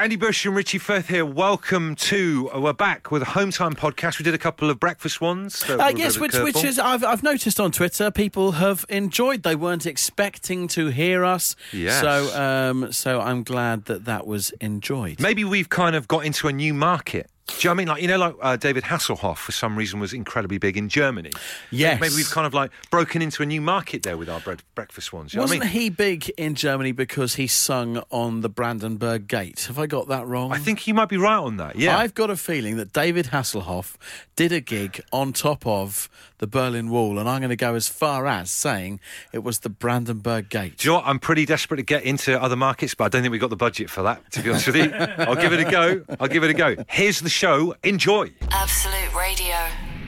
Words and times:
Andy 0.00 0.16
Bush 0.16 0.46
and 0.46 0.56
Richie 0.56 0.78
Firth 0.78 1.08
here. 1.08 1.26
Welcome 1.26 1.94
to. 1.96 2.50
uh, 2.54 2.58
We're 2.58 2.72
back 2.72 3.10
with 3.10 3.20
a 3.20 3.26
home 3.26 3.50
time 3.50 3.74
podcast. 3.74 4.18
We 4.18 4.22
did 4.22 4.32
a 4.32 4.38
couple 4.38 4.70
of 4.70 4.80
breakfast 4.80 5.20
ones. 5.20 5.62
were 5.68 5.78
Uh, 5.78 5.92
yes, 5.94 6.18
which 6.18 6.32
which 6.32 6.64
is 6.64 6.78
I've 6.78 7.04
I've 7.04 7.22
noticed 7.22 7.60
on 7.60 7.70
Twitter 7.70 8.10
people 8.10 8.52
have 8.52 8.86
enjoyed. 8.88 9.42
They 9.42 9.54
weren't 9.54 9.84
expecting 9.84 10.68
to 10.68 10.86
hear 10.86 11.22
us. 11.22 11.54
Yes. 11.70 12.00
So 12.00 12.34
um 12.40 12.90
so 12.92 13.20
I'm 13.20 13.42
glad 13.42 13.84
that 13.86 14.06
that 14.06 14.26
was 14.26 14.52
enjoyed. 14.62 15.20
Maybe 15.20 15.44
we've 15.44 15.68
kind 15.68 15.94
of 15.94 16.08
got 16.08 16.24
into 16.24 16.48
a 16.48 16.52
new 16.52 16.72
market. 16.72 17.28
Do 17.58 17.68
you 17.68 17.68
know 17.68 17.70
what 17.70 17.74
I 17.74 17.76
mean? 17.78 17.88
Like, 17.88 18.02
you 18.02 18.08
know, 18.08 18.18
like 18.18 18.34
uh, 18.40 18.56
David 18.56 18.84
Hasselhoff 18.84 19.36
for 19.36 19.52
some 19.52 19.76
reason 19.76 20.00
was 20.00 20.12
incredibly 20.12 20.58
big 20.58 20.76
in 20.76 20.88
Germany. 20.88 21.32
Yes. 21.70 22.00
Maybe 22.00 22.14
we've 22.14 22.30
kind 22.30 22.46
of 22.46 22.54
like 22.54 22.70
broken 22.90 23.20
into 23.22 23.42
a 23.42 23.46
new 23.46 23.60
market 23.60 24.02
there 24.02 24.16
with 24.16 24.28
our 24.30 24.40
bread, 24.40 24.62
breakfast 24.74 25.12
ones. 25.12 25.34
You 25.34 25.38
know 25.38 25.42
what 25.44 25.50
I 25.52 25.56
Wasn't 25.58 25.74
mean? 25.74 25.82
he 25.82 25.90
big 25.90 26.28
in 26.38 26.54
Germany 26.54 26.92
because 26.92 27.34
he 27.34 27.46
sung 27.46 28.02
on 28.10 28.40
the 28.40 28.48
Brandenburg 28.48 29.28
Gate? 29.28 29.64
Have 29.68 29.78
I 29.78 29.86
got 29.86 30.08
that 30.08 30.26
wrong? 30.26 30.52
I 30.52 30.58
think 30.58 30.86
you 30.86 30.94
might 30.94 31.08
be 31.10 31.16
right 31.18 31.36
on 31.38 31.58
that. 31.58 31.76
Yeah. 31.76 31.98
I've 31.98 32.14
got 32.14 32.30
a 32.30 32.36
feeling 32.36 32.76
that 32.78 32.92
David 32.92 33.26
Hasselhoff 33.26 33.96
did 34.36 34.52
a 34.52 34.60
gig 34.60 35.02
on 35.12 35.32
top 35.32 35.66
of 35.66 36.08
the 36.40 36.46
Berlin 36.46 36.88
Wall, 36.90 37.18
and 37.18 37.28
I'm 37.28 37.40
going 37.40 37.50
to 37.50 37.56
go 37.56 37.74
as 37.74 37.86
far 37.86 38.26
as 38.26 38.50
saying 38.50 38.98
it 39.32 39.44
was 39.44 39.60
the 39.60 39.68
Brandenburg 39.68 40.48
Gate. 40.48 40.78
Do 40.78 40.88
you 40.88 40.90
know 40.90 40.96
what? 40.96 41.06
I'm 41.06 41.18
pretty 41.18 41.44
desperate 41.44 41.76
to 41.76 41.82
get 41.82 42.02
into 42.02 42.40
other 42.42 42.56
markets, 42.56 42.94
but 42.94 43.04
I 43.04 43.08
don't 43.08 43.22
think 43.22 43.30
we've 43.32 43.40
got 43.40 43.50
the 43.50 43.56
budget 43.56 43.90
for 43.90 44.02
that, 44.02 44.32
to 44.32 44.42
be 44.42 44.50
honest 44.50 44.66
with 44.66 44.76
you. 44.76 44.92
I'll 45.18 45.36
give 45.36 45.52
it 45.52 45.60
a 45.60 45.70
go. 45.70 46.02
I'll 46.18 46.28
give 46.28 46.42
it 46.42 46.50
a 46.50 46.54
go. 46.54 46.76
Here's 46.88 47.20
the 47.20 47.28
show. 47.28 47.74
Enjoy. 47.84 48.32
Absolute 48.50 49.14
Radio. 49.14 49.54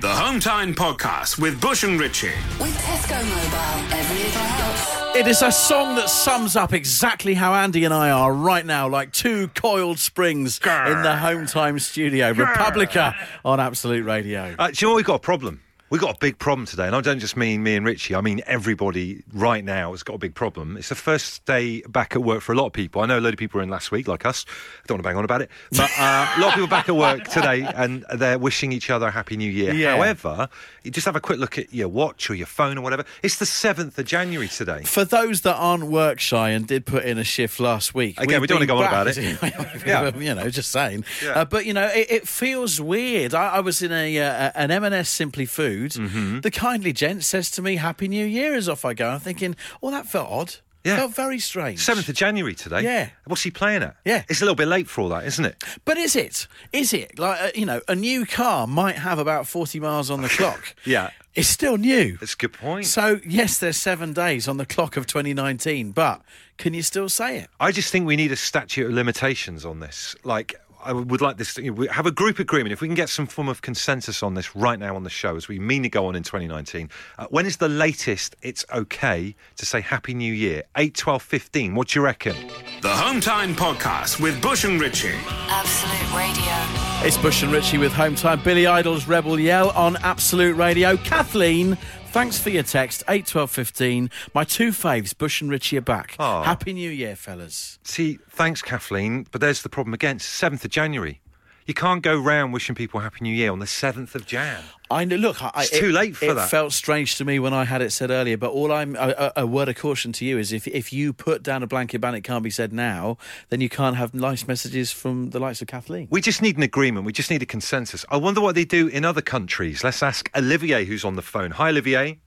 The 0.00 0.08
Home 0.08 0.40
Time 0.40 0.74
Podcast 0.74 1.38
with 1.38 1.60
Bush 1.60 1.84
and 1.84 2.00
Richie. 2.00 2.32
With 2.58 2.74
Tesco 2.78 3.22
Mobile, 3.22 3.94
every 3.94 4.16
little 4.16 4.40
helps. 4.40 5.16
It 5.16 5.28
is 5.28 5.42
a 5.42 5.52
song 5.52 5.94
that 5.96 6.08
sums 6.08 6.56
up 6.56 6.72
exactly 6.72 7.34
how 7.34 7.52
Andy 7.52 7.84
and 7.84 7.92
I 7.92 8.10
are 8.10 8.32
right 8.32 8.64
now, 8.64 8.88
like 8.88 9.12
two 9.12 9.48
coiled 9.48 9.98
springs 9.98 10.58
in 10.64 11.02
the 11.02 11.14
home 11.14 11.46
time 11.46 11.78
studio. 11.78 12.32
Republica 12.32 13.14
on 13.44 13.60
Absolute 13.60 14.06
Radio. 14.06 14.54
Uh, 14.58 14.70
do 14.70 14.74
you 14.78 14.86
know 14.88 14.92
what? 14.92 14.96
We've 14.96 15.04
got 15.04 15.16
a 15.16 15.18
problem. 15.18 15.60
We've 15.92 16.00
got 16.00 16.16
a 16.16 16.18
big 16.18 16.38
problem 16.38 16.64
today. 16.64 16.86
And 16.86 16.96
I 16.96 17.02
don't 17.02 17.18
just 17.18 17.36
mean 17.36 17.62
me 17.62 17.76
and 17.76 17.84
Richie. 17.84 18.14
I 18.14 18.22
mean 18.22 18.40
everybody 18.46 19.24
right 19.30 19.62
now 19.62 19.90
has 19.90 20.02
got 20.02 20.14
a 20.14 20.18
big 20.18 20.34
problem. 20.34 20.78
It's 20.78 20.88
the 20.88 20.94
first 20.94 21.44
day 21.44 21.82
back 21.82 22.16
at 22.16 22.22
work 22.22 22.40
for 22.40 22.52
a 22.52 22.54
lot 22.54 22.64
of 22.64 22.72
people. 22.72 23.02
I 23.02 23.06
know 23.06 23.18
a 23.18 23.20
load 23.20 23.34
of 23.34 23.38
people 23.38 23.58
were 23.58 23.62
in 23.62 23.68
last 23.68 23.90
week, 23.90 24.08
like 24.08 24.24
us. 24.24 24.46
I 24.48 24.86
don't 24.86 24.94
want 24.94 25.02
to 25.04 25.08
bang 25.10 25.16
on 25.18 25.24
about 25.26 25.42
it. 25.42 25.50
But 25.70 25.90
uh, 25.98 26.32
a 26.34 26.40
lot 26.40 26.48
of 26.48 26.54
people 26.54 26.68
back 26.68 26.88
at 26.88 26.96
work 26.96 27.24
today 27.24 27.70
and 27.74 28.06
they're 28.14 28.38
wishing 28.38 28.72
each 28.72 28.88
other 28.88 29.08
a 29.08 29.10
Happy 29.10 29.36
New 29.36 29.50
Year. 29.50 29.74
Yeah. 29.74 29.96
However, 29.96 30.48
you 30.82 30.90
just 30.90 31.04
have 31.04 31.14
a 31.14 31.20
quick 31.20 31.38
look 31.38 31.58
at 31.58 31.74
your 31.74 31.88
watch 31.88 32.30
or 32.30 32.34
your 32.36 32.46
phone 32.46 32.78
or 32.78 32.80
whatever. 32.80 33.04
It's 33.22 33.36
the 33.36 33.44
7th 33.44 33.98
of 33.98 34.06
January 34.06 34.48
today. 34.48 34.84
For 34.84 35.04
those 35.04 35.42
that 35.42 35.56
aren't 35.56 35.88
work 35.88 36.20
shy 36.20 36.48
and 36.52 36.66
did 36.66 36.86
put 36.86 37.04
in 37.04 37.18
a 37.18 37.24
shift 37.24 37.60
last 37.60 37.94
week, 37.94 38.18
Again, 38.18 38.40
we've 38.40 38.48
don't 38.48 38.60
wanna 38.60 38.66
go 38.66 38.78
on 38.78 38.86
about 38.86 39.14
yeah. 39.86 40.16
you 40.16 40.34
know, 40.34 40.48
just 40.48 40.70
saying. 40.70 41.04
Yeah. 41.22 41.32
Uh, 41.32 41.44
but 41.44 41.66
you 41.66 41.74
know, 41.74 41.88
it, 41.88 42.10
it 42.10 42.28
feels 42.28 42.80
weird. 42.80 43.34
I, 43.34 43.56
I 43.56 43.60
was 43.60 43.82
in 43.82 43.92
a 43.92 44.18
uh, 44.18 44.52
an 44.54 44.70
M&S 44.70 45.10
Simply 45.10 45.44
Food. 45.44 45.81
Mm-hmm. 45.90 46.40
The 46.40 46.50
kindly 46.50 46.92
gent 46.92 47.24
says 47.24 47.50
to 47.52 47.62
me, 47.62 47.76
"Happy 47.76 48.08
New 48.08 48.24
Year." 48.26 48.54
As 48.54 48.68
off 48.68 48.84
I 48.84 48.94
go, 48.94 49.08
I'm 49.10 49.20
thinking, 49.20 49.56
"Oh, 49.82 49.90
that 49.90 50.06
felt 50.06 50.30
odd. 50.30 50.54
Yeah. 50.84 50.96
felt 50.96 51.14
very 51.14 51.38
strange." 51.38 51.78
7th 51.78 52.08
of 52.08 52.14
January 52.16 52.54
today. 52.54 52.82
Yeah. 52.82 53.10
What's 53.26 53.42
he 53.42 53.50
playing 53.52 53.82
at? 53.82 53.96
Yeah. 54.04 54.24
It's 54.28 54.40
a 54.40 54.44
little 54.44 54.56
bit 54.56 54.66
late 54.68 54.88
for 54.88 55.02
all 55.02 55.08
that, 55.10 55.24
isn't 55.26 55.44
it? 55.44 55.62
But 55.84 55.96
is 55.96 56.16
it? 56.16 56.46
Is 56.72 56.92
it 56.92 57.18
like 57.18 57.40
uh, 57.40 57.50
you 57.54 57.66
know, 57.66 57.80
a 57.88 57.94
new 57.94 58.26
car 58.26 58.66
might 58.66 58.96
have 58.96 59.18
about 59.18 59.46
forty 59.46 59.78
miles 59.80 60.10
on 60.10 60.22
the 60.22 60.28
clock. 60.38 60.74
Yeah. 60.84 61.10
it's 61.34 61.48
still 61.48 61.76
new. 61.78 62.16
That's 62.18 62.34
a 62.34 62.36
good 62.36 62.52
point. 62.52 62.86
So 62.86 63.20
yes, 63.24 63.58
there's 63.58 63.76
seven 63.76 64.12
days 64.12 64.48
on 64.48 64.56
the 64.58 64.66
clock 64.66 64.96
of 64.96 65.06
2019, 65.06 65.92
but 65.92 66.20
can 66.58 66.74
you 66.74 66.82
still 66.82 67.08
say 67.08 67.38
it? 67.38 67.48
I 67.58 67.72
just 67.72 67.90
think 67.90 68.06
we 68.06 68.16
need 68.16 68.30
a 68.32 68.36
statute 68.36 68.86
of 68.86 68.92
limitations 68.92 69.64
on 69.64 69.80
this. 69.80 70.14
Like, 70.24 70.60
I 70.84 70.92
would 70.92 71.20
like 71.20 71.36
this. 71.36 71.54
To, 71.54 71.70
we 71.70 71.86
have 71.88 72.06
a 72.06 72.10
group 72.10 72.38
agreement. 72.38 72.72
If 72.72 72.80
we 72.80 72.88
can 72.88 72.94
get 72.94 73.08
some 73.08 73.26
form 73.26 73.48
of 73.48 73.62
consensus 73.62 74.22
on 74.22 74.34
this 74.34 74.56
right 74.56 74.78
now 74.78 74.96
on 74.96 75.04
the 75.04 75.10
show, 75.10 75.36
as 75.36 75.48
we 75.48 75.58
mean 75.58 75.82
to 75.84 75.88
go 75.88 76.06
on 76.06 76.16
in 76.16 76.22
2019, 76.22 76.90
uh, 77.18 77.26
when 77.30 77.46
is 77.46 77.58
the 77.58 77.68
latest 77.68 78.34
it's 78.42 78.64
okay 78.72 79.34
to 79.56 79.66
say 79.66 79.80
Happy 79.80 80.14
New 80.14 80.32
Year? 80.32 80.64
8, 80.76 80.94
12, 80.94 81.22
15. 81.22 81.74
What 81.74 81.88
do 81.88 82.00
you 82.00 82.04
reckon? 82.04 82.34
The 82.80 82.88
Hometown 82.88 83.54
Podcast 83.54 84.20
with 84.20 84.40
Bush 84.42 84.64
and 84.64 84.80
Ritchie. 84.80 85.14
Absolute 85.26 86.14
Radio. 86.16 87.06
It's 87.06 87.16
Bush 87.16 87.42
and 87.42 87.52
Richie 87.52 87.78
with 87.78 87.92
Home 87.92 88.14
Time. 88.14 88.42
Billy 88.42 88.66
Idol's 88.66 89.06
Rebel 89.06 89.38
Yell 89.38 89.70
on 89.70 89.96
Absolute 89.98 90.56
Radio. 90.56 90.96
Kathleen, 90.96 91.78
thanks 92.12 92.38
for 92.38 92.50
your 92.50 92.62
text. 92.62 93.02
8, 93.08 93.26
12, 93.26 93.50
15. 93.50 94.10
My 94.34 94.44
two 94.44 94.70
faves, 94.70 95.16
Bush 95.16 95.40
and 95.40 95.50
Richie, 95.50 95.78
are 95.78 95.82
back. 95.82 96.14
Aw. 96.18 96.42
Happy 96.42 96.72
New 96.72 96.90
Year, 96.90 97.16
fellas. 97.16 97.78
See, 97.84 98.18
thanks, 98.30 98.62
Kathleen, 98.62 99.26
but 99.30 99.40
there's 99.40 99.62
the 99.62 99.68
problem 99.68 99.94
again. 99.94 100.16
It's 100.16 100.26
7th 100.26 100.64
of 100.64 100.70
January. 100.70 101.20
You 101.66 101.74
can't 101.74 102.02
go 102.02 102.18
round 102.18 102.52
wishing 102.52 102.74
people 102.74 103.00
Happy 103.00 103.18
New 103.22 103.32
Year 103.34 103.52
on 103.52 103.60
the 103.60 103.66
7th 103.66 104.14
of 104.16 104.26
Jan. 104.26 104.62
I 104.90 105.04
know. 105.04 105.14
Look, 105.16 105.40
I, 105.42 105.50
It's 105.62 105.72
it- 105.72 105.78
too 105.80 105.92
late 105.92 106.16
for 106.16 106.24
it 106.26 106.34
that. 106.34 106.46
It 106.46 106.50
felt 106.50 106.72
strange 106.72 107.16
to 107.16 107.24
me 107.24 107.38
when 107.38 107.54
I 107.54 107.64
had 107.64 107.80
it 107.80 107.92
said 107.92 108.10
earlier. 108.10 108.36
But 108.36 108.50
all 108.50 108.72
I'm 108.72 108.96
a, 108.96 109.14
a, 109.16 109.32
a 109.42 109.46
word 109.46 109.68
of 109.68 109.76
caution 109.76 110.12
to 110.14 110.24
you 110.24 110.38
is 110.38 110.52
if 110.52 110.66
if 110.66 110.92
you 110.92 111.12
put 111.12 111.42
down 111.42 111.62
a 111.62 111.66
blanket 111.68 112.00
ban, 112.00 112.14
it 112.16 112.22
can't 112.22 112.42
be 112.42 112.50
said 112.50 112.72
now. 112.72 113.16
Then 113.48 113.60
you 113.60 113.68
can't 113.68 113.96
have 113.96 114.12
nice 114.12 114.46
messages 114.48 114.90
from 114.92 115.30
the 115.30 115.38
likes 115.38 115.62
of 115.62 115.68
Kathleen. 115.68 116.08
We 116.10 116.20
just 116.20 116.42
need 116.42 116.56
an 116.56 116.62
agreement. 116.64 117.06
We 117.06 117.12
just 117.12 117.30
need 117.30 117.42
a 117.42 117.46
consensus. 117.46 118.04
I 118.10 118.16
wonder 118.16 118.40
what 118.40 118.54
they 118.56 118.64
do 118.64 118.88
in 118.88 119.04
other 119.04 119.22
countries. 119.22 119.82
Let's 119.84 120.02
ask 120.02 120.28
Olivier, 120.36 120.84
who's 120.84 121.04
on 121.04 121.14
the 121.16 121.22
phone. 121.22 121.52
Hi, 121.52 121.68
Olivier. 121.68 122.18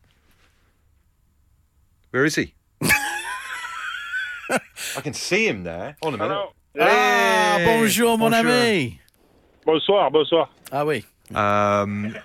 Where 2.12 2.24
is 2.26 2.36
he? 2.36 2.54
I 4.50 5.02
can 5.04 5.14
see 5.14 5.46
him 5.48 5.64
there. 5.64 5.98
On 6.02 6.14
a 6.14 6.18
minute. 6.18 6.34
Hello. 6.34 6.88
Ah, 6.88 7.58
bonjour, 7.66 8.18
mon 8.18 8.32
bonjour. 8.32 8.52
ami. 8.52 9.00
Bonsoir, 9.66 10.12
bonsoir. 10.12 10.50
Ah 10.72 10.84
oui. 10.86 11.04
Um, 11.34 12.16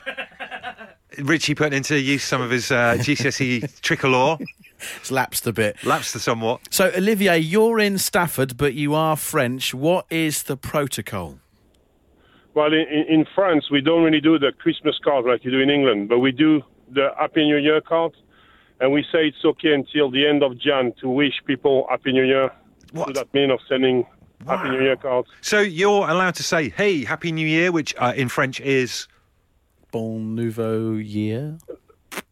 Richie 1.19 1.55
putting 1.55 1.77
into 1.79 1.99
use 1.99 2.23
some 2.23 2.43
of 2.43 2.51
his 2.51 2.71
uh, 2.71 2.97
GCSE 2.99 3.81
tricolor, 3.83 4.37
It's 5.01 5.11
lapsed 5.11 5.47
a 5.47 5.53
bit. 5.53 5.83
lapsed 5.85 6.19
somewhat. 6.21 6.61
So, 6.71 6.91
Olivier, 6.97 7.39
you're 7.39 7.79
in 7.81 7.99
Stafford, 7.99 8.57
but 8.57 8.75
you 8.75 8.95
are 8.95 9.17
French. 9.17 9.75
What 9.75 10.07
is 10.11 10.45
the 10.45 10.57
protocol? 10.57 11.39
Well, 12.55 12.73
in, 12.73 12.87
in 13.09 13.27
France, 13.35 13.71
we 13.71 13.81
don't 13.81 14.03
really 14.03 14.21
do 14.21 14.39
the 14.39 14.53
Christmas 14.59 14.99
card 15.03 15.25
like 15.25 15.45
you 15.45 15.51
do 15.51 15.61
in 15.61 15.71
England, 15.71 16.09
but 16.09 16.19
we 16.19 16.33
do 16.33 16.63
the 16.93 17.11
Happy 17.19 17.45
New 17.45 17.57
Year 17.57 17.81
card, 17.81 18.13
and 18.81 18.93
we 18.93 19.03
say 19.13 19.29
it's 19.29 19.45
okay 19.45 19.73
until 19.73 20.11
the 20.11 20.27
end 20.27 20.43
of 20.43 20.59
Jan 20.59 20.93
to 21.01 21.09
wish 21.09 21.35
people 21.47 21.87
Happy 21.89 22.13
New 22.13 22.25
Year. 22.25 22.51
What? 22.93 23.09
So 23.09 23.13
that 23.15 23.33
means 23.33 23.53
of 23.53 23.61
sending 23.69 24.05
Happy 24.47 24.71
New 24.71 24.83
Year 24.83 24.97
cards. 24.97 25.29
So 25.41 25.61
you're 25.61 26.09
allowed 26.09 26.35
to 26.37 26.43
say, 26.43 26.71
"Hey, 26.71 27.05
Happy 27.05 27.33
New 27.33 27.47
Year," 27.47 27.73
which 27.73 27.95
uh, 27.99 28.13
in 28.17 28.29
French 28.29 28.61
is. 28.61 29.07
Bon 29.93 30.37
Nouveau 30.37 30.95
Year. 30.95 31.59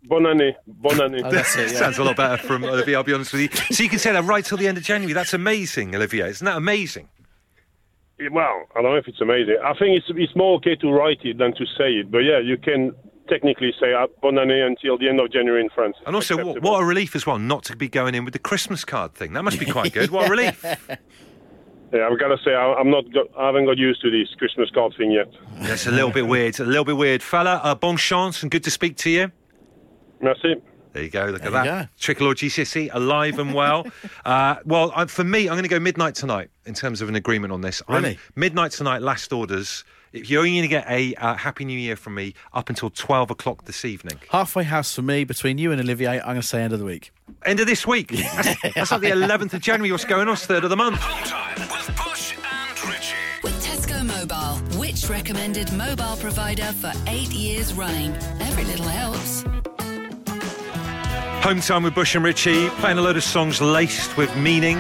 Bon 0.05 0.23
année, 0.23 0.55
Bon 0.67 0.99
année. 1.01 1.21
Oh, 1.25 1.31
that's 1.31 1.57
it, 1.57 1.71
yeah. 1.73 1.79
Sounds 1.79 1.99
a 1.99 2.05
lot 2.05 2.17
better 2.17 2.43
from 2.43 2.65
Olivier. 2.65 2.95
I'll 2.95 3.03
be 3.03 3.13
honest 3.13 3.33
with 3.33 3.43
you. 3.43 3.75
So 3.75 3.83
you 3.83 3.89
can 3.89 3.99
say 3.99 4.13
that 4.13 4.25
right 4.25 4.45
till 4.45 4.59
the 4.59 4.67
end 4.67 4.79
of 4.79 4.85
January. 4.85 5.13
That's 5.13 5.35
amazing, 5.35 5.95
Olivier. 5.95 6.29
Isn't 6.29 6.45
that 6.45 6.57
amazing? 6.57 7.09
Well, 8.33 8.67
I 8.75 8.83
don't 8.83 8.93
know 8.93 8.97
if 8.97 9.07
it's 9.07 9.21
amazing. 9.21 9.57
I 9.65 9.75
think 9.75 9.99
it's 9.99 10.07
it's 10.11 10.35
more 10.35 10.57
okay 10.57 10.75
to 10.77 10.91
write 10.91 11.21
it 11.25 11.39
than 11.39 11.53
to 11.55 11.67
say 11.67 11.93
it. 12.01 12.11
But 12.11 12.21
yeah, 12.21 12.39
you 12.41 12.57
can 12.57 12.93
technically 13.29 13.73
say 13.79 13.93
bon 14.23 14.35
année 14.35 14.67
until 14.67 14.99
the 14.99 15.09
end 15.09 15.21
of 15.21 15.31
January 15.31 15.61
in 15.61 15.69
France. 15.71 15.97
And 16.07 16.17
also, 16.17 16.43
what, 16.45 16.63
what 16.63 16.83
a 16.83 16.85
relief 16.85 17.15
as 17.15 17.27
well 17.27 17.39
not 17.39 17.65
to 17.65 17.77
be 17.77 17.89
going 17.89 18.15
in 18.15 18.25
with 18.25 18.33
the 18.33 18.41
Christmas 18.41 18.85
card 18.85 19.15
thing. 19.15 19.35
That 19.35 19.45
must 19.45 19.61
be 19.61 19.67
quite 19.67 19.93
good. 19.93 20.11
What 20.11 20.27
a 20.27 20.31
relief. 20.31 20.65
Yeah, 21.93 22.07
I've 22.11 22.19
got 22.19 22.29
to 22.29 22.37
say 22.45 22.55
I, 22.55 22.75
I'm 22.75 22.91
not. 22.91 23.11
Got, 23.13 23.27
I 23.39 23.47
haven't 23.47 23.65
got 23.67 23.79
used 23.79 24.03
to 24.03 24.11
this 24.11 24.35
Christmas 24.37 24.69
card 24.71 24.95
thing 24.99 25.11
yet. 25.11 25.33
That's 25.61 25.87
a 25.87 25.91
little 25.91 26.11
bit 26.11 26.27
weird. 26.27 26.59
A 26.61 26.65
little 26.65 26.85
bit 26.85 26.97
weird. 26.97 27.23
Fella, 27.23 27.61
uh, 27.65 27.75
bon 27.75 27.97
chance 27.97 28.43
and 28.43 28.51
good 28.51 28.65
to 28.65 28.71
speak 28.71 28.97
to 28.99 29.11
you. 29.11 29.33
Merci. 30.21 30.57
There 30.93 31.03
you 31.03 31.11
go. 31.11 31.27
Look 31.27 31.43
There 31.43 31.55
at 31.55 31.65
that. 31.65 31.87
go. 31.87 31.89
Tricolor 31.99 32.35
GCSE, 32.35 32.91
alive 32.93 33.39
and 33.39 33.55
well. 33.55 33.87
uh, 34.25 34.57
well, 34.65 34.93
I, 34.97 35.07
for 35.07 35.23
me, 35.25 35.43
I'm 35.49 35.55
going 35.55 35.63
to 35.63 35.69
go 35.69 35.79
midnight 35.79 36.15
tonight 36.15 36.51
in 36.67 36.75
terms 36.75 37.01
of 37.01 37.09
an 37.09 37.15
agreement 37.15 37.53
on 37.53 37.61
this. 37.61 37.83
I'm- 37.89 38.03
Really? 38.03 38.19
midnight 38.35 38.73
tonight, 38.73 39.01
last 39.03 39.33
orders. 39.33 39.85
If 40.19 40.31
You're 40.31 40.41
only 40.41 40.53
going 40.53 40.63
to 40.63 40.69
get 40.69 40.87
a 40.89 41.15
uh, 41.15 41.35
Happy 41.35 41.65
New 41.65 41.79
Year 41.79 41.97
from 41.97 42.15
me 42.15 42.35
up 42.53 42.69
until 42.69 42.91
12 42.91 43.31
o'clock 43.31 43.65
this 43.65 43.85
evening. 43.85 44.19
Halfway 44.31 44.65
house 44.65 44.95
for 44.95 45.03
me 45.03 45.25
between 45.25 45.59
you 45.59 45.71
and 45.73 45.81
Olivier. 45.81 46.19
I'm 46.21 46.27
going 46.27 46.37
to 46.41 46.43
say 46.43 46.63
end 46.63 46.73
of 46.73 46.79
the 46.79 46.85
week. 46.85 47.13
End 47.47 47.61
of 47.61 47.67
this 47.67 47.87
week. 47.87 48.09
That's, 48.11 48.75
that's 48.75 48.93
like 48.93 49.01
the 49.03 49.11
11th 49.11 49.55
of 49.55 49.61
January. 49.61 49.93
What's 49.93 50.05
going 50.05 50.29
on? 50.29 50.35
It's 50.35 50.47
third 50.47 50.65
of 50.65 50.71
the 50.71 50.77
month. 50.77 50.99
Home 50.99 51.25
Time 51.25 51.61
with 51.61 51.97
Bush 51.97 52.35
and 52.37 52.91
Richie. 52.91 53.15
With 53.43 53.65
Tesco 53.65 54.05
Mobile, 54.05 54.79
which 54.79 55.09
recommended 55.09 55.73
mobile 55.75 56.17
provider 56.17 56.73
for 56.73 56.93
eight 57.07 57.31
years 57.31 57.73
running. 57.75 58.13
Every 58.41 58.65
little 58.65 58.89
helps. 58.89 59.45
Home 61.45 61.61
time 61.61 61.85
with 61.85 61.95
Bush 61.95 62.15
and 62.15 62.25
Richie, 62.25 62.69
playing 62.81 62.99
a 62.99 63.01
load 63.01 63.17
of 63.17 63.23
songs 63.23 63.61
laced 63.61 64.17
with 64.17 64.35
meaning. 64.37 64.79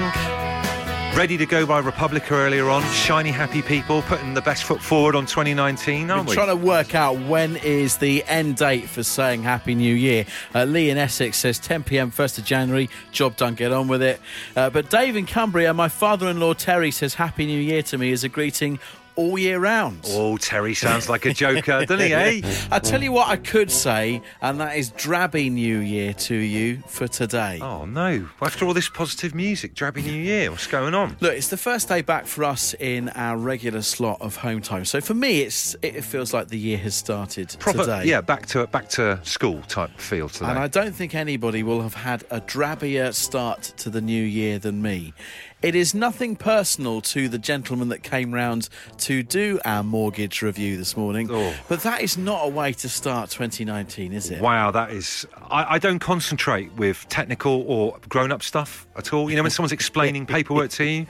Ready 1.14 1.36
to 1.38 1.46
go 1.46 1.66
by 1.66 1.80
Republica 1.80 2.34
earlier 2.34 2.68
on. 2.70 2.80
Shiny, 2.92 3.30
happy 3.32 3.60
people 3.60 4.02
putting 4.02 4.34
the 4.34 4.40
best 4.40 4.62
foot 4.62 4.80
forward 4.80 5.16
on 5.16 5.26
2019, 5.26 6.08
aren't 6.12 6.26
We're 6.26 6.30
we? 6.30 6.34
trying 6.36 6.46
to 6.48 6.54
work 6.54 6.94
out 6.94 7.18
when 7.26 7.56
is 7.56 7.96
the 7.96 8.22
end 8.26 8.54
date 8.54 8.88
for 8.88 9.02
saying 9.02 9.42
Happy 9.42 9.74
New 9.74 9.96
Year. 9.96 10.26
Uh, 10.54 10.62
Lee 10.62 10.90
in 10.90 10.96
Essex 10.96 11.36
says 11.38 11.58
10 11.58 11.82
p.m. 11.82 12.12
1st 12.12 12.38
of 12.38 12.44
January. 12.44 12.88
Job 13.10 13.34
done, 13.36 13.56
get 13.56 13.72
on 13.72 13.88
with 13.88 14.00
it. 14.00 14.20
Uh, 14.54 14.70
but 14.70 14.90
Dave 14.90 15.16
in 15.16 15.26
Cumbria, 15.26 15.74
my 15.74 15.88
father-in-law 15.88 16.54
Terry 16.54 16.92
says 16.92 17.14
Happy 17.14 17.46
New 17.46 17.60
Year 17.60 17.82
to 17.82 17.98
me 17.98 18.12
as 18.12 18.22
a 18.22 18.28
greeting 18.28 18.78
all 19.18 19.36
year 19.36 19.58
round. 19.58 19.98
Oh, 20.10 20.36
Terry 20.36 20.74
sounds 20.74 21.08
like 21.08 21.26
a 21.26 21.34
joker, 21.34 21.84
doesn't 21.86 21.98
he, 22.06 22.12
eh? 22.14 22.40
I 22.70 22.78
tell 22.78 23.02
you 23.02 23.10
what 23.10 23.28
I 23.28 23.36
could 23.36 23.68
say, 23.70 24.22
and 24.40 24.60
that 24.60 24.76
is 24.76 24.92
Drabby 24.92 25.50
New 25.50 25.78
Year 25.78 26.12
to 26.14 26.34
you 26.36 26.78
for 26.86 27.08
today. 27.08 27.58
Oh, 27.60 27.84
no. 27.84 28.28
After 28.40 28.64
all 28.64 28.74
this 28.74 28.88
positive 28.88 29.34
music, 29.34 29.74
Drabby 29.74 30.04
New 30.04 30.12
Year, 30.12 30.52
what's 30.52 30.68
going 30.68 30.94
on? 30.94 31.16
Look, 31.20 31.34
it's 31.34 31.48
the 31.48 31.56
first 31.56 31.88
day 31.88 32.00
back 32.00 32.26
for 32.26 32.44
us 32.44 32.74
in 32.78 33.08
our 33.10 33.36
regular 33.36 33.82
slot 33.82 34.20
of 34.20 34.36
home 34.36 34.62
time. 34.62 34.84
So 34.84 35.00
for 35.00 35.14
me, 35.14 35.40
it's 35.40 35.74
it 35.82 36.04
feels 36.04 36.32
like 36.32 36.48
the 36.48 36.58
year 36.58 36.78
has 36.78 36.94
started 36.94 37.56
Proper, 37.58 37.78
today. 37.78 38.04
yeah, 38.04 38.20
back 38.20 38.46
to 38.46 38.66
back 38.68 38.88
to 38.90 39.18
school 39.24 39.62
type 39.62 39.90
feel 39.98 40.28
today. 40.28 40.46
And 40.50 40.58
I 40.60 40.68
don't 40.68 40.94
think 40.94 41.16
anybody 41.16 41.64
will 41.64 41.82
have 41.82 41.94
had 41.94 42.24
a 42.30 42.40
drabbier 42.40 43.12
start 43.12 43.62
to 43.78 43.90
the 43.90 44.00
new 44.00 44.22
year 44.22 44.60
than 44.60 44.80
me. 44.80 45.12
It 45.60 45.74
is 45.74 45.92
nothing 45.92 46.36
personal 46.36 47.00
to 47.00 47.28
the 47.28 47.36
gentleman 47.38 47.88
that 47.88 48.04
came 48.04 48.32
round 48.32 48.68
to 48.98 49.24
do 49.24 49.58
our 49.64 49.82
mortgage 49.82 50.40
review 50.40 50.76
this 50.76 50.96
morning, 50.96 51.28
Oh. 51.32 51.52
but 51.68 51.80
that 51.82 52.00
is 52.00 52.16
not 52.16 52.44
a 52.46 52.48
way 52.48 52.72
to 52.74 52.88
start 52.88 53.30
2019, 53.30 54.12
is 54.12 54.30
it? 54.30 54.40
Wow, 54.40 54.70
that 54.70 54.92
is. 54.92 55.26
I, 55.50 55.74
I 55.74 55.78
don't 55.80 55.98
concentrate 55.98 56.72
with 56.74 57.04
technical 57.08 57.64
or 57.66 57.98
grown 58.08 58.30
up 58.30 58.44
stuff 58.44 58.86
at 58.96 59.12
all. 59.12 59.28
You 59.28 59.36
know, 59.36 59.42
when 59.42 59.50
someone's 59.50 59.72
explaining 59.72 60.26
paperwork 60.36 60.70
to 60.72 60.84
you, 60.84 61.06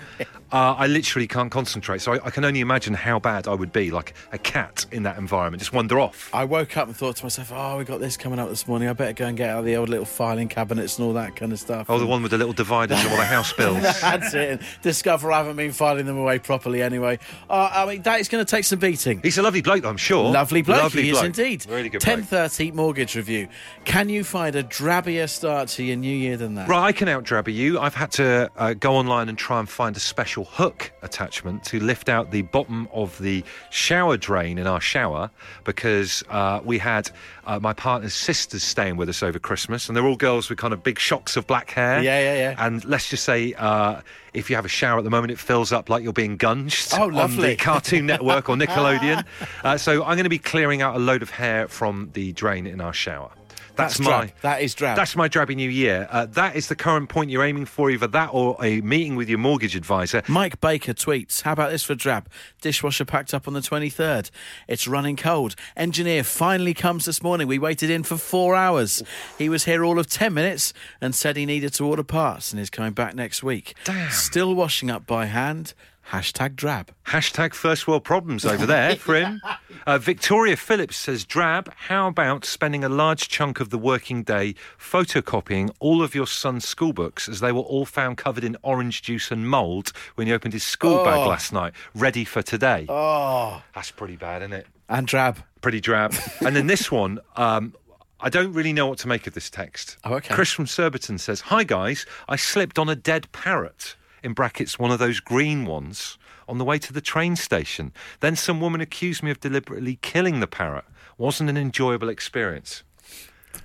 uh, 0.53 0.75
I 0.79 0.87
literally 0.87 1.27
can't 1.27 1.51
concentrate. 1.51 2.01
So 2.01 2.15
I, 2.15 2.27
I 2.27 2.31
can 2.31 2.45
only 2.45 2.61
imagine 2.61 2.95
how 2.95 3.19
bad 3.19 3.47
I 3.47 3.55
would 3.55 3.73
be, 3.73 3.91
like 3.91 4.15
a 4.33 4.39
cat 4.39 4.87
in 4.91 5.03
that 5.05 5.19
environment, 5.19 5.61
just 5.61 5.73
wander 5.73 6.01
off. 6.01 6.31
I 6.33 6.45
woke 6.45 6.77
up 6.77 6.89
and 6.89 6.97
thought 6.97 7.17
to 7.17 7.25
myself, 7.25 7.53
oh, 7.53 7.79
we 7.79 7.85
got 7.85 8.01
this 8.01 8.17
coming 8.17 8.39
up 8.39 8.49
this 8.49 8.67
morning. 8.67 8.89
I 8.89 8.93
better 8.93 9.13
go 9.13 9.27
and 9.27 9.37
get 9.37 9.51
out 9.51 9.65
the 9.65 9.77
old 9.77 9.89
little 9.89 10.05
filing 10.07 10.49
cabinets 10.49 10.99
and 10.99 11.07
all 11.07 11.13
that 11.15 11.37
kind 11.37 11.53
of 11.53 11.59
stuff. 11.59 11.91
Oh, 11.91 11.99
the 11.99 12.07
one 12.07 12.23
with 12.23 12.31
the 12.31 12.39
little 12.39 12.53
dividers 12.53 12.99
and 13.01 13.11
all 13.11 13.17
the 13.17 13.25
house 13.25 13.53
bills. 13.59 13.83
That's 14.01 14.35
it. 14.35 14.51
And 14.51 14.61
discover 14.83 15.33
I 15.33 15.39
haven't 15.39 15.57
been 15.57 15.73
filing 15.73 16.07
them 16.07 16.19
away 16.19 16.39
properly 16.39 16.83
anyway. 16.83 17.19
Uh, 17.51 17.71
I 17.73 17.87
mean, 17.87 18.03
that 18.03 18.21
is 18.21 18.29
going 18.29 18.45
to 18.45 18.51
take 18.51 18.65
some 18.65 18.79
beating. 18.79 19.21
He's 19.23 19.39
a 19.39 19.43
lovely 19.43 19.63
bloke, 19.63 19.85
I'm 19.85 19.97
sure. 19.97 20.31
Lovely 20.31 20.63
bloke, 20.63 20.83
Lovely 20.83 21.03
he 21.03 21.11
is 21.11 21.23
indeed. 21.23 21.67
Really 21.69 21.89
good 21.89 22.01
Ten 22.01 22.23
bloke. 22.23 22.75
mortgage 22.75 23.17
review. 23.17 23.49
Can 23.85 24.09
you 24.09 24.25
find 24.25 24.57
a 24.57 24.63
drabbier 24.63 25.27
start 25.27 25.69
to 25.71 25.85
your 25.85 25.97
new 25.97 26.15
year 26.15 26.37
than 26.37 26.55
that? 26.55 26.69
Right, 26.69 26.85
I 26.85 26.93
can 26.93 27.09
outdrabby 27.09 27.55
you. 27.55 27.79
I've 27.79 27.95
had 27.95 28.13
to 28.13 28.51
uh, 28.57 28.75
go 28.75 28.95
online 28.97 29.29
and 29.29 29.37
try 29.37 29.59
and 29.59 29.69
find 29.69 29.97
a 29.97 30.01
special 30.01 30.38
hook 30.45 30.93
attachment 31.03 31.65
to 31.65 31.81
lift 31.81 32.09
out 32.09 32.31
the 32.31 32.43
bottom 32.43 32.89
of 32.93 33.17
the 33.19 33.45
shower 33.71 34.17
drain 34.17 34.59
in 34.59 34.67
our 34.67 34.81
shower 34.81 35.31
because 35.65 36.23
uh, 36.31 36.61
we 36.65 36.79
had 36.79 37.11
uh, 37.47 37.59
my 37.59 37.73
partner's 37.73 38.15
sisters 38.15 38.63
staying 38.63 38.97
with 38.97 39.09
us 39.09 39.23
over 39.23 39.39
Christmas, 39.39 39.89
and 39.89 39.97
they're 39.97 40.07
all 40.07 40.17
girls 40.17 40.49
with 40.49 40.59
kind 40.59 40.73
of 40.75 40.83
big 40.83 40.99
shocks 40.99 41.37
of 41.37 41.47
black 41.47 41.71
hair. 41.71 42.03
Yeah, 42.03 42.19
yeah, 42.21 42.35
yeah. 42.35 42.67
And 42.67 42.85
let's 42.85 43.09
just 43.09 43.25
say, 43.25 43.55
uh, 43.55 44.01
if 44.35 44.51
you 44.51 44.57
have 44.57 44.65
a 44.65 44.69
shower 44.69 44.99
at 44.99 45.05
the 45.05 45.11
moment, 45.11 45.31
it 45.31 45.39
fills 45.39 45.73
up 45.73 45.89
like 45.89 46.03
you're 46.03 46.13
being 46.13 46.37
gunged 46.39 46.93
Oh, 46.99 47.05
on 47.05 47.13
lovely. 47.15 47.51
the 47.51 47.57
Cartoon 47.65 48.07
Network 48.07 48.49
or 48.49 48.57
Nickelodeon. 48.57 49.25
Uh, 49.65 49.79
so 49.79 50.03
I'm 50.05 50.17
going 50.17 50.25
to 50.25 50.29
be 50.31 50.39
clearing 50.39 50.83
out 50.83 50.97
a 50.97 50.99
load 50.99 51.23
of 51.23 51.31
hair 51.31 51.69
from 51.69 52.11
the 52.13 52.33
drain 52.33 52.67
in 52.67 52.81
our 52.81 52.93
shower. 52.93 53.31
That's, 53.79 53.97
That's 53.97 54.09
my. 54.09 54.33
That 54.43 54.61
is 54.61 54.75
drab. 54.75 54.97
That's 54.97 55.15
my 55.15 55.29
drabby 55.29 55.55
new 55.55 55.71
year. 55.71 56.09
Uh, 56.11 56.27
that 56.27 56.57
is 56.57 56.67
the 56.67 56.75
current 56.75 57.09
point 57.09 57.31
you're 57.31 57.45
aiming 57.45 57.67
for, 57.67 57.91
either 57.91 58.09
that 58.09 58.31
or 58.33 58.57
a 58.61 58.81
meeting 58.81 59.15
with 59.15 59.29
your 59.29 59.39
mortgage 59.39 59.77
advisor. 59.77 60.21
Mike 60.27 60.61
Baker 60.61 60.93
tweets, 60.93 61.43
How 61.43 61.53
about 61.53 61.71
this 61.71 61.85
for 61.85 61.95
drab? 61.95 62.29
Dishwasher 62.61 63.05
packed 63.05 63.33
up 63.33 63.47
on 63.47 63.55
the 63.55 63.61
23rd. 63.61 64.33
It's 64.67 64.89
running 64.89 65.15
cold. 65.15 65.55
Engineer 65.77 66.25
finally 66.25 66.75
comes 66.75 67.05
this 67.05 67.23
morning. 67.23 67.47
We 67.47 67.61
waited 67.61 67.89
in 67.89 68.03
for 68.03 68.17
four 68.17 68.57
hours. 68.57 69.01
He 69.39 69.49
was 69.49 69.65
here 69.65 69.85
all 69.85 70.01
of 70.01 70.09
10 70.09 70.35
minutes 70.35 70.73
and 71.01 71.15
said 71.15 71.37
he 71.37 71.47
needed 71.47 71.73
to 71.75 71.85
order 71.85 72.03
parts 72.03 72.51
and 72.51 72.61
is 72.61 72.71
coming 72.71 72.95
back 72.95 73.15
next 73.15 73.45
week. 73.45 73.75
Damn. 73.85 74.11
Still 74.11 74.57
washing 74.57 74.91
up 74.91 75.07
by 75.07 75.27
hand. 75.27 75.73
Hashtag 76.11 76.57
drab. 76.57 76.93
Hashtag 77.07 77.53
first 77.53 77.87
world 77.87 78.03
problems 78.05 78.47
over 78.47 78.65
there 78.65 78.97
for 78.97 79.15
him. 79.15 79.43
Uh, 79.87 79.99
Victoria 79.99 80.57
Phillips 80.57 80.97
says, 80.97 81.25
Drab, 81.25 81.71
how 81.77 82.09
about 82.09 82.45
spending 82.47 82.83
a 82.83 82.89
large 82.89 83.29
chunk 83.29 83.61
of 83.61 83.69
the 83.71 83.77
working 83.79 84.23
day 84.23 84.55
photocopying 84.79 85.71
all 85.81 86.03
of 86.03 86.15
your 86.15 86.27
son's 86.27 86.67
school 86.67 86.93
books 86.93 87.29
as 87.29 87.41
they 87.41 87.53
were 87.53 87.61
all 87.61 87.85
found 87.85 88.17
covered 88.17 88.43
in 88.45 88.57
orange 88.63 89.03
juice 89.03 89.31
and 89.31 89.49
mould 89.49 89.93
when 90.15 90.27
he 90.27 90.33
opened 90.33 90.55
his 90.55 90.65
school 90.65 91.05
bag 91.05 91.19
Oh. 91.19 91.29
last 91.29 91.53
night, 91.53 91.73
ready 91.95 92.25
for 92.25 92.43
today? 92.43 92.87
Oh. 92.89 93.63
That's 93.75 93.91
pretty 93.91 94.17
bad, 94.17 94.43
isn't 94.43 94.53
it? 94.55 94.67
And 94.89 95.07
drab. 95.07 95.39
Pretty 95.61 95.81
drab. 95.81 96.15
and 96.41 96.57
then 96.57 96.67
this 96.69 96.91
one, 96.91 97.21
um, 97.37 97.75
I 98.21 98.31
don't 98.31 98.53
really 98.53 98.73
know 98.73 98.87
what 98.87 98.99
to 99.01 99.09
make 99.09 99.27
of 99.27 99.35
this 99.35 99.51
text. 99.51 99.97
Oh, 100.05 100.15
okay. 100.15 100.35
Chris 100.35 100.51
from 100.51 100.67
Surbiton 100.67 101.19
says, 101.19 101.43
Hi 101.43 101.65
guys, 101.65 102.07
I 102.29 102.37
slipped 102.37 102.79
on 102.79 102.89
a 102.89 102.97
dead 102.97 103.31
parrot, 103.33 103.95
in 104.23 104.33
brackets, 104.33 104.79
one 104.79 104.91
of 104.91 104.99
those 104.99 105.21
green 105.21 105.65
ones, 105.65 106.19
on 106.49 106.59
the 106.59 106.65
way 106.65 106.79
to 106.79 106.93
the 106.93 107.01
train 107.01 107.37
station. 107.37 107.93
Then 108.21 108.37
some 108.37 108.61
woman 108.61 108.81
accused 108.81 109.23
me 109.23 109.31
of 109.31 109.41
deliberately 109.41 109.99
killing 110.03 110.41
the 110.41 110.47
parrot. 110.47 110.85
Wasn't 111.17 111.51
an 111.51 111.57
enjoyable 111.57 112.09
experience. 112.09 112.83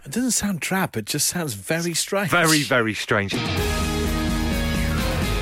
It 0.05 0.11
doesn't 0.11 0.31
sound 0.31 0.59
drab, 0.59 0.97
it 0.97 1.05
just 1.05 1.27
sounds 1.27 1.53
very 1.53 1.93
strange. 1.93 2.29
Very, 2.29 2.63
very 2.63 2.93
strange. 2.93 3.33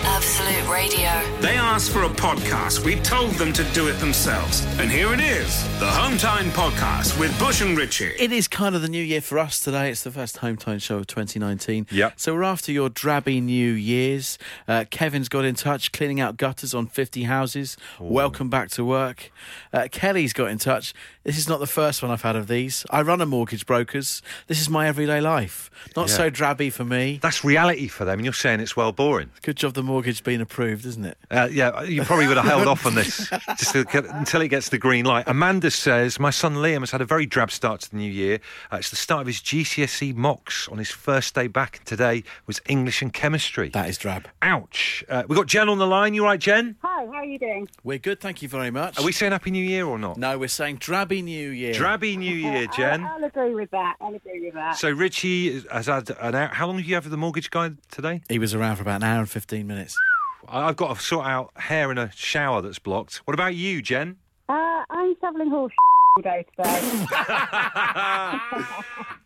Absolute 0.04 0.68
Radio. 0.72 1.31
They 1.42 1.56
asked 1.58 1.90
for 1.90 2.04
a 2.04 2.10
podcast. 2.10 2.86
We 2.86 2.98
told 2.98 3.32
them 3.32 3.52
to 3.54 3.64
do 3.74 3.88
it 3.88 3.94
themselves. 3.94 4.64
And 4.80 4.92
here 4.92 5.12
it 5.12 5.20
is 5.20 5.64
the 5.80 5.88
Home 5.88 6.16
Time 6.20 6.52
Podcast 6.52 7.20
with 7.20 7.38
Bush 7.40 7.62
and 7.62 7.76
Richie. 7.76 8.12
It 8.20 8.32
is 8.32 8.48
kind 8.48 8.76
of 8.76 8.84
the 8.84 8.88
new 8.88 9.02
year 9.04 9.22
for 9.22 9.40
us 9.40 9.60
today. 9.60 9.90
It's 9.90 10.04
the 10.04 10.12
first 10.12 10.38
home 10.38 10.56
time 10.56 10.78
show 10.78 10.98
of 10.98 11.08
2019. 11.08 11.88
Yep. 11.90 12.14
So 12.20 12.36
we're 12.36 12.44
after 12.44 12.72
your 12.72 12.90
drabby 12.92 13.42
New 13.42 13.72
Year's. 13.72 14.38
Uh, 14.68 14.86
Kevin's 14.92 15.30
got 15.30 15.44
in 15.44 15.56
touch, 15.56 15.92
cleaning 15.92 16.20
out 16.20 16.38
gutters 16.38 16.76
on 16.76 16.86
50 16.86 17.24
houses. 17.24 17.76
Welcome 18.00 18.50
back 18.52 18.70
to 18.72 18.86
work. 18.86 19.32
Uh, 19.74 19.88
Kelly's 19.92 20.34
got 20.34 20.52
in 20.52 20.60
touch. 20.60 20.94
This 21.24 21.40
is 21.40 21.50
not 21.50 21.60
the 21.60 21.68
first 21.68 22.04
one 22.04 22.12
I've 22.12 22.22
had 22.22 22.36
of 22.36 22.48
these. 22.48 22.86
I 22.92 23.02
run 23.02 23.20
a 23.22 23.26
mortgage 23.26 23.66
brokers. 23.66 24.22
This 24.46 24.62
is 24.62 24.70
my 24.70 24.88
everyday 24.88 25.22
life. 25.22 25.72
Not 25.96 26.10
Yeah. 26.10 26.16
so 26.18 26.30
drabby 26.30 26.72
for 26.72 26.86
me. 26.86 27.20
That's 27.22 27.44
reality 27.44 27.88
for 27.88 28.06
them, 28.06 28.20
and 28.20 28.26
you're 28.26 28.34
saying 28.34 28.60
it's 28.60 28.76
well 28.76 28.92
boring. 28.92 29.32
Good 29.42 29.58
job 29.58 29.74
the 29.74 29.82
mortgage 29.84 30.24
being 30.24 30.42
approved, 30.42 30.86
isn't 30.86 31.06
it? 31.06 31.18
Uh, 31.32 31.48
yeah, 31.50 31.84
you 31.84 32.04
probably 32.04 32.28
would 32.28 32.36
have 32.36 32.46
held 32.46 32.68
off 32.68 32.86
on 32.86 32.94
this 32.94 33.30
just 33.58 33.74
get, 33.74 34.06
until 34.06 34.42
it 34.42 34.50
gets 34.50 34.68
the 34.70 34.78
green 34.78 35.06
light. 35.06 35.24
Amanda 35.28 35.72
says, 35.72 36.20
My 36.20 36.30
son 36.30 36.56
Liam 36.56 36.82
has 36.82 36.92
had 36.92 37.00
a 37.00 37.06
very 37.06 37.26
drab 37.26 37.52
start 37.52 37.82
to 37.82 37.90
the 37.90 37.96
new 37.96 38.12
year. 38.12 38.40
Uh, 38.72 38.78
it's 38.78 38.90
the 38.90 38.98
start 38.98 39.22
of 39.22 39.28
his 39.28 39.38
GCSE 39.38 40.14
mocks 40.14 40.68
on 40.68 40.78
his 40.78 40.92
first 40.92 41.34
day 41.34 41.48
back. 41.48 41.78
and 41.78 41.86
Today 41.86 42.24
was 42.48 42.60
English 42.68 43.02
and 43.02 43.14
chemistry. 43.14 43.70
That 43.70 43.88
is 43.88 43.98
drab. 43.98 44.28
Ouch. 44.42 45.06
Uh, 45.08 45.24
we've 45.28 45.38
got 45.38 45.48
Jen 45.48 45.70
on 45.70 45.78
the 45.78 45.88
line. 45.88 46.14
You 46.14 46.26
right, 46.26 46.40
Jen? 46.40 46.76
Hi, 46.82 47.06
how 47.06 47.12
are 47.14 47.26
you 47.26 47.40
doing? 47.40 47.70
We're 47.84 47.98
good, 47.98 48.20
thank 48.20 48.42
you 48.42 48.50
very 48.50 48.72
much. 48.72 49.00
Are 49.00 49.06
we 49.06 49.14
saying 49.14 49.32
Happy 49.32 49.52
New 49.52 49.64
Year 49.64 49.86
or 49.86 49.98
not? 49.98 50.18
No, 50.18 50.38
we're 50.38 50.50
saying 50.50 50.80
drabby 50.80 51.24
New 51.24 51.50
Year. 51.52 51.74
Drabby 51.74 52.18
New 52.18 52.36
Year, 52.36 52.68
Jen. 52.68 53.06
I'll, 53.06 53.16
I'll 53.16 53.24
agree 53.24 53.56
with 53.56 53.72
that. 53.72 53.96
I'll 54.02 54.14
agree 54.14 54.42
with 54.44 54.54
that. 54.56 54.78
So 54.78 54.90
Richie 54.90 55.62
has 55.72 55.88
had 55.88 56.10
an 56.10 56.36
hour. 56.36 56.48
How 56.48 56.68
long 56.68 56.78
do 56.78 56.84
you 56.84 56.96
have 56.96 57.04
for 57.06 57.10
the 57.10 57.18
mortgage 57.18 57.50
guy 57.50 57.72
today? 57.90 58.22
he 58.30 58.40
was 58.40 58.54
around 58.54 58.76
for 58.76 58.82
about 58.82 58.98
an 58.98 59.04
hour 59.04 59.20
and 59.20 59.30
15 59.30 59.66
minutes. 59.66 59.98
I- 60.52 60.68
I've 60.70 60.76
got 60.76 60.96
to 60.98 61.02
sort 61.02 61.26
out 61.26 61.52
hair 61.56 61.92
in 61.92 61.98
a 61.98 62.12
shower 62.12 62.62
that's 62.62 62.80
blocked. 62.80 63.18
What 63.26 63.34
about 63.34 63.56
you, 63.56 63.82
Jen? 63.82 64.18
uh, 64.50 64.84
I'm 64.90 65.16
shoveling 65.22 65.50
horse 65.50 65.72
all 66.18 66.24
day 66.24 66.46
today. 66.58 66.80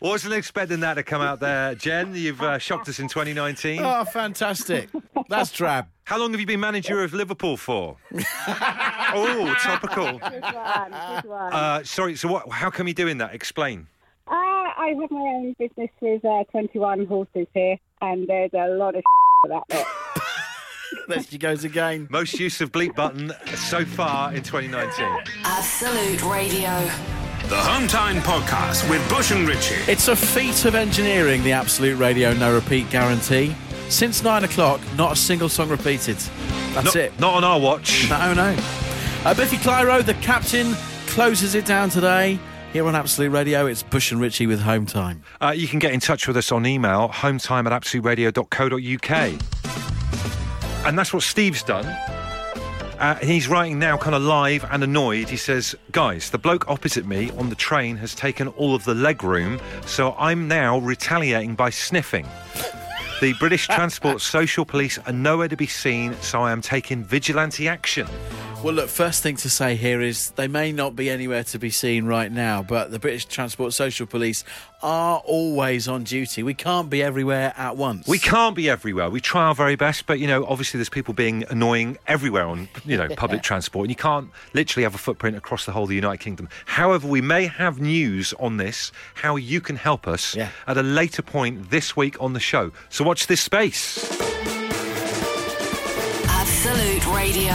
Wasn't 0.00 0.32
expecting 0.34 0.80
that 0.80 0.94
to 0.94 1.02
come 1.02 1.20
out 1.22 1.40
there, 1.40 1.74
Jen. 1.74 2.14
You've 2.14 2.40
uh, 2.42 2.58
shocked 2.58 2.88
us 2.88 2.98
in 3.00 3.08
2019. 3.08 3.80
Oh, 3.82 4.04
fantastic. 4.04 4.88
That's 5.28 5.50
drab. 5.50 5.88
How 6.04 6.18
long 6.18 6.30
have 6.30 6.38
you 6.40 6.46
been 6.46 6.60
manager 6.60 7.02
of 7.02 7.12
Liverpool 7.12 7.56
for? 7.56 7.96
oh, 8.14 9.56
topical. 9.60 10.18
good 10.18 10.42
one, 10.42 10.90
good 10.92 11.24
one. 11.30 11.52
Uh, 11.52 11.82
sorry, 11.82 12.14
so 12.14 12.28
what? 12.28 12.48
How 12.50 12.70
come 12.70 12.86
you're 12.86 12.94
doing 12.94 13.18
that? 13.18 13.34
Explain. 13.34 13.88
uh, 14.28 14.32
I 14.34 14.94
have 15.00 15.10
my 15.10 15.18
own 15.18 15.56
business 15.58 15.90
with 16.00 16.24
uh, 16.24 16.44
21 16.52 17.06
horses 17.06 17.46
here, 17.54 17.76
and 18.00 18.28
there's 18.28 18.52
a 18.54 18.68
lot 18.68 18.94
of 18.94 19.02
for 19.42 19.48
that 19.48 19.64
lot. 19.76 19.86
There 21.08 21.22
she 21.22 21.38
goes 21.38 21.62
again. 21.64 22.08
Most 22.10 22.38
use 22.40 22.60
of 22.60 22.72
bleep 22.72 22.94
button 22.96 23.32
so 23.54 23.84
far 23.84 24.34
in 24.34 24.42
2019. 24.42 25.06
Absolute 25.44 26.20
Radio. 26.24 26.70
The 27.48 27.56
Home 27.56 27.86
Time 27.86 28.16
Podcast 28.22 28.88
with 28.90 29.08
Bush 29.08 29.30
and 29.30 29.46
Richie. 29.46 29.76
It's 29.90 30.08
a 30.08 30.16
feat 30.16 30.64
of 30.64 30.74
engineering, 30.74 31.44
the 31.44 31.52
Absolute 31.52 31.96
Radio 31.96 32.32
no 32.34 32.52
repeat 32.52 32.90
guarantee. 32.90 33.54
Since 33.88 34.24
nine 34.24 34.42
o'clock, 34.42 34.80
not 34.96 35.12
a 35.12 35.16
single 35.16 35.48
song 35.48 35.68
repeated. 35.68 36.16
That's 36.74 36.86
Not, 36.86 36.96
it. 36.96 37.20
not 37.20 37.34
on 37.34 37.44
our 37.44 37.60
watch. 37.60 38.10
No, 38.10 38.34
no. 38.34 38.56
Uh, 39.24 39.32
Biffy 39.34 39.58
Clyro, 39.58 40.04
the 40.04 40.14
captain, 40.14 40.74
closes 41.06 41.54
it 41.54 41.66
down 41.66 41.88
today. 41.88 42.40
Here 42.72 42.84
on 42.86 42.96
Absolute 42.96 43.30
Radio, 43.30 43.66
it's 43.66 43.84
Bush 43.84 44.10
and 44.10 44.20
Richie 44.20 44.48
with 44.48 44.60
Home 44.62 44.86
Time. 44.86 45.22
Uh, 45.40 45.54
you 45.56 45.68
can 45.68 45.78
get 45.78 45.92
in 45.92 46.00
touch 46.00 46.26
with 46.26 46.36
us 46.36 46.50
on 46.50 46.66
email, 46.66 47.08
hometime 47.10 47.70
at 47.70 47.80
absoluteradio.co.uk. 47.80 49.95
And 50.84 50.98
that's 50.98 51.12
what 51.12 51.22
Steve's 51.22 51.62
done. 51.62 51.86
Uh, 52.98 53.14
he's 53.16 53.46
writing 53.46 53.78
now, 53.78 53.96
kind 53.96 54.14
of 54.14 54.22
live 54.22 54.64
and 54.70 54.82
annoyed. 54.82 55.28
He 55.28 55.36
says, 55.36 55.74
Guys, 55.92 56.30
the 56.30 56.38
bloke 56.38 56.68
opposite 56.68 57.06
me 57.06 57.30
on 57.32 57.50
the 57.50 57.54
train 57.54 57.96
has 57.96 58.14
taken 58.14 58.48
all 58.48 58.74
of 58.74 58.84
the 58.84 58.94
leg 58.94 59.22
room, 59.22 59.60
so 59.84 60.14
I'm 60.18 60.48
now 60.48 60.78
retaliating 60.78 61.56
by 61.56 61.70
sniffing. 61.70 62.26
The 63.20 63.34
British 63.34 63.66
Transport 63.68 64.22
Social 64.22 64.64
Police 64.64 64.98
are 65.06 65.12
nowhere 65.12 65.48
to 65.48 65.56
be 65.56 65.66
seen, 65.66 66.14
so 66.22 66.40
I 66.40 66.52
am 66.52 66.62
taking 66.62 67.04
vigilante 67.04 67.68
action. 67.68 68.06
Well, 68.62 68.72
look, 68.72 68.88
first 68.88 69.22
thing 69.22 69.36
to 69.36 69.50
say 69.50 69.76
here 69.76 70.00
is 70.00 70.30
they 70.30 70.48
may 70.48 70.72
not 70.72 70.96
be 70.96 71.10
anywhere 71.10 71.44
to 71.44 71.58
be 71.58 71.68
seen 71.70 72.06
right 72.06 72.32
now, 72.32 72.62
but 72.62 72.90
the 72.90 72.98
British 72.98 73.26
Transport 73.26 73.74
Social 73.74 74.06
Police 74.06 74.44
are 74.82 75.18
always 75.24 75.88
on 75.88 76.04
duty. 76.04 76.42
We 76.42 76.54
can't 76.54 76.88
be 76.90 77.02
everywhere 77.02 77.52
at 77.56 77.76
once. 77.76 78.06
We 78.06 78.18
can't 78.18 78.54
be 78.54 78.68
everywhere. 78.68 79.08
We 79.10 79.20
try 79.20 79.44
our 79.46 79.54
very 79.54 79.76
best, 79.76 80.06
but 80.06 80.18
you 80.20 80.26
know, 80.26 80.44
obviously, 80.46 80.78
there's 80.78 80.88
people 80.88 81.14
being 81.14 81.44
annoying 81.48 81.98
everywhere 82.06 82.46
on 82.46 82.68
you 82.84 82.96
know 82.96 83.08
public 83.16 83.42
transport, 83.50 83.84
and 83.84 83.90
you 83.90 83.96
can't 83.96 84.30
literally 84.54 84.84
have 84.84 84.94
a 84.94 84.98
footprint 84.98 85.36
across 85.36 85.64
the 85.66 85.72
whole 85.72 85.84
of 85.84 85.88
the 85.88 85.94
United 85.96 86.22
Kingdom. 86.22 86.48
However, 86.66 87.08
we 87.08 87.20
may 87.20 87.46
have 87.46 87.80
news 87.80 88.32
on 88.38 88.56
this, 88.58 88.92
how 89.14 89.36
you 89.36 89.60
can 89.60 89.76
help 89.76 90.06
us 90.06 90.34
Yeah. 90.34 90.50
at 90.66 90.76
a 90.76 90.82
later 90.82 91.22
point 91.22 91.70
this 91.70 91.96
week 91.96 92.20
on 92.20 92.32
the 92.32 92.40
show. 92.40 92.72
So 92.88 93.04
watch 93.04 93.26
this 93.26 93.40
space. 93.40 93.98
Absolute 96.28 97.06
Radio. 97.14 97.54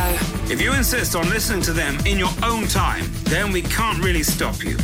If 0.51 0.61
you 0.61 0.73
insist 0.73 1.15
on 1.15 1.29
listening 1.29 1.61
to 1.63 1.73
them 1.73 1.97
in 2.05 2.17
your 2.17 2.29
own 2.43 2.67
time, 2.67 3.05
then 3.23 3.51
we 3.51 3.61
can't 3.61 4.03
really 4.03 4.23
stop 4.23 4.63
you. 4.63 4.77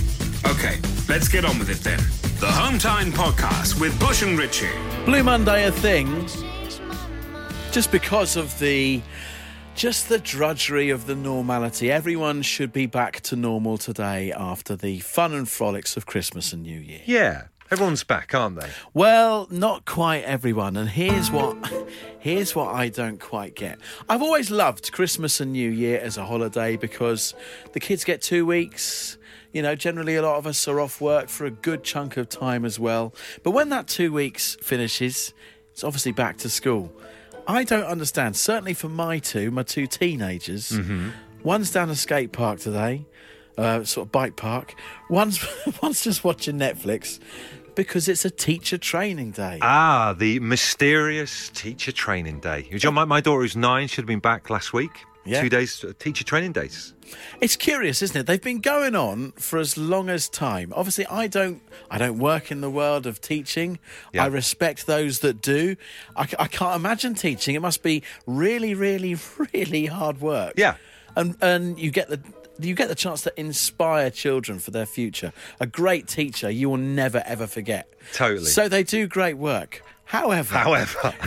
Okay, 0.45 0.77
let's 1.09 1.27
get 1.27 1.43
on 1.45 1.57
with 1.59 1.69
it 1.69 1.79
then. 1.83 1.99
The 2.39 2.45
Home 2.45 2.77
Time 2.77 3.11
Podcast 3.11 3.81
with 3.81 3.99
Bush 3.99 4.21
and 4.21 4.37
Richie. 4.37 4.69
Blue 5.05 5.23
Monday 5.23 5.65
a 5.65 5.71
thing 5.71 6.27
just 7.71 7.91
because 7.91 8.35
of 8.35 8.59
the 8.59 9.01
just 9.73 10.07
the 10.07 10.19
drudgery 10.19 10.91
of 10.91 11.07
the 11.07 11.15
normality. 11.15 11.91
Everyone 11.91 12.43
should 12.43 12.71
be 12.71 12.85
back 12.85 13.21
to 13.21 13.35
normal 13.35 13.79
today 13.79 14.31
after 14.31 14.75
the 14.75 14.99
fun 14.99 15.33
and 15.33 15.49
frolics 15.49 15.97
of 15.97 16.05
Christmas 16.05 16.53
and 16.53 16.61
New 16.61 16.79
Year. 16.79 17.01
Yeah, 17.07 17.45
everyone's 17.71 18.03
back, 18.03 18.35
aren't 18.35 18.61
they? 18.61 18.69
Well, 18.93 19.47
not 19.49 19.85
quite 19.85 20.23
everyone, 20.23 20.77
and 20.77 20.89
here's 20.89 21.31
what 21.31 21.57
here's 22.19 22.55
what 22.55 22.67
I 22.67 22.89
don't 22.89 23.19
quite 23.19 23.55
get. 23.55 23.79
I've 24.07 24.21
always 24.21 24.51
loved 24.51 24.91
Christmas 24.91 25.41
and 25.41 25.53
New 25.53 25.71
Year 25.71 25.99
as 25.99 26.17
a 26.17 26.25
holiday 26.25 26.75
because 26.75 27.33
the 27.73 27.79
kids 27.79 28.03
get 28.03 28.21
2 28.21 28.45
weeks. 28.45 29.16
You 29.53 29.61
know, 29.61 29.75
generally 29.75 30.15
a 30.15 30.21
lot 30.21 30.37
of 30.37 30.45
us 30.45 30.67
are 30.67 30.79
off 30.79 30.99
work 31.01 31.29
for 31.29 31.45
a 31.45 31.51
good 31.51 31.83
chunk 31.83 32.17
of 32.17 32.29
time 32.29 32.65
as 32.65 32.79
well. 32.79 33.13
But 33.43 33.51
when 33.51 33.69
that 33.69 33.87
2 33.87 34.11
weeks 34.11 34.57
finishes, 34.61 35.33
it's 35.71 35.83
obviously 35.83 36.11
back 36.11 36.37
to 36.39 36.49
school. 36.49 36.91
I 37.47 37.63
don't 37.63 37.85
understand. 37.85 38.35
Certainly 38.35 38.73
for 38.73 38.89
my 38.89 39.19
two, 39.19 39.51
my 39.51 39.63
two 39.63 39.87
teenagers, 39.87 40.77
one's 41.43 41.71
down 41.71 41.89
a 41.89 41.95
skate 41.95 42.33
park 42.33 42.59
today, 42.59 43.05
uh, 43.57 43.85
sort 43.85 44.07
of 44.07 44.11
bike 44.11 44.35
park. 44.35 44.75
One's 45.09 45.39
one's 45.81 46.03
just 46.03 46.25
watching 46.25 46.59
Netflix 46.59 47.19
because 47.73 48.09
it's 48.09 48.25
a 48.25 48.29
teacher 48.29 48.77
training 48.77 49.31
day. 49.31 49.59
Ah, 49.61 50.13
the 50.17 50.39
mysterious 50.41 51.49
teacher 51.53 51.93
training 51.93 52.41
day. 52.41 52.67
You 52.69 52.79
know, 52.83 52.91
my, 52.91 53.05
my 53.05 53.21
daughter 53.21 53.43
who's 53.43 53.55
nine 53.55 53.87
should 53.87 54.01
have 54.01 54.07
been 54.07 54.19
back 54.19 54.49
last 54.49 54.73
week. 54.73 55.05
Yeah. 55.27 55.41
Two 55.41 55.49
days 55.49 55.83
uh, 55.83 55.93
teacher 55.99 56.23
training 56.23 56.53
days. 56.53 56.93
It's 57.41 57.55
curious, 57.55 58.01
isn't 58.01 58.17
it? 58.17 58.25
They've 58.25 58.41
been 58.41 58.59
going 58.59 58.95
on 58.95 59.31
for 59.33 59.59
as 59.59 59.77
long 59.77 60.09
as 60.09 60.27
time. 60.27 60.73
Obviously, 60.75 61.05
I 61.07 61.27
don't. 61.27 61.61
I 61.89 61.97
don't 61.97 62.17
work 62.19 62.51
in 62.51 62.61
the 62.61 62.69
world 62.69 63.05
of 63.05 63.21
teaching. 63.21 63.79
Yeah. 64.13 64.23
I 64.23 64.27
respect 64.27 64.87
those 64.87 65.19
that 65.19 65.41
do. 65.41 65.75
I 66.15 66.25
can't 66.25 66.75
imagine 66.75 67.15
teaching. 67.15 67.55
It 67.55 67.61
must 67.61 67.83
be 67.83 68.03
really, 68.25 68.73
really, 68.73 69.15
really 69.53 69.85
hard 69.85 70.19
work. 70.21 70.53
Yeah. 70.57 70.75
and 71.15 71.35
and 71.41 71.79
you 71.79 71.91
get 71.91 72.09
the. 72.09 72.19
You 72.59 72.73
get 72.73 72.87
the 72.89 72.95
chance 72.95 73.21
to 73.21 73.39
inspire 73.39 74.09
children 74.09 74.57
for 74.57 74.71
their 74.71 74.87
future. 74.87 75.31
A 75.59 75.67
great 75.67 76.07
teacher 76.07 76.49
you 76.49 76.71
will 76.71 76.77
never 76.77 77.21
ever 77.23 77.45
forget. 77.45 77.93
Totally. 78.13 78.47
So 78.47 78.67
they 78.67 78.81
do 78.81 79.05
great 79.05 79.37
work. 79.37 79.83
However, 80.07 80.55
However, 80.57 81.13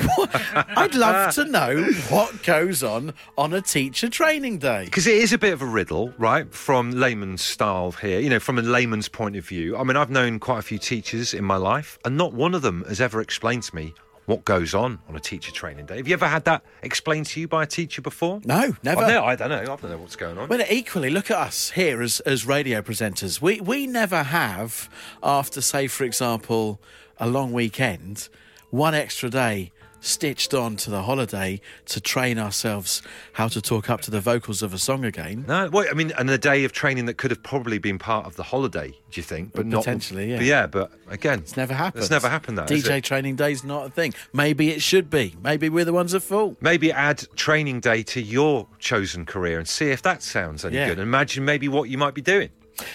I'd 0.75 0.95
love 0.95 1.35
to 1.35 1.45
know 1.45 1.85
what 2.09 2.43
goes 2.43 2.83
on 2.83 3.13
on 3.37 3.53
a 3.53 3.61
teacher 3.61 4.09
training 4.09 4.57
day. 4.59 4.87
because 4.87 5.07
it 5.07 5.17
is 5.17 5.35
a 5.35 5.39
bit 5.39 5.53
of 5.53 5.61
a 5.61 5.67
riddle, 5.67 6.15
right? 6.17 6.53
From 6.55 6.93
layman's 6.93 7.43
style 7.43 7.93
here, 7.93 8.21
you 8.21 8.31
know, 8.31 8.41
from 8.41 8.59
a 8.59 8.63
layman's 8.63 9.09
point 9.09 9.37
of 9.37 9.47
view. 9.47 9.77
I 9.77 9.83
mean, 9.85 9.97
I've 9.99 10.09
known 10.09 10.39
quite 10.39 10.61
a 10.61 10.63
few 10.63 10.79
teachers 10.79 11.35
in 11.35 11.45
my 11.45 11.57
life, 11.57 11.99
and 12.07 12.17
not 12.17 12.33
one 12.33 12.55
of 12.55 12.63
them 12.63 12.83
has 12.89 13.03
ever 13.03 13.21
explained 13.21 13.65
to 13.65 13.77
me 13.77 13.93
what 14.25 14.47
goes 14.47 14.75
on 14.75 14.99
on 15.09 15.17
a 15.17 15.21
teacher 15.21 15.53
training 15.53 15.85
day. 15.85 15.99
Have 15.99 16.09
you 16.09 16.15
ever 16.15 16.27
had 16.29 16.45
that 16.47 16.63
explained 16.83 17.27
to 17.27 17.41
you 17.41 17.49
by 17.49 17.65
a 17.65 17.67
teacher 17.67 18.01
before? 18.01 18.41
No, 18.45 18.75
never. 18.83 19.03
I've 19.03 19.25
I 19.25 19.37
don't 19.37 19.49
know. 19.51 19.61
I 19.61 19.67
don't 19.77 19.91
know 19.91 19.99
what's 19.99 20.17
going 20.17 20.39
on. 20.39 20.49
Well, 20.49 20.65
equally, 20.71 21.11
look 21.11 21.31
at 21.31 21.37
us 21.37 21.71
here 21.73 22.01
as, 22.01 22.21
as 22.21 22.47
radio 22.47 22.81
presenters. 22.81 23.43
We 23.43 23.61
we 23.61 23.87
never 23.87 24.23
have, 24.23 24.89
after 25.23 25.61
say, 25.61 25.87
for 25.87 26.05
example, 26.05 26.81
a 27.19 27.27
long 27.29 27.53
weekend, 27.53 28.29
one 28.71 28.95
extra 28.95 29.29
day 29.31 29.73
stitched 30.03 30.55
on 30.55 30.77
to 30.77 30.89
the 30.89 31.03
holiday 31.03 31.61
to 31.85 32.01
train 32.01 32.39
ourselves 32.39 33.03
how 33.35 33.47
to 33.47 33.61
talk 33.61 33.91
up 33.91 34.01
to 34.01 34.11
the 34.11 34.19
vocals 34.21 34.63
of 34.63 34.73
a 34.73 34.79
song 34.79 35.05
again. 35.05 35.45
No, 35.47 35.69
well, 35.71 35.87
I 35.91 35.93
mean, 35.93 36.11
and 36.19 36.31
a 36.31 36.39
day 36.39 36.65
of 36.65 36.73
training 36.73 37.05
that 37.05 37.19
could 37.19 37.31
have 37.31 37.43
probably 37.43 37.77
been 37.77 37.99
part 37.99 38.25
of 38.25 38.35
the 38.37 38.43
holiday. 38.45 38.89
Do 38.89 38.97
you 39.13 39.23
think? 39.23 39.53
But 39.53 39.67
not 39.67 39.81
Potentially, 39.85 40.31
yeah. 40.31 40.37
But 40.39 40.47
yeah, 40.47 40.67
but 40.69 40.93
again, 41.09 41.41
It's 41.41 41.55
never 41.55 41.75
happened. 41.75 42.01
It's 42.01 42.11
never 42.11 42.31
happened. 42.31 42.57
That 42.57 42.69
DJ 42.69 43.03
training 43.03 43.37
day's 43.37 43.63
not 43.63 43.89
a 43.89 43.91
thing. 43.91 44.15
Maybe 44.33 44.71
it 44.71 44.81
should 44.81 45.11
be. 45.11 45.35
Maybe 45.43 45.69
we're 45.69 45.85
the 45.85 45.93
ones 45.93 46.15
at 46.15 46.23
fault. 46.23 46.57
Maybe 46.63 46.91
add 46.91 47.27
training 47.37 47.81
day 47.81 48.03
to 48.05 48.23
your 48.23 48.69
chosen 48.79 49.27
career 49.27 49.59
and 49.59 49.69
see 49.69 49.91
if 49.91 50.01
that 50.03 50.23
sounds 50.23 50.65
any 50.65 50.77
Yeah. 50.77 50.89
good. 50.89 50.99
Imagine 50.99 51.45
maybe 51.45 51.69
what 51.69 51.91
you 51.91 51.99
might 51.99 52.15
be 52.15 52.23
doing. 52.23 52.49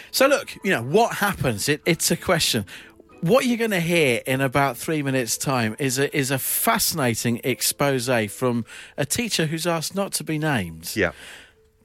So 0.09 0.25
look, 0.25 0.55
you 0.63 0.71
know 0.71 0.81
what 0.81 1.17
happens. 1.17 1.69
It, 1.69 1.81
it's 1.85 2.09
a 2.09 2.17
question. 2.17 2.65
What 3.21 3.45
you're 3.45 3.57
going 3.57 3.71
to 3.71 3.79
hear 3.79 4.21
in 4.27 4.41
about 4.41 4.77
three 4.77 5.01
minutes' 5.01 5.37
time 5.37 5.75
is 5.79 5.97
a 5.97 6.15
is 6.15 6.29
a 6.31 6.37
fascinating 6.37 7.41
expose 7.43 8.07
from 8.29 8.65
a 8.97 9.05
teacher 9.05 9.47
who's 9.47 9.65
asked 9.65 9.95
not 9.95 10.11
to 10.13 10.23
be 10.23 10.37
named, 10.37 10.91
Yeah, 10.95 11.11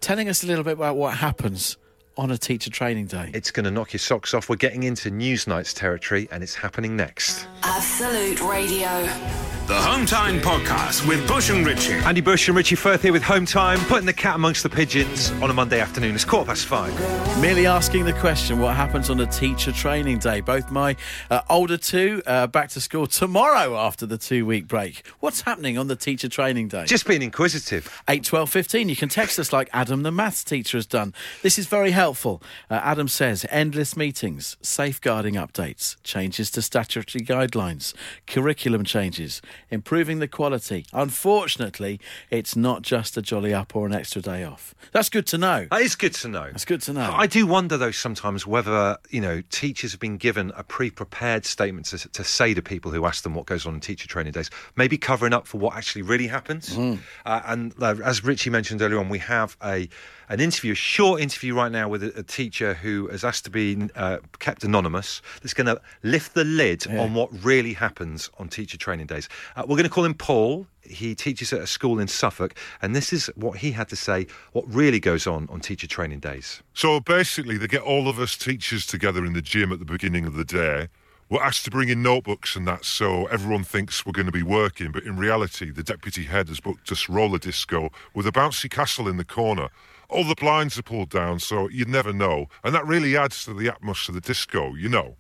telling 0.01 0.29
us 0.29 0.43
a 0.45 0.47
little 0.47 0.65
bit 0.65 0.75
about 0.75 0.97
what 0.97 1.17
happens 1.17 1.77
on 2.19 2.31
a 2.31 2.37
teacher 2.37 2.69
training 2.71 3.07
day. 3.07 3.31
it's 3.33 3.51
going 3.51 3.65
to 3.65 3.71
knock 3.71 3.93
your 3.95 4.01
socks 4.01 4.35
off. 4.35 4.51
We're 4.51 4.57
getting 4.57 4.83
into 4.83 5.11
news 5.11 5.47
nights 5.47 5.73
territory, 5.73 6.29
and 6.31 6.43
it's 6.43 6.55
happening 6.55 6.95
next. 6.97 7.47
Absolute 7.63 8.41
Radio. 8.43 9.50
The 9.71 9.81
Home 9.81 10.05
Time 10.05 10.41
Podcast 10.41 11.07
with 11.07 11.29
Bush 11.29 11.49
and 11.49 11.65
Richie. 11.65 11.93
Andy 11.93 12.21
Bush 12.21 12.49
and 12.49 12.57
Richie 12.57 12.75
Firth 12.75 13.03
here 13.03 13.13
with 13.13 13.23
Home 13.23 13.47
Time, 13.47 13.79
putting 13.83 14.05
the 14.05 14.13
cat 14.13 14.35
amongst 14.35 14.65
the 14.65 14.69
pigeons 14.69 15.31
on 15.41 15.49
a 15.49 15.53
Monday 15.53 15.79
afternoon. 15.79 16.17
It's 16.17 16.25
quarter 16.25 16.49
past 16.49 16.67
five. 16.67 16.93
Merely 17.41 17.67
asking 17.67 18.05
the 18.05 18.13
question, 18.15 18.59
what 18.59 18.75
happens 18.75 19.11
on 19.11 19.21
a 19.21 19.27
teacher 19.27 19.71
training 19.71 20.19
day? 20.19 20.41
Both 20.41 20.73
my 20.73 20.97
uh, 21.31 21.43
older 21.49 21.77
two 21.77 22.21
uh, 22.27 22.49
back 22.49 22.71
to 22.71 22.81
school 22.81 23.07
tomorrow 23.07 23.77
after 23.77 24.07
the 24.07 24.19
two 24.19 24.45
week 24.45 24.67
break. 24.67 25.07
What's 25.21 25.43
happening 25.43 25.79
on 25.79 25.87
the 25.87 25.95
teacher 25.95 26.29
training 26.29 26.67
day? 26.67 26.87
Just 26.87 27.07
being 27.07 27.23
inquisitive. 27.23 28.03
8 28.09 28.25
12 28.25 28.51
15. 28.51 28.89
You 28.89 28.97
can 28.97 29.09
text 29.09 29.39
us 29.39 29.53
like 29.53 29.71
Adam, 29.73 30.03
the 30.03 30.11
maths 30.11 30.43
teacher, 30.43 30.79
has 30.79 30.87
done. 30.87 31.15
This 31.43 31.61
is 31.61 31.69
very 31.69 31.93
helpful. 31.93 32.43
Uh, 32.69 32.81
Adam 32.83 33.07
says 33.07 33.47
endless 33.51 33.97
meetings, 33.97 34.57
safeguarding 34.63 35.35
updates, 35.35 35.95
changes 36.03 36.51
to 36.51 36.61
statutory 36.61 37.25
guidelines, 37.25 37.95
curriculum 38.27 38.83
changes, 38.83 39.41
improving 39.71 40.19
the 40.19 40.29
quality. 40.29 40.87
Unfortunately, 40.93 42.01
it's 42.31 42.57
not 42.57 42.83
just 42.83 43.17
a 43.17 43.23
jolly 43.23 43.53
up 43.53 43.75
or 43.77 43.87
an 43.87 43.95
extra 43.95 44.23
day 44.23 44.45
off. 44.45 44.75
That's 44.93 45.09
good 45.09 45.27
to 45.29 45.39
know. 45.39 45.67
That 45.71 45.83
is 45.83 45.97
good 45.97 46.15
to 46.15 46.29
know. 46.29 46.47
That's 46.47 46.65
good 46.65 46.83
to 46.83 46.93
know. 46.93 47.13
I 47.13 47.27
do 47.27 47.47
wonder, 47.47 47.77
though, 47.77 47.91
sometimes 47.91 48.47
whether 48.47 48.99
you 49.11 49.21
know 49.21 49.43
teachers 49.51 49.93
have 49.93 50.01
been 50.01 50.17
given 50.17 50.53
a 50.57 50.65
pre-prepared 50.65 51.45
statement 51.45 51.87
to, 51.87 52.09
to 52.09 52.25
say 52.25 52.55
to 52.55 52.63
people 52.63 52.91
who 52.91 53.05
ask 53.05 53.23
them 53.23 53.35
what 53.35 53.47
goes 53.47 53.67
on 53.67 53.75
in 53.75 53.81
teacher 53.81 54.09
training 54.09 54.33
days, 54.33 54.51
maybe 54.77 54.97
covering 54.97 55.33
up 55.33 55.47
for 55.47 55.59
what 55.59 55.77
actually 55.77 56.03
really 56.03 56.27
happens. 56.27 56.71
Mm-hmm. 56.71 57.01
Uh, 57.25 57.43
and 57.47 57.75
uh, 57.81 57.97
as 58.05 58.25
Richie 58.25 58.51
mentioned 58.51 58.83
earlier 58.83 58.99
on, 58.99 59.09
we 59.09 59.19
have 59.19 59.57
a 59.63 59.89
an 60.31 60.39
interview, 60.39 60.73
a 60.73 60.77
short 60.77 61.21
interview 61.21 61.55
right 61.55 61.73
now 61.73 61.89
with 61.89 62.05
a, 62.05 62.19
a 62.19 62.23
teacher 62.23 62.75
who 62.75 63.09
has 63.09 63.25
asked 63.25 63.45
to 63.45 63.51
be 63.51 63.89
uh, 63.97 64.19
kept 64.39 64.63
anonymous. 64.63 65.21
That's 65.43 65.55
going 65.55 65.67
to 65.67 65.81
lift 66.05 66.35
the 66.35 66.45
lid 66.45 66.87
on 66.87 67.15
what 67.15 67.31
really 67.45 67.73
happens 67.73 68.31
on 68.39 68.49
teacher 68.49 68.79
training 68.79 69.07
days. 69.07 69.29
Uh, 69.57 69.63
we're 69.63 69.77
going 69.77 69.85
to 69.85 69.91
call 69.91 70.05
him 70.05 70.15
Paul. 70.15 70.67
He 70.83 71.15
teaches 71.15 71.53
at 71.53 71.61
a 71.61 71.67
school 71.67 71.99
in 71.99 72.07
Suffolk, 72.07 72.55
and 72.81 72.95
this 72.95 73.13
is 73.13 73.27
what 73.35 73.59
he 73.59 73.73
had 73.73 73.89
to 73.89 73.97
say. 73.97 74.29
What 74.53 74.65
really 74.73 75.01
goes 75.01 75.27
on 75.27 75.49
on 75.51 75.61
teacher 75.61 75.89
training 75.89 76.21
days? 76.21 76.63
So 76.75 77.01
basically, 77.01 77.59
they 77.59 77.67
get 77.67 77.83
all 77.83 78.09
of 78.09 78.19
us 78.19 78.37
teachers 78.37 78.87
together 78.87 79.25
in 79.25 79.33
the 79.33 79.43
gym 79.43 79.73
at 79.73 79.81
the 79.81 79.85
beginning 79.85 80.27
of 80.27 80.35
the 80.35 80.45
day. 80.45 80.89
We're 81.29 81.43
asked 81.43 81.65
to 81.67 81.71
bring 81.71 81.89
in 81.89 82.03
notebooks 82.03 82.57
and 82.57 82.67
that, 82.67 82.85
so 82.85 83.27
everyone 83.27 83.63
thinks 83.63 84.05
we're 84.05 84.13
going 84.13 84.27
to 84.27 84.33
be 84.33 84.43
working. 84.43 84.91
But 84.91 85.05
in 85.05 85.17
reality, 85.17 85.71
the 85.71 85.85
deputy 85.85 86.25
head 86.25 86.49
has 86.49 86.59
booked 86.59 86.91
us 86.91 87.09
roller 87.09 87.39
disco 87.39 87.91
with 88.15 88.27
a 88.27 88.33
bouncy 88.33 88.69
castle 88.69 89.07
in 89.07 89.17
the 89.17 89.25
corner. 89.25 89.69
All 90.11 90.25
the 90.25 90.35
blinds 90.35 90.77
are 90.79 90.83
pulled 90.83 91.11
down, 91.11 91.39
so 91.39 91.69
you'd 91.69 91.89
never 91.89 92.13
know. 92.13 92.47
And 92.65 92.75
that 92.75 92.87
really 92.87 93.17
adds 93.17 93.45
to 93.45 93.55
the 93.55 93.69
atmosphere 93.69 94.17
of 94.17 94.23
the 94.23 94.27
disco, 94.27 94.75
you 94.75 94.89
know. 94.89 95.17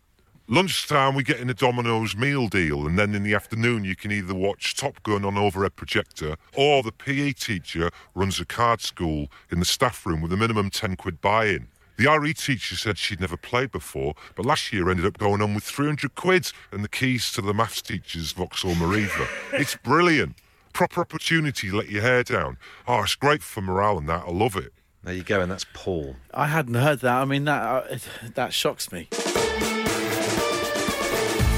Lunchtime, 0.48 1.14
we 1.14 1.22
get 1.22 1.38
in 1.38 1.48
a 1.48 1.54
Domino's 1.54 2.16
meal 2.16 2.48
deal, 2.48 2.84
and 2.84 2.98
then 2.98 3.14
in 3.14 3.22
the 3.22 3.34
afternoon, 3.34 3.84
you 3.84 3.94
can 3.94 4.10
either 4.10 4.34
watch 4.34 4.74
Top 4.74 5.00
Gun 5.04 5.24
on 5.24 5.38
overhead 5.38 5.76
projector, 5.76 6.34
or 6.56 6.82
the 6.82 6.90
PE 6.90 7.34
teacher 7.34 7.90
runs 8.16 8.40
a 8.40 8.44
card 8.44 8.80
school 8.80 9.28
in 9.52 9.60
the 9.60 9.64
staff 9.64 10.04
room 10.04 10.20
with 10.20 10.32
a 10.32 10.36
minimum 10.36 10.68
10 10.68 10.96
quid 10.96 11.20
buy 11.20 11.44
in. 11.44 11.68
The 11.96 12.10
RE 12.10 12.34
teacher 12.34 12.74
said 12.74 12.98
she'd 12.98 13.20
never 13.20 13.36
played 13.36 13.70
before, 13.70 14.14
but 14.34 14.44
last 14.44 14.72
year 14.72 14.90
ended 14.90 15.06
up 15.06 15.18
going 15.18 15.40
on 15.40 15.54
with 15.54 15.62
300 15.62 16.16
quid 16.16 16.50
and 16.72 16.82
the 16.82 16.88
keys 16.88 17.30
to 17.32 17.42
the 17.42 17.54
maths 17.54 17.80
teacher's 17.80 18.32
Vauxhall 18.32 18.74
Meriva. 18.74 19.28
It's 19.52 19.76
brilliant. 19.76 20.34
Proper 20.72 21.02
opportunity 21.02 21.70
to 21.70 21.76
let 21.76 21.90
your 21.90 22.02
hair 22.02 22.24
down. 22.24 22.56
Oh, 22.88 23.02
it's 23.02 23.14
great 23.14 23.42
for 23.42 23.60
morale 23.60 23.98
and 23.98 24.08
that. 24.08 24.24
I 24.26 24.30
love 24.32 24.56
it. 24.56 24.72
There 25.02 25.14
you 25.14 25.22
go, 25.22 25.40
and 25.40 25.50
that's 25.50 25.64
Paul. 25.72 26.16
I 26.34 26.46
hadn't 26.46 26.74
heard 26.74 27.00
that. 27.00 27.22
I 27.22 27.24
mean, 27.24 27.46
that 27.46 27.62
uh, 27.62 27.98
that 28.34 28.52
shocks 28.52 28.92
me. 28.92 29.08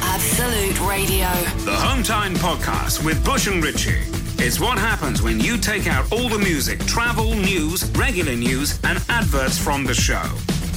Absolute 0.05 0.81
Radio. 0.89 1.29
The 1.65 1.75
Home 1.75 2.03
Time 2.03 2.35
Podcast 2.35 3.05
with 3.05 3.25
Bush 3.25 3.49
and 3.49 3.63
Richie. 3.63 3.99
It's 4.45 4.61
what 4.61 4.79
happens 4.79 5.23
when 5.23 5.41
you 5.41 5.57
take 5.57 5.87
out 5.87 6.11
all 6.13 6.29
the 6.29 6.39
music, 6.39 6.79
travel, 6.87 7.35
news, 7.35 7.89
regular 7.97 8.35
news, 8.35 8.79
and 8.85 9.03
adverts 9.09 9.59
from 9.59 9.85
the 9.85 9.95
show. 9.95 10.23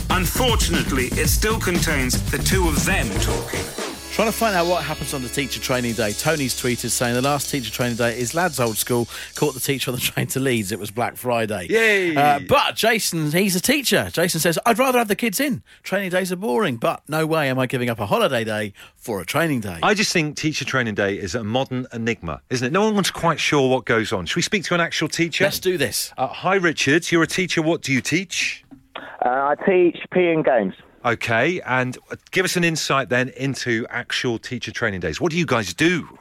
Unfortunately, 0.10 1.05
it 1.13 1.27
still 1.27 1.60
contains 1.60 2.19
the 2.31 2.38
two 2.38 2.67
of 2.67 2.84
them 2.86 3.07
talking. 3.22 3.85
Trying 4.15 4.31
to 4.31 4.38
find 4.38 4.55
out 4.55 4.67
what 4.67 4.81
happens 4.81 5.13
on 5.13 5.24
the 5.24 5.27
teacher 5.27 5.60
training 5.60 5.91
day. 5.95 6.13
Tony's 6.13 6.53
tweeted 6.53 6.89
saying 6.89 7.15
the 7.15 7.22
last 7.22 7.50
teacher 7.50 7.69
training 7.69 7.98
day 7.98 8.17
is 8.17 8.34
lads 8.34 8.62
old 8.62 8.77
school. 8.77 9.10
Caught 9.36 9.55
the 9.55 9.60
teacher 9.60 9.91
on 9.91 9.95
the 9.95 10.01
train 10.13 10.25
to 10.27 10.39
Leeds. 10.39 10.72
It 10.72 10.79
was 10.79 10.89
Black 10.89 11.17
Friday. 11.17 11.67
Yay! 11.69 12.15
Uh, 12.15 12.39
but 12.48 12.77
Jason, 12.77 13.29
he's 13.34 13.57
a 13.57 13.60
teacher. 13.60 14.10
Jason 14.13 14.39
says, 14.39 14.57
I'd 14.65 14.79
rather 14.79 15.00
have 15.00 15.10
the 15.10 15.17
kids 15.17 15.41
in. 15.41 15.63
Training 15.84 16.12
days 16.12 16.31
are 16.31 16.38
boring, 16.38 16.77
but 16.77 17.03
no 17.10 17.25
way 17.25 17.50
am 17.50 17.60
I 17.60 17.65
giving 17.65 17.89
up 17.89 18.00
a 18.00 18.05
holiday 18.05 18.45
day 18.45 18.72
for 18.95 19.19
a 19.19 19.25
training 19.25 19.60
day. 19.60 19.79
I 19.84 19.93
just 19.93 20.13
think 20.13 20.38
Teacher 20.38 20.63
Training 20.63 20.95
Day 20.95 21.19
is 21.19 21.36
a 21.36 21.43
modern 21.43 21.86
enigma, 21.91 22.41
isn't 22.50 22.65
it? 22.65 22.72
No 22.72 22.89
one's 22.89 23.12
quite 23.12 23.41
sure 23.41 23.69
what 23.69 23.84
goes 23.84 24.13
on. 24.13 24.27
Should 24.27 24.38
we 24.38 24.43
speak 24.43 24.63
to 24.63 24.75
an 24.75 24.79
actual 24.79 25.10
teacher? 25.10 25.43
Let's 25.43 25.60
do 25.60 25.77
this. 25.77 26.13
Uh, 26.17 26.27
hi, 26.27 26.55
Richard. 26.55 27.12
You're 27.12 27.24
a 27.24 27.27
teacher. 27.27 27.62
What 27.62 27.81
do 27.81 27.91
you 27.91 28.00
teach? 28.00 28.63
Uh, 28.95 29.01
I 29.25 29.55
teach 29.65 29.98
PE 30.12 30.36
and 30.36 30.45
games. 30.45 30.74
Okay, 31.05 31.62
and 31.62 31.97
give 32.31 32.45
us 32.45 32.55
an 32.55 32.63
insight 32.63 33.09
then 33.09 33.29
into 33.29 33.85
actual 33.89 34.39
teacher 34.39 34.71
training 34.71 35.01
days. 35.01 35.21
What 35.21 35.31
do 35.31 35.38
you 35.38 35.45
guys 35.45 35.71
do? 35.74 36.17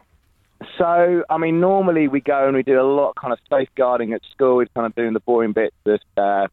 So, 0.77 1.25
I 1.31 1.39
mean, 1.39 1.59
normally 1.59 2.07
we 2.07 2.21
go 2.21 2.47
and 2.47 2.55
we 2.55 2.63
do 2.63 2.79
a 2.79 2.83
lot 2.83 3.11
of 3.11 3.15
kind 3.17 3.33
of 3.33 3.39
safeguarding 3.49 4.13
at 4.13 4.21
school. 4.31 4.57
We're 4.57 4.67
kind 4.75 4.87
of 4.87 4.95
doing 4.95 5.15
the 5.15 5.21
boring 5.21 5.53
bits, 5.53 5.75
the 5.85 5.99
uh, 6.19 6.49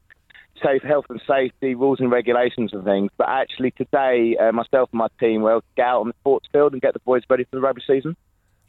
safe 0.64 0.82
health 0.82 1.06
and 1.10 1.22
safety, 1.28 1.76
rules 1.76 2.00
and 2.00 2.10
regulations 2.10 2.72
and 2.74 2.86
things. 2.86 3.12
But 3.18 3.28
actually, 3.28 3.72
today, 3.72 4.38
uh, 4.38 4.54
myself 4.54 4.90
and 4.94 5.00
my 5.00 5.08
team 5.20 5.42
will 5.42 5.62
go 5.76 5.84
out 5.84 6.02
on 6.02 6.08
the 6.08 6.14
sports 6.22 6.48
field 6.54 6.72
and 6.72 6.82
get 6.82 6.94
the 6.94 7.00
boys 7.00 7.24
ready 7.30 7.44
for 7.44 7.58
the 7.58 7.62
rugby 7.62 7.82
season. 7.86 8.16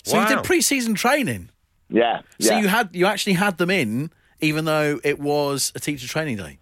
So 0.02 0.20
you 0.20 0.26
did 0.26 0.42
pre-season 0.42 0.94
training. 0.94 1.50
Yeah. 1.88 2.22
So 2.40 2.54
yeah. 2.54 2.60
you 2.60 2.68
had 2.68 2.90
you 2.92 3.06
actually 3.06 3.34
had 3.34 3.58
them 3.58 3.70
in, 3.70 4.10
even 4.40 4.64
though 4.64 4.98
it 5.04 5.20
was 5.20 5.70
a 5.76 5.80
teacher 5.80 6.08
training 6.08 6.38
day. 6.38 6.58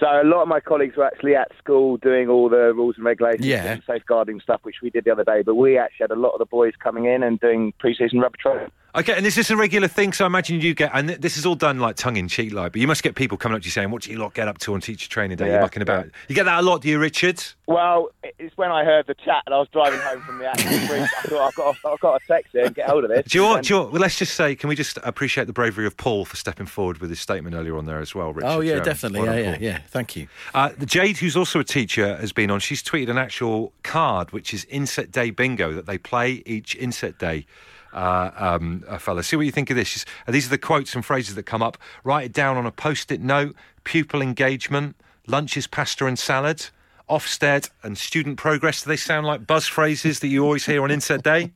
So 0.00 0.06
a 0.06 0.24
lot 0.24 0.40
of 0.40 0.48
my 0.48 0.60
colleagues 0.60 0.96
were 0.96 1.04
actually 1.04 1.36
at 1.36 1.52
school 1.58 1.98
doing 1.98 2.30
all 2.30 2.48
the 2.48 2.72
rules 2.74 2.96
and 2.96 3.04
regulations 3.04 3.44
Yeah. 3.46 3.72
and 3.72 3.82
safeguarding 3.86 4.40
stuff, 4.40 4.60
which 4.62 4.76
we 4.82 4.88
did 4.88 5.04
the 5.04 5.12
other 5.12 5.24
day. 5.24 5.42
But 5.42 5.56
we 5.56 5.76
actually 5.76 6.04
had 6.04 6.10
a 6.10 6.18
lot 6.18 6.30
of 6.30 6.38
the 6.38 6.46
boys 6.46 6.72
coming 6.82 7.04
in 7.04 7.22
and 7.22 7.38
doing 7.38 7.74
pre-season 7.78 8.18
rugby 8.18 8.38
training. 8.38 8.70
Okay, 8.92 9.14
and 9.14 9.24
this 9.24 9.34
is 9.34 9.46
this 9.46 9.50
a 9.50 9.56
regular 9.56 9.86
thing? 9.86 10.12
So 10.12 10.24
I 10.24 10.26
imagine 10.26 10.60
you 10.60 10.74
get, 10.74 10.90
and 10.92 11.08
this 11.10 11.36
is 11.36 11.46
all 11.46 11.54
done 11.54 11.78
like 11.78 11.94
tongue 11.94 12.16
in 12.16 12.26
cheek, 12.26 12.52
like, 12.52 12.72
but 12.72 12.80
you 12.80 12.88
must 12.88 13.04
get 13.04 13.14
people 13.14 13.38
coming 13.38 13.54
up 13.54 13.62
to 13.62 13.66
you 13.66 13.70
saying, 13.70 13.90
"What 13.92 14.02
do 14.02 14.10
you 14.10 14.18
lot 14.18 14.34
get 14.34 14.48
up 14.48 14.58
to 14.58 14.74
on 14.74 14.80
teacher 14.80 15.08
training 15.08 15.36
day?" 15.36 15.44
You're 15.46 15.54
Yeah, 15.54 15.60
mucking 15.60 15.82
about. 15.82 16.06
You 16.28 16.34
get 16.34 16.44
that 16.46 16.58
a 16.58 16.62
lot, 16.62 16.82
do 16.82 16.88
you, 16.88 16.98
Richard? 16.98 17.40
Well, 17.66 18.08
it's 18.40 18.56
when 18.56 18.72
I 18.72 18.82
heard 18.84 19.06
the 19.06 19.14
chat 19.14 19.44
and 19.46 19.54
I 19.54 19.58
was 19.58 19.68
driving 19.72 20.00
home 20.00 20.20
from 20.22 20.38
the 20.38 20.46
actual 20.46 20.70
brief. 20.88 21.08
I 21.18 21.22
thought 21.28 21.40
I've 21.48 21.54
got, 21.54 21.76
I've 21.92 22.00
got 22.00 22.20
a 22.20 22.26
text 22.26 22.48
here 22.52 22.64
and 22.66 22.74
get 22.74 22.88
hold 22.88 23.04
of 23.04 23.10
this. 23.10 23.26
Do 23.26 23.38
you 23.38 23.44
want? 23.44 23.58
And- 23.58 23.66
Do 23.68 23.74
you 23.74 23.80
want 23.80 23.92
well, 23.92 24.02
let's 24.02 24.18
just 24.18 24.34
say, 24.34 24.56
can 24.56 24.68
we 24.68 24.74
just 24.74 24.98
appreciate 25.04 25.46
the 25.46 25.52
bravery 25.52 25.86
of 25.86 25.96
Paul 25.96 26.24
for 26.24 26.34
stepping 26.34 26.66
forward 26.66 26.98
with 26.98 27.10
his 27.10 27.20
statement 27.20 27.54
earlier 27.54 27.76
on 27.76 27.86
there 27.86 28.00
as 28.00 28.12
well, 28.14 28.32
Richard? 28.32 28.48
Oh 28.50 28.60
yeah, 28.60 28.74
Um, 28.78 28.82
definitely. 28.82 29.20
well 29.20 29.34
Yeah, 29.38 29.40
yeah, 29.40 29.52
Paul. 29.54 29.62
yeah. 29.62 29.78
Thank 29.88 30.16
you. 30.16 30.26
Uh, 30.52 30.70
the 30.76 30.86
Jade, 30.86 31.18
who's 31.18 31.36
also 31.36 31.60
a 31.60 31.64
teacher, 31.64 32.16
has 32.16 32.32
been 32.32 32.50
on. 32.50 32.58
She's 32.58 32.82
tweeted 32.82 33.08
an 33.08 33.18
actual 33.18 33.72
card, 33.84 34.32
which 34.32 34.52
is 34.52 34.64
Inset 34.64 35.12
Day 35.12 35.30
Bingo, 35.30 35.72
that 35.74 35.86
they 35.86 35.96
play 35.96 36.42
each 36.44 36.74
Inset 36.74 37.18
Day. 37.20 37.46
Uh, 37.92 38.30
um, 38.36 38.84
uh, 38.86 38.98
fella, 38.98 39.22
see 39.22 39.34
what 39.34 39.46
you 39.46 39.52
think 39.52 39.68
of 39.68 39.76
this. 39.76 40.04
Uh, 40.26 40.32
these 40.32 40.46
are 40.46 40.50
the 40.50 40.58
quotes 40.58 40.94
and 40.94 41.04
phrases 41.04 41.34
that 41.34 41.42
come 41.42 41.62
up. 41.62 41.76
Write 42.04 42.26
it 42.26 42.32
down 42.32 42.56
on 42.56 42.64
a 42.64 42.70
post-it 42.70 43.20
note. 43.20 43.56
Pupil 43.82 44.22
engagement, 44.22 44.94
lunches, 45.26 45.66
pasta 45.66 46.06
and 46.06 46.18
salad, 46.18 46.68
Ofsted 47.10 47.68
and 47.82 47.98
student 47.98 48.38
progress. 48.38 48.84
Do 48.84 48.88
they 48.88 48.96
sound 48.96 49.26
like 49.26 49.44
buzz 49.44 49.66
phrases 49.66 50.20
that 50.20 50.28
you 50.28 50.44
always 50.44 50.64
hear 50.64 50.84
on 50.84 50.92
Inset 50.92 51.24
Day? 51.24 51.50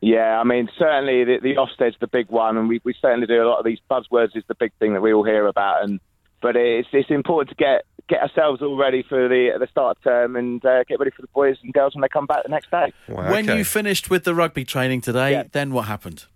Yeah, 0.00 0.40
I 0.40 0.44
mean, 0.44 0.68
certainly 0.76 1.24
the, 1.24 1.38
the 1.40 1.54
Ofsted's 1.54 1.96
the 2.00 2.08
big 2.08 2.28
one, 2.28 2.56
and 2.56 2.68
we, 2.68 2.80
we 2.84 2.92
certainly 3.00 3.26
do 3.26 3.42
a 3.42 3.48
lot 3.48 3.58
of 3.58 3.64
these 3.64 3.78
buzzwords. 3.88 4.36
Is 4.36 4.42
the 4.48 4.56
big 4.56 4.72
thing 4.80 4.92
that 4.94 5.00
we 5.00 5.12
all 5.12 5.24
hear 5.24 5.46
about, 5.46 5.84
and 5.84 6.00
but 6.42 6.56
it's 6.56 6.88
it's 6.92 7.10
important 7.10 7.50
to 7.50 7.54
get 7.54 7.84
get 8.08 8.20
ourselves 8.22 8.62
all 8.62 8.76
ready 8.76 9.02
for 9.08 9.28
the 9.28 9.50
the 9.58 9.66
start 9.66 9.96
of 9.96 10.02
term 10.04 10.36
and 10.36 10.64
uh, 10.64 10.84
get 10.84 10.98
ready 10.98 11.10
for 11.10 11.22
the 11.22 11.28
boys 11.28 11.56
and 11.62 11.72
girls 11.72 11.94
when 11.94 12.02
they 12.02 12.08
come 12.08 12.26
back 12.26 12.42
the 12.44 12.48
next 12.48 12.70
day. 12.70 12.92
Wow, 13.08 13.30
When 13.30 13.44
you 13.46 13.64
finished 13.64 14.10
with 14.10 14.24
the 14.24 14.34
rugby 14.34 14.64
training 14.64 15.00
today, 15.00 15.32
Yeah. 15.32 15.44
then 15.52 15.72
what 15.72 15.86
happened? 15.86 16.26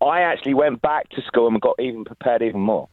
I 0.00 0.20
actually 0.20 0.54
went 0.54 0.82
back 0.82 1.08
to 1.10 1.22
school 1.22 1.46
and 1.48 1.60
got 1.60 1.76
even 1.78 2.04
prepared 2.04 2.42
even 2.42 2.60
more. 2.60 2.88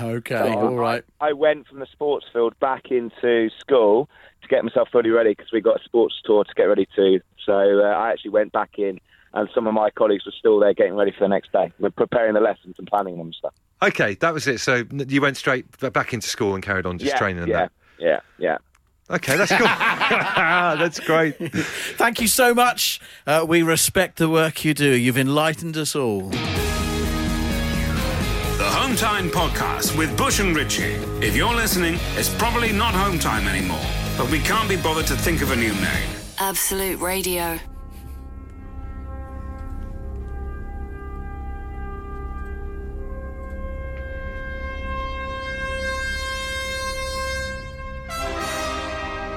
Okay, 0.00 0.36
So 0.36 0.52
all 0.58 0.76
right. 0.76 1.04
I, 1.20 1.28
I 1.28 1.32
went 1.34 1.68
from 1.68 1.78
the 1.78 1.86
sports 1.86 2.26
field 2.32 2.58
back 2.58 2.90
into 2.90 3.48
school 3.60 4.08
to 4.42 4.48
get 4.48 4.64
myself 4.64 4.88
fully 4.90 5.10
ready 5.10 5.30
because 5.30 5.52
we 5.52 5.60
got 5.60 5.80
a 5.80 5.84
sports 5.84 6.16
tour 6.24 6.42
to 6.44 6.54
get 6.54 6.64
ready 6.64 6.88
to. 6.96 7.20
So 7.44 7.52
uh, 7.84 7.86
I 7.86 8.10
actually 8.10 8.30
went 8.32 8.50
back 8.52 8.70
in, 8.78 8.98
and 9.34 9.48
some 9.54 9.66
of 9.66 9.74
my 9.74 9.90
colleagues 9.90 10.24
were 10.24 10.32
still 10.38 10.58
there 10.58 10.74
getting 10.74 10.94
ready 10.94 11.12
for 11.12 11.20
the 11.20 11.28
next 11.28 11.52
day. 11.52 11.72
We're 11.78 11.90
preparing 11.90 12.34
the 12.34 12.40
lessons 12.40 12.76
and 12.78 12.86
planning 12.86 13.18
them 13.18 13.26
and 13.26 13.34
stuff. 13.34 13.54
Okay, 13.82 14.14
that 14.16 14.34
was 14.34 14.46
it. 14.46 14.60
So 14.60 14.84
you 14.90 15.20
went 15.20 15.36
straight 15.36 15.66
back 15.92 16.12
into 16.12 16.28
school 16.28 16.54
and 16.54 16.62
carried 16.62 16.86
on 16.86 16.98
just 16.98 17.12
yeah, 17.12 17.18
training 17.18 17.46
yeah, 17.46 17.56
that. 17.56 17.72
yeah, 17.98 18.20
yeah. 18.38 18.58
Okay, 19.10 19.36
that's 19.36 19.50
cool. 19.50 19.66
that's 19.66 21.00
great. 21.00 21.36
Thank 21.96 22.20
you 22.20 22.28
so 22.28 22.54
much. 22.54 23.00
Uh, 23.26 23.44
we 23.48 23.62
respect 23.62 24.18
the 24.18 24.28
work 24.28 24.64
you 24.64 24.74
do. 24.74 24.96
You've 24.96 25.18
enlightened 25.18 25.76
us 25.76 25.94
all. 25.96 26.28
The 28.58 28.64
Home 28.64 28.96
Time 28.96 29.30
Podcast 29.30 29.96
with 29.96 30.16
Bush 30.16 30.40
and 30.40 30.54
Richie. 30.54 30.94
If 31.24 31.36
you're 31.36 31.54
listening, 31.54 31.98
it's 32.16 32.34
probably 32.34 32.72
not 32.72 32.94
Home 32.94 33.18
Time 33.18 33.46
anymore, 33.46 33.80
but 34.16 34.30
we 34.30 34.40
can't 34.40 34.68
be 34.68 34.76
bothered 34.76 35.06
to 35.06 35.16
think 35.16 35.40
of 35.42 35.52
a 35.52 35.56
new 35.56 35.72
name. 35.72 36.10
Absolute 36.38 37.00
Radio. 37.00 37.58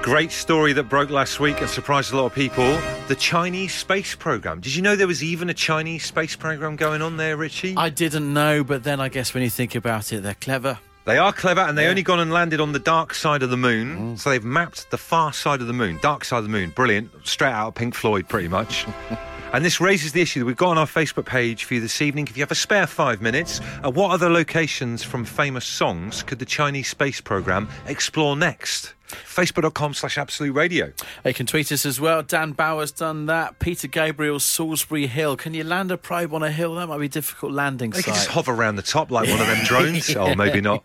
Great 0.02 0.32
story 0.32 0.74
that 0.74 0.90
broke 0.90 1.12
last 1.12 1.40
week 1.40 1.62
and 1.62 1.70
surprised 1.70 2.12
a 2.12 2.18
lot 2.18 2.26
of 2.26 2.34
people. 2.34 2.66
The 3.08 3.16
Chinese 3.16 3.76
space 3.76 4.16
program. 4.16 4.60
Did 4.60 4.74
you 4.74 4.82
know 4.82 4.96
there 4.96 5.06
was 5.06 5.24
even 5.24 5.52
a 5.52 5.54
Chinese 5.54 6.06
space 6.06 6.36
program 6.36 6.76
going 6.76 7.04
on 7.04 7.18
there, 7.18 7.38
Richie? 7.38 7.76
I 7.78 7.90
didn't 7.90 8.34
know, 8.34 8.64
but 8.64 8.84
then 8.84 9.00
I 9.00 9.10
guess 9.10 9.36
when 9.36 9.44
you 9.44 9.50
think 9.52 9.76
about 9.76 10.12
it, 10.12 10.24
they're 10.24 10.34
clever. 10.34 10.80
They 11.06 11.20
are 11.20 11.32
clever, 11.32 11.62
and 11.62 11.78
they 11.78 11.86
only 11.86 12.02
gone 12.02 12.20
and 12.20 12.32
landed 12.32 12.60
on 12.60 12.72
the 12.72 12.80
dark 12.80 13.14
side 13.14 13.44
of 13.44 13.52
the 13.52 13.58
moon. 13.58 14.18
So 14.18 14.32
they've 14.32 14.44
mapped 14.44 14.90
the 14.90 14.98
far 14.98 15.34
side 15.34 15.62
of 15.62 15.68
the 15.68 15.74
moon, 15.74 16.00
dark 16.02 16.26
side 16.26 16.40
of 16.40 16.46
the 16.46 16.50
moon. 16.50 16.72
Brilliant, 16.72 17.12
straight 17.24 17.52
out 17.52 17.68
of 17.68 17.76
Pink 17.76 17.94
Floyd, 17.94 18.28
pretty 18.28 18.48
much. 18.48 18.88
and 19.54 19.64
this 19.64 19.80
raises 19.80 20.14
the 20.14 20.22
issue 20.22 20.40
that 20.40 20.48
we've 20.48 20.58
got 20.58 20.70
on 20.70 20.78
our 20.80 20.88
Facebook 20.88 21.28
page 21.28 21.66
for 21.66 21.76
you 21.76 21.80
this 21.80 22.02
evening. 22.02 22.26
If 22.28 22.36
you 22.38 22.42
have 22.42 22.52
a 22.52 22.56
spare 22.56 22.88
five 22.88 23.22
minutes, 23.22 23.62
uh, 23.84 23.92
what 23.92 24.10
other 24.10 24.32
locations 24.32 25.04
from 25.04 25.26
famous 25.26 25.66
songs 25.66 26.24
could 26.24 26.40
the 26.40 26.46
Chinese 26.46 26.88
space 26.88 27.22
program 27.22 27.70
explore 27.86 28.36
next? 28.36 28.96
Facebook.com 29.12 29.94
slash 29.94 30.18
Absolute 30.18 30.54
Radio. 30.54 30.92
You 31.26 31.34
can 31.34 31.46
tweet 31.46 31.72
us 31.72 31.86
as 31.86 32.00
well. 32.00 32.24
Dan 32.24 32.52
Bauer's 32.54 32.92
done 32.92 33.26
that. 33.28 33.60
Peter 33.60 33.88
Gabriel's 33.88 34.44
Solsbury 34.44 35.08
Hill. 35.08 35.36
Can 35.38 35.54
you 35.54 35.64
land 35.64 35.92
a 35.92 35.98
probe 35.98 36.34
on 36.34 36.44
a 36.44 36.52
hill? 36.52 36.76
That 36.76 36.88
might 36.88 36.98
be 37.00 37.06
a 37.06 37.10
difficult 37.10 37.52
landing 37.52 37.92
They 37.92 38.02
site. 38.02 38.14
just 38.16 38.28
hover 38.30 38.54
around 38.54 38.76
the 38.78 38.82
top 38.82 39.12
like 39.12 39.30
one 39.30 39.40
of 39.42 39.48
them 39.48 39.60
drones. 39.66 40.16
Oh, 40.16 40.36
maybe 40.36 40.62
not. 40.62 40.84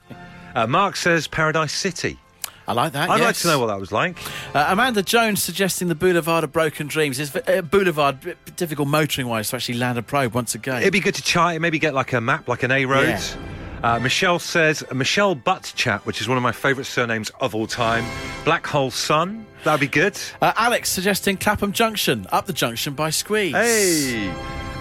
Uh, 0.55 0.67
Mark 0.67 0.97
says 0.97 1.27
Paradise 1.29 1.73
City. 1.73 2.19
I 2.69 2.73
like 2.73 2.95
that. 2.95 3.09
I'd 3.09 3.21
like 3.21 3.37
to 3.37 3.47
know 3.47 3.61
what 3.61 3.69
that 3.69 3.79
was 3.79 3.93
like. 3.93 4.19
Uh, 4.53 4.67
Amanda 4.71 5.01
Jones 5.01 5.41
suggesting 5.41 5.87
the 5.87 5.95
Boulevard 5.95 6.43
of 6.43 6.51
Broken 6.51 6.89
Dreams. 6.89 7.21
Is 7.21 7.37
uh, 7.37 7.63
Boulevard 7.63 8.37
difficult 8.57 8.89
motoring 8.89 9.29
wise 9.29 9.51
to 9.51 9.57
actually 9.57 9.79
land 9.79 9.99
a 9.99 10.03
probe 10.03 10.35
once 10.35 10.57
again? 10.57 10.81
It'd 10.81 10.93
be 10.93 10.99
good 10.99 11.15
to 11.15 11.23
chart, 11.23 11.61
maybe 11.61 11.79
get 11.79 11.95
like 11.95 12.13
a 12.13 12.21
map, 12.21 12.49
like 12.49 12.65
an 12.65 12.73
A 12.73 12.85
road. 12.87 13.07
Yeah. 13.09 13.21
Uh, 13.87 14.01
Michelle 14.01 14.41
says 14.41 14.83
Michelle 14.93 15.37
Butt 15.37 15.73
Chat, 15.77 16.05
which 16.05 16.21
is 16.21 16.27
one 16.27 16.37
of 16.37 16.43
my 16.43 16.51
favourite 16.51 16.87
surnames 16.87 17.31
of 17.41 17.55
all 17.55 17.69
time. 17.69 18.05
Black 18.45 18.67
Hole 18.67 18.91
Sun, 18.91 19.47
that'd 19.63 19.79
be 19.79 19.87
good. 19.87 20.19
Uh, 20.43 20.53
Alex 20.57 20.91
suggesting 20.91 21.37
Clapham 21.37 21.71
Junction, 21.71 22.27
up 22.33 22.47
the 22.47 22.53
junction 22.53 22.95
by 22.95 23.11
Squeeze. 23.11 23.55
Hey! 23.55 24.35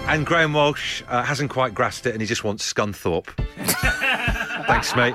And 0.08 0.26
Graham 0.26 0.54
Walsh 0.54 1.04
uh, 1.06 1.22
hasn't 1.22 1.50
quite 1.50 1.72
grasped 1.72 2.06
it 2.06 2.14
and 2.14 2.20
he 2.20 2.26
just 2.26 2.42
wants 2.42 2.72
Scunthorpe. 2.72 3.28
Thanks, 4.66 4.96
mate. 4.96 5.14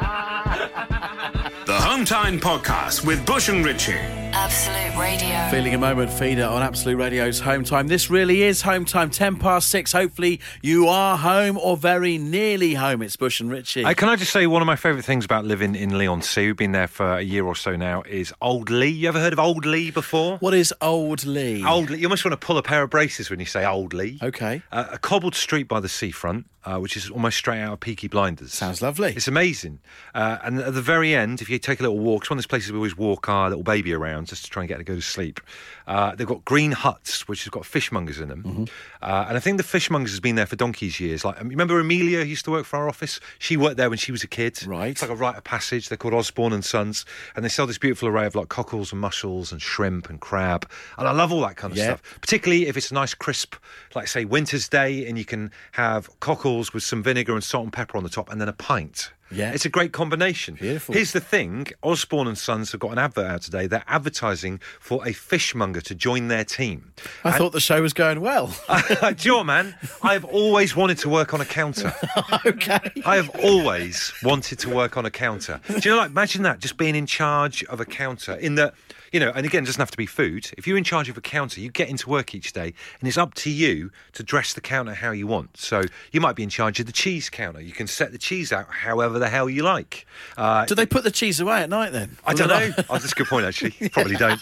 The 1.66 1.78
Home 1.78 2.06
Time 2.06 2.40
Podcast 2.40 3.06
with 3.06 3.26
Bush 3.26 3.50
and 3.50 3.66
Richie. 3.66 4.21
Absolute 4.34 4.98
Radio. 4.98 5.48
Feeling 5.50 5.74
a 5.74 5.78
moment 5.78 6.12
feeder 6.12 6.46
on 6.46 6.62
Absolute 6.62 6.96
Radio's 6.96 7.40
home 7.40 7.64
time. 7.66 7.88
This 7.88 8.10
really 8.10 8.44
is 8.44 8.62
home 8.62 8.86
time, 8.86 9.10
10 9.10 9.36
past 9.38 9.70
6. 9.70 9.92
Hopefully, 9.92 10.40
you 10.62 10.88
are 10.88 11.18
home 11.18 11.58
or 11.58 11.76
very 11.76 12.18
nearly 12.18 12.74
home. 12.74 13.02
It's 13.02 13.18
Bush 13.18 13.42
and 13.42 13.52
Richie. 13.52 13.84
Hey, 13.84 13.94
can 13.94 14.08
I 14.08 14.16
just 14.16 14.32
say 14.32 14.48
one 14.48 14.62
of 14.62 14.66
my 14.66 14.78
favourite 14.78 15.04
things 15.04 15.26
about 15.26 15.44
living 15.44 15.76
in 15.76 15.98
Leigh-on-Sea, 15.98 16.54
been 16.54 16.72
there 16.72 16.88
for 16.88 17.18
a 17.18 17.22
year 17.22 17.46
or 17.46 17.56
so 17.56 17.76
now, 17.76 18.04
is 18.04 18.34
Old 18.42 18.70
Leigh. 18.70 18.90
You 18.90 19.10
ever 19.10 19.20
heard 19.20 19.34
of 19.34 19.40
Old 19.40 19.66
Leigh 19.66 19.92
before? 19.92 20.38
what 20.38 20.54
is 20.54 20.74
Old 20.82 21.26
Leigh? 21.26 21.64
Old 21.66 21.90
Leigh. 21.90 22.00
You 22.00 22.08
almost 22.08 22.24
want 22.24 22.40
to 22.40 22.46
pull 22.46 22.58
a 22.58 22.64
pair 22.64 22.84
of 22.84 22.90
braces 22.90 23.30
when 23.30 23.40
you 23.40 23.46
say 23.46 23.66
Old 23.66 23.94
Leigh. 23.94 24.18
Okay. 24.22 24.62
Uh, 24.72 24.86
a 24.92 24.98
cobbled 24.98 25.36
street 25.36 25.68
by 25.68 25.82
the 25.82 25.90
seafront, 25.90 26.46
uh, 26.64 26.78
which 26.78 26.96
is 26.96 27.10
almost 27.10 27.38
straight 27.38 27.60
out 27.60 27.74
of 27.74 27.80
Peaky 27.82 28.08
Blinders. 28.08 28.54
Sounds 28.54 28.82
lovely. 28.82 29.14
It's 29.14 29.28
amazing. 29.28 29.80
Uh, 30.16 30.38
and 30.44 30.60
at 30.60 30.74
the 30.74 30.82
very 30.82 31.14
end, 31.14 31.42
if 31.42 31.50
you 31.50 31.60
take 31.60 31.80
a 31.80 31.84
little 31.84 32.00
walk, 32.00 32.24
it's 32.24 32.30
one 32.30 32.38
of 32.38 32.44
those 32.44 32.48
places 32.48 32.72
we 32.72 32.78
always 32.78 32.98
walk 32.98 33.28
our 33.28 33.50
little 33.50 33.64
baby 33.64 33.94
around 33.94 34.21
just 34.26 34.46
to 34.46 34.50
try 34.50 34.64
and 34.64 34.68
get 34.68 34.76
her 34.78 34.84
to 34.84 34.92
go 34.92 34.96
to 34.96 35.02
sleep. 35.02 35.40
Uh, 35.88 36.16
they've 36.16 36.28
got 36.28 36.44
green 36.46 36.72
huts, 36.72 37.28
which 37.28 37.44
has 37.44 37.50
got 37.50 37.64
fishmongers 37.64 38.20
in 38.22 38.28
them. 38.30 38.44
Mm-hmm. 38.44 38.64
Uh, 39.02 39.26
and 39.28 39.38
I 39.38 39.40
think 39.40 39.58
the 39.58 39.64
fishmongers 39.64 40.10
has 40.12 40.20
been 40.20 40.36
there 40.36 40.46
for 40.46 40.56
donkey's 40.56 41.00
years. 41.00 41.26
Like, 41.26 41.40
um, 41.42 41.50
remember 41.50 41.80
Amelia 41.80 42.20
who 42.20 42.26
used 42.30 42.46
to 42.46 42.52
work 42.52 42.66
for 42.66 42.78
our 42.78 42.88
office? 42.88 43.20
She 43.40 43.58
worked 43.58 43.78
there 43.78 43.90
when 43.90 43.98
she 43.98 44.12
was 44.12 44.24
a 44.24 44.28
kid. 44.28 44.66
Right. 44.66 44.92
It's 44.92 45.02
like 45.02 45.12
a 45.12 45.16
rite 45.16 45.36
of 45.38 45.44
passage. 45.44 45.90
They're 45.90 45.98
called 45.98 46.14
Osborne 46.14 46.54
and 46.54 46.64
Sons. 46.64 47.06
And 47.36 47.44
they 47.44 47.50
sell 47.50 47.68
this 47.68 47.78
beautiful 47.78 48.08
array 48.08 48.26
of 48.26 48.36
like 48.36 48.50
cockles 48.50 48.92
and 48.92 49.02
mussels 49.02 49.52
and 49.52 49.62
shrimp 49.62 50.10
and 50.10 50.20
crab. 50.20 50.70
And 50.98 51.08
I 51.08 51.12
love 51.12 51.32
all 51.32 51.42
that 51.42 51.56
kind 51.58 51.72
of 51.72 51.78
Yeah. 51.78 51.86
stuff 51.86 52.02
particularly 52.22 52.68
if 52.68 52.78
it's 52.78 52.92
a 52.92 52.94
nice 52.94 53.14
crisp, 53.14 53.56
like 53.96 54.08
say 54.08 54.26
winter's 54.26 54.70
day, 54.70 55.06
and 55.08 55.18
you 55.18 55.26
can 55.26 55.52
have 55.74 56.10
cockles 56.20 56.74
with 56.74 56.84
some 56.84 57.04
vinegar 57.04 57.34
and 57.34 57.44
salt 57.44 57.64
and 57.64 57.74
pepper 57.74 57.98
on 57.98 58.04
the 58.04 58.10
top, 58.10 58.32
and 58.32 58.40
then 58.40 58.48
a 58.50 58.54
pint. 58.54 59.12
Yeah. 59.32 59.52
it's 59.54 59.66
a 59.66 59.70
great 59.70 59.94
combination. 59.94 60.56
Beautiful. 60.56 60.94
Here's 60.94 61.14
the 61.14 61.20
thing: 61.20 61.68
Osborne 61.84 62.28
and 62.28 62.38
Sons 62.38 62.72
have 62.72 62.82
got 62.82 62.92
an 62.92 62.98
advert 62.98 63.26
out 63.26 63.42
today. 63.42 63.68
They're 63.68 63.84
advertising 63.88 64.60
for 64.80 65.06
a 65.08 65.14
fishmonger 65.14 65.82
to 65.82 65.96
join 65.96 66.28
their 66.28 66.44
team. 66.44 66.94
I 67.24 67.32
thought 67.32 67.52
the 67.52 67.60
show 67.60 67.82
was 67.82 67.94
going 67.94 68.22
well. 68.22 68.54
Do 69.00 69.16
you 69.20 69.32
know 69.32 69.44
man? 69.44 69.76
I've 70.02 70.26
always 70.26 70.76
wanted 70.76 70.98
to 71.00 71.10
work 71.10 71.34
on 71.34 71.42
a 71.42 71.46
counter. 71.46 71.94
okay. 72.46 72.80
I 73.06 73.16
have 73.16 73.30
always 73.44 74.14
wanted 74.24 74.60
to 74.60 74.70
work 74.70 74.98
on 74.98 75.06
a 75.06 75.12
counter. 75.12 75.60
Do 75.68 75.76
you 75.76 75.92
know, 75.92 75.98
like, 76.02 76.12
imagine 76.12 76.44
that, 76.44 76.60
just 76.60 76.78
being 76.78 76.96
in 76.96 77.06
charge 77.06 77.64
of 77.66 77.80
a 77.80 77.86
counter. 77.86 78.34
In 78.34 78.56
the, 78.56 78.74
you 79.12 79.20
know, 79.20 79.32
and 79.36 79.46
again, 79.46 79.64
it 79.64 79.66
doesn't 79.68 79.80
have 79.82 79.92
to 79.92 79.98
be 79.98 80.06
food. 80.06 80.50
If 80.58 80.68
you're 80.68 80.78
in 80.78 80.84
charge 80.84 81.10
of 81.10 81.18
a 81.18 81.22
counter, 81.22 81.60
you 81.62 81.70
get 81.70 81.90
into 81.90 82.10
work 82.10 82.34
each 82.34 82.54
day, 82.54 82.74
and 83.00 83.08
it's 83.08 83.18
up 83.18 83.34
to 83.36 83.50
you 83.50 83.92
to 84.14 84.24
dress 84.24 84.54
the 84.54 84.62
counter 84.62 84.94
how 84.94 85.12
you 85.12 85.28
want. 85.28 85.58
So 85.58 85.82
you 86.12 86.22
might 86.22 86.36
be 86.36 86.44
in 86.44 86.50
charge 86.50 86.80
of 86.80 86.86
the 86.86 86.92
cheese 86.92 87.30
counter. 87.30 87.62
You 87.62 87.74
can 87.74 87.88
set 87.88 88.12
the 88.12 88.18
cheese 88.18 88.52
out 88.52 88.68
however 88.70 89.20
the 89.20 89.30
hell 89.30 89.50
you 89.50 89.64
like. 89.64 90.06
Uh, 90.38 90.66
Do 90.66 90.76
they 90.76 90.86
put 90.86 91.04
the 91.04 91.12
cheese 91.12 91.40
away 91.40 91.62
at 91.62 91.70
night 91.70 91.92
then? 91.92 92.18
I 92.26 92.34
don't 92.34 92.48
know. 92.48 92.72
Oh, 92.90 92.94
that's 92.94 93.12
a 93.12 93.16
good 93.16 93.28
point, 93.28 93.46
actually. 93.46 93.72
Probably 93.90 94.16
don't. 94.16 94.42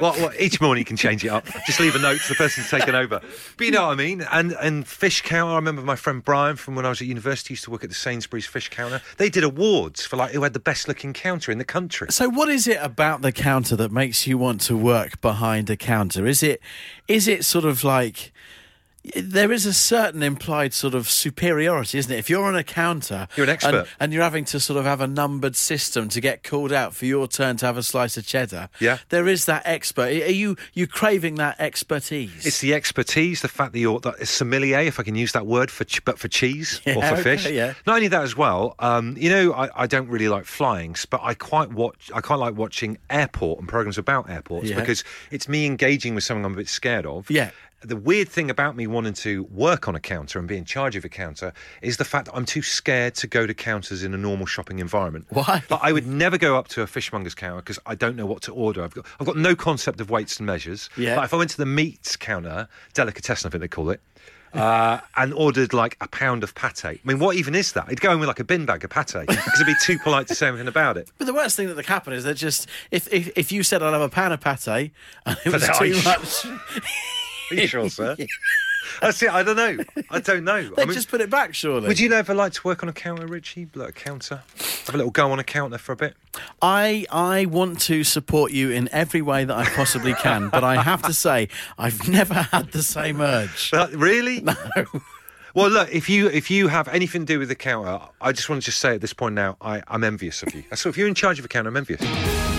Well, 0.00 0.12
well, 0.18 0.30
each 0.38 0.60
morning 0.60 0.80
you 0.82 0.84
can 0.86 0.96
change 0.96 1.24
it 1.24 1.28
up. 1.28 1.44
Just 1.66 1.80
leave 1.80 1.94
a 1.94 1.98
note 1.98 2.20
to 2.20 2.28
the 2.28 2.34
person 2.34 2.62
who's 2.62 2.70
taken 2.70 2.94
over. 2.94 3.20
But 3.56 3.64
you 3.66 3.72
know 3.72 3.86
what 3.86 3.92
I 3.92 3.96
mean? 3.96 4.22
And 4.30 4.52
and 4.52 4.86
fish 4.86 5.22
counter, 5.22 5.52
I 5.52 5.56
remember 5.56 5.82
my 5.82 5.96
friend 5.96 6.24
Brian 6.24 6.56
from 6.56 6.74
when 6.76 6.86
I 6.86 6.90
was 6.90 7.00
at 7.00 7.06
university 7.08 7.52
used 7.54 7.64
to 7.64 7.70
work 7.70 7.82
at 7.82 7.90
the 7.90 7.94
Sainsbury's 7.96 8.46
fish 8.46 8.68
counter. 8.68 9.00
They 9.16 9.28
did 9.30 9.44
awards 9.44 10.04
for 10.06 10.16
like 10.16 10.32
who 10.32 10.42
had 10.42 10.52
the 10.52 10.60
best 10.60 10.86
looking 10.88 11.12
counter 11.12 11.50
in 11.50 11.58
the 11.58 11.64
country. 11.64 12.08
So, 12.10 12.28
what 12.28 12.48
is 12.48 12.66
it 12.68 12.78
about 12.80 13.22
the 13.22 13.32
counter 13.32 13.74
that 13.76 13.90
makes 13.96 14.26
you 14.26 14.36
want 14.36 14.60
to 14.60 14.76
work 14.76 15.20
behind 15.22 15.70
a 15.70 15.76
counter? 15.76 16.26
Is 16.26 16.42
it, 16.42 16.60
is 17.08 17.26
it 17.26 17.46
sort 17.46 17.64
of 17.64 17.82
like 17.82 18.30
there 19.14 19.52
is 19.52 19.66
a 19.66 19.72
certain 19.72 20.22
implied 20.22 20.72
sort 20.72 20.94
of 20.94 21.08
superiority, 21.08 21.98
isn't 21.98 22.10
it? 22.12 22.18
If 22.18 22.28
you're 22.30 22.44
on 22.44 22.56
a 22.56 22.64
counter, 22.64 23.28
You're 23.36 23.44
an 23.44 23.50
expert. 23.50 23.74
and, 23.74 23.88
and 24.00 24.12
you're 24.12 24.22
having 24.22 24.44
to 24.46 24.58
sort 24.60 24.78
of 24.78 24.84
have 24.84 25.00
a 25.00 25.06
numbered 25.06 25.54
system 25.54 26.08
to 26.08 26.20
get 26.20 26.42
called 26.42 26.72
out 26.72 26.94
for 26.94 27.06
your 27.06 27.28
turn 27.28 27.56
to 27.58 27.66
have 27.66 27.76
a 27.76 27.82
slice 27.82 28.16
of 28.16 28.26
cheddar. 28.26 28.68
Yeah. 28.80 28.98
there 29.10 29.28
is 29.28 29.44
that 29.46 29.62
expert. 29.64 30.08
Are 30.08 30.30
you 30.32 30.56
you 30.74 30.86
craving 30.86 31.36
that 31.36 31.60
expertise? 31.60 32.44
It's 32.46 32.60
the 32.60 32.74
expertise, 32.74 33.42
the 33.42 33.48
fact 33.48 33.72
that 33.72 33.78
you're 33.78 34.00
that 34.00 34.14
is 34.20 34.30
sommelier, 34.30 34.80
if 34.80 34.98
I 34.98 35.02
can 35.02 35.14
use 35.14 35.32
that 35.32 35.46
word 35.46 35.70
for 35.70 35.84
ch- 35.84 36.04
but 36.04 36.18
for 36.18 36.28
cheese 36.28 36.80
or 36.86 36.94
for 36.94 37.04
okay, 37.14 37.22
fish. 37.22 37.50
yeah. 37.50 37.74
Not 37.86 37.96
only 37.96 38.08
that 38.08 38.22
as 38.22 38.36
well. 38.36 38.74
Um, 38.78 39.16
you 39.18 39.30
know, 39.30 39.52
I, 39.52 39.82
I 39.82 39.86
don't 39.86 40.08
really 40.08 40.28
like 40.28 40.44
flying, 40.46 40.96
but 41.10 41.20
I 41.22 41.34
quite 41.34 41.72
watch. 41.72 42.10
I 42.14 42.20
quite 42.20 42.36
like 42.38 42.56
watching 42.56 42.98
airport 43.10 43.60
and 43.60 43.68
programs 43.68 43.98
about 43.98 44.28
airports 44.30 44.68
Yeah. 44.70 44.80
because 44.80 45.04
it's 45.30 45.48
me 45.48 45.66
engaging 45.66 46.14
with 46.14 46.24
something 46.24 46.44
I'm 46.44 46.54
a 46.54 46.56
bit 46.56 46.68
scared 46.68 47.06
of. 47.06 47.30
Yeah. 47.30 47.50
The 47.86 47.96
weird 47.96 48.28
thing 48.28 48.50
about 48.50 48.74
me 48.74 48.86
wanting 48.86 49.12
to 49.14 49.44
work 49.44 49.86
on 49.86 49.94
a 49.94 50.00
counter 50.00 50.38
and 50.38 50.48
be 50.48 50.56
in 50.56 50.64
charge 50.64 50.96
of 50.96 51.04
a 51.04 51.08
counter 51.08 51.52
is 51.82 51.98
the 51.98 52.04
fact 52.04 52.26
that 52.26 52.34
I'm 52.34 52.44
too 52.44 52.62
scared 52.62 53.14
to 53.16 53.26
go 53.26 53.46
to 53.46 53.54
counters 53.54 54.02
in 54.02 54.12
a 54.12 54.16
normal 54.16 54.46
shopping 54.46 54.80
environment. 54.80 55.26
Why? 55.30 55.62
Like, 55.70 55.80
I 55.82 55.92
would 55.92 56.06
never 56.06 56.36
go 56.36 56.56
up 56.56 56.66
to 56.68 56.82
a 56.82 56.86
fishmonger's 56.86 57.34
counter 57.34 57.56
because 57.56 57.78
I 57.86 57.94
don't 57.94 58.16
know 58.16 58.26
what 58.26 58.42
to 58.42 58.52
order. 58.52 58.82
I've 58.82 58.94
got, 58.94 59.06
I've 59.20 59.26
got 59.26 59.36
no 59.36 59.54
concept 59.54 60.00
of 60.00 60.10
weights 60.10 60.38
and 60.38 60.46
measures. 60.46 60.90
Yeah. 60.96 61.16
Like, 61.16 61.26
if 61.26 61.34
I 61.34 61.36
went 61.36 61.50
to 61.50 61.56
the 61.58 61.66
meats 61.66 62.16
counter, 62.16 62.68
delicatessen, 62.92 63.48
I 63.48 63.50
think 63.50 63.60
they 63.60 63.68
call 63.68 63.90
it, 63.90 64.00
uh, 64.52 65.00
and 65.16 65.32
ordered 65.34 65.72
like 65.72 65.96
a 66.00 66.08
pound 66.08 66.42
of 66.42 66.54
pate. 66.54 66.84
I 66.84 66.98
mean, 67.04 67.18
what 67.18 67.36
even 67.36 67.54
is 67.54 67.72
that? 67.72 67.88
He'd 67.88 68.00
go 68.00 68.12
in 68.12 68.18
with 68.18 68.28
like 68.28 68.40
a 68.40 68.44
bin 68.44 68.66
bag 68.66 68.84
of 68.84 68.90
pate 68.90 69.12
because 69.26 69.60
it'd 69.60 69.66
be 69.66 69.74
too 69.82 69.98
polite 69.98 70.26
to 70.28 70.34
say 70.34 70.48
anything 70.48 70.68
about 70.68 70.96
it. 70.96 71.10
But 71.18 71.26
the 71.26 71.34
worst 71.34 71.56
thing 71.56 71.68
that 71.68 71.74
could 71.74 71.86
happen 71.86 72.12
is 72.12 72.24
that 72.24 72.34
just 72.34 72.68
if 72.90 73.12
if, 73.12 73.30
if 73.36 73.52
you 73.52 73.62
said 73.62 73.82
I'd 73.82 73.92
have 73.92 74.02
a 74.02 74.08
pound 74.08 74.32
of 74.32 74.40
pate 74.40 74.92
and 75.26 75.36
it 75.44 75.52
was 75.52 75.68
too 75.78 76.00
much, 76.02 76.46
Are 77.50 77.54
you 77.54 77.66
sure, 77.66 77.88
sir? 77.88 78.16
That's 79.00 79.22
it. 79.22 79.28
Uh, 79.28 79.36
I 79.36 79.42
don't 79.42 79.56
know. 79.56 79.84
I 80.10 80.20
don't 80.20 80.44
know. 80.44 80.62
they 80.76 80.82
I 80.82 80.84
mean, 80.86 80.94
just 80.94 81.08
put 81.08 81.20
it 81.20 81.30
back. 81.30 81.54
Surely. 81.54 81.88
would 81.88 81.98
you 81.98 82.12
ever 82.12 82.34
like 82.34 82.52
to 82.54 82.60
work 82.64 82.82
on 82.82 82.88
a 82.88 82.92
counter, 82.92 83.26
Richie? 83.26 83.68
Like 83.74 83.90
a 83.90 83.92
counter? 83.92 84.42
Have 84.86 84.94
a 84.94 84.98
little 84.98 85.10
go 85.10 85.32
on 85.32 85.38
a 85.38 85.44
counter 85.44 85.78
for 85.78 85.92
a 85.92 85.96
bit? 85.96 86.16
I 86.62 87.06
I 87.10 87.46
want 87.46 87.80
to 87.82 88.04
support 88.04 88.52
you 88.52 88.70
in 88.70 88.88
every 88.92 89.22
way 89.22 89.44
that 89.44 89.56
I 89.56 89.64
possibly 89.64 90.14
can, 90.14 90.48
but 90.48 90.64
I 90.64 90.80
have 90.82 91.02
to 91.02 91.12
say 91.12 91.48
I've 91.78 92.08
never 92.08 92.34
had 92.34 92.72
the 92.72 92.82
same 92.82 93.20
urge. 93.20 93.70
But 93.70 93.92
really? 93.92 94.44
No. 94.76 94.84
Well, 95.54 95.70
look, 95.70 95.90
if 95.90 96.10
you 96.10 96.28
if 96.28 96.50
you 96.50 96.68
have 96.68 96.86
anything 96.88 97.22
to 97.22 97.26
do 97.26 97.38
with 97.38 97.48
the 97.48 97.54
counter, 97.54 97.98
I 98.20 98.32
just 98.32 98.50
want 98.50 98.60
to 98.60 98.66
just 98.66 98.78
say 98.78 98.94
at 98.94 99.00
this 99.00 99.14
point 99.14 99.34
now, 99.34 99.56
I, 99.62 99.82
I'm 99.88 100.04
envious 100.04 100.42
of 100.42 100.54
you. 100.54 100.64
So 100.74 100.90
if 100.90 100.98
you're 100.98 101.08
in 101.08 101.14
charge 101.14 101.38
of 101.38 101.46
a 101.46 101.48
counter, 101.48 101.70
I'm 101.70 101.78
envious. 101.78 102.55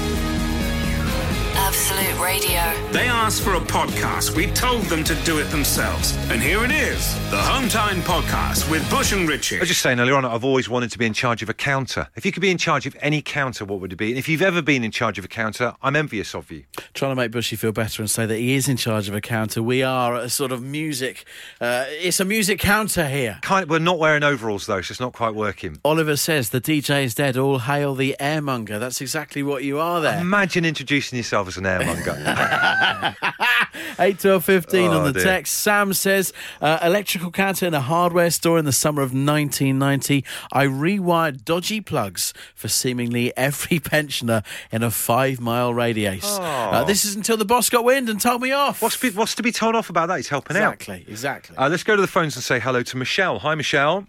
Absolute 2.17 2.23
Radio. 2.23 2.91
They 2.91 3.07
asked 3.07 3.41
for 3.43 3.53
a 3.53 3.59
podcast. 3.59 4.35
We 4.35 4.47
told 4.47 4.83
them 4.83 5.03
to 5.03 5.15
do 5.23 5.39
it 5.39 5.45
themselves. 5.45 6.15
And 6.29 6.41
here 6.41 6.63
it 6.63 6.71
is 6.71 7.13
the 7.29 7.37
Home 7.37 7.69
Time 7.69 8.01
Podcast 8.01 8.69
with 8.69 8.87
Bush 8.89 9.11
and 9.11 9.27
Richie. 9.27 9.57
I 9.57 9.59
was 9.59 9.69
just 9.69 9.81
saying 9.81 9.99
earlier 9.99 10.15
on, 10.15 10.25
I've 10.25 10.43
always 10.43 10.69
wanted 10.69 10.91
to 10.91 10.97
be 10.97 11.05
in 11.05 11.13
charge 11.13 11.43
of 11.43 11.49
a 11.49 11.53
counter. 11.53 12.07
If 12.15 12.25
you 12.25 12.31
could 12.31 12.41
be 12.41 12.49
in 12.49 12.57
charge 12.57 12.85
of 12.85 12.95
any 13.01 13.21
counter, 13.21 13.65
what 13.65 13.79
would 13.81 13.93
it 13.93 13.97
be? 13.97 14.09
And 14.09 14.17
if 14.17 14.27
you've 14.27 14.41
ever 14.41 14.61
been 14.61 14.83
in 14.83 14.91
charge 14.91 15.19
of 15.19 15.25
a 15.25 15.27
counter, 15.27 15.75
I'm 15.81 15.95
envious 15.95 16.33
of 16.33 16.49
you. 16.51 16.63
Trying 16.93 17.11
to 17.11 17.15
make 17.15 17.31
Bushy 17.31 17.55
feel 17.55 17.71
better 17.71 18.01
and 18.01 18.09
say 18.09 18.25
that 18.25 18.37
he 18.37 18.55
is 18.55 18.67
in 18.67 18.77
charge 18.77 19.07
of 19.09 19.15
a 19.15 19.21
counter. 19.21 19.61
We 19.61 19.83
are 19.83 20.15
a 20.15 20.29
sort 20.29 20.51
of 20.51 20.63
music. 20.63 21.25
Uh, 21.61 21.85
it's 21.87 22.19
a 22.19 22.25
music 22.25 22.59
counter 22.59 23.07
here. 23.07 23.39
Kind 23.41 23.69
we're 23.69 23.79
not 23.79 23.99
wearing 23.99 24.23
overalls 24.23 24.65
though, 24.65 24.81
so 24.81 24.91
it's 24.91 24.99
not 24.99 25.13
quite 25.13 25.35
working. 25.35 25.79
Oliver 25.83 26.15
says 26.15 26.49
the 26.49 26.61
DJ 26.61 27.03
is 27.03 27.15
dead. 27.15 27.37
All 27.37 27.59
hail 27.59 27.95
the 27.95 28.15
airmonger. 28.19 28.79
That's 28.79 29.01
exactly 29.01 29.43
what 29.43 29.63
you 29.63 29.79
are 29.79 30.01
there. 30.01 30.19
Imagine 30.19 30.65
introducing 30.65 31.17
yourself 31.17 31.47
as 31.47 31.57
an 31.57 31.65
airmonger. 31.65 32.06
8 33.99 34.19
12 34.19 34.43
15 34.43 34.87
Oh, 34.89 34.97
on 34.99 35.03
the 35.05 35.13
dear. 35.13 35.23
text. 35.23 35.53
Sam 35.55 35.93
says, 35.93 36.31
uh, 36.61 36.79
electrical 36.83 37.31
counter 37.31 37.65
in 37.65 37.73
a 37.73 37.81
hardware 37.81 38.29
store 38.29 38.57
in 38.59 38.65
the 38.65 38.71
summer 38.71 39.01
of 39.01 39.09
1990. 39.11 40.23
I 40.51 40.65
rewired 40.65 41.43
dodgy 41.45 41.81
plugs 41.81 42.33
for 42.55 42.67
seemingly 42.67 43.35
every 43.35 43.79
pensioner 43.83 44.43
in 44.71 44.83
a 44.83 44.91
five 44.91 45.39
mile 45.39 45.73
radius. 45.73 46.37
Uh, 46.39 46.83
this 46.83 47.05
is 47.05 47.15
until 47.15 47.37
the 47.37 47.45
boss 47.45 47.69
got 47.69 47.83
wind 47.83 48.09
and 48.09 48.19
told 48.21 48.41
me 48.41 48.51
off. 48.51 48.81
what's, 48.81 48.97
be, 48.97 49.09
what's 49.11 49.35
to 49.35 49.43
be 49.43 49.51
told 49.51 49.75
off 49.75 49.89
about 49.89 50.07
that? 50.07 50.17
He's 50.17 50.29
helping 50.29 50.57
out. 50.57 50.73
exactly, 50.73 51.05
exactly. 51.07 51.57
Uh, 51.57 51.67
let's 51.69 51.83
go 51.83 51.95
to 51.95 52.01
the 52.01 52.07
phones 52.07 52.35
and 52.35 52.43
say 52.43 52.59
hello 52.59 52.83
to 52.83 52.97
Michelle. 52.97 53.39
Hi, 53.39 53.55
Michelle. 53.55 54.05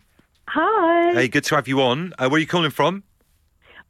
Hi, 0.49 1.13
Hey, 1.13 1.29
good 1.29 1.45
to 1.45 1.55
have 1.57 1.69
you 1.69 1.81
on. 1.83 2.13
Uh, 2.19 2.29
where 2.29 2.37
are 2.37 2.41
you 2.41 2.47
calling 2.47 2.71
from? 2.71 3.03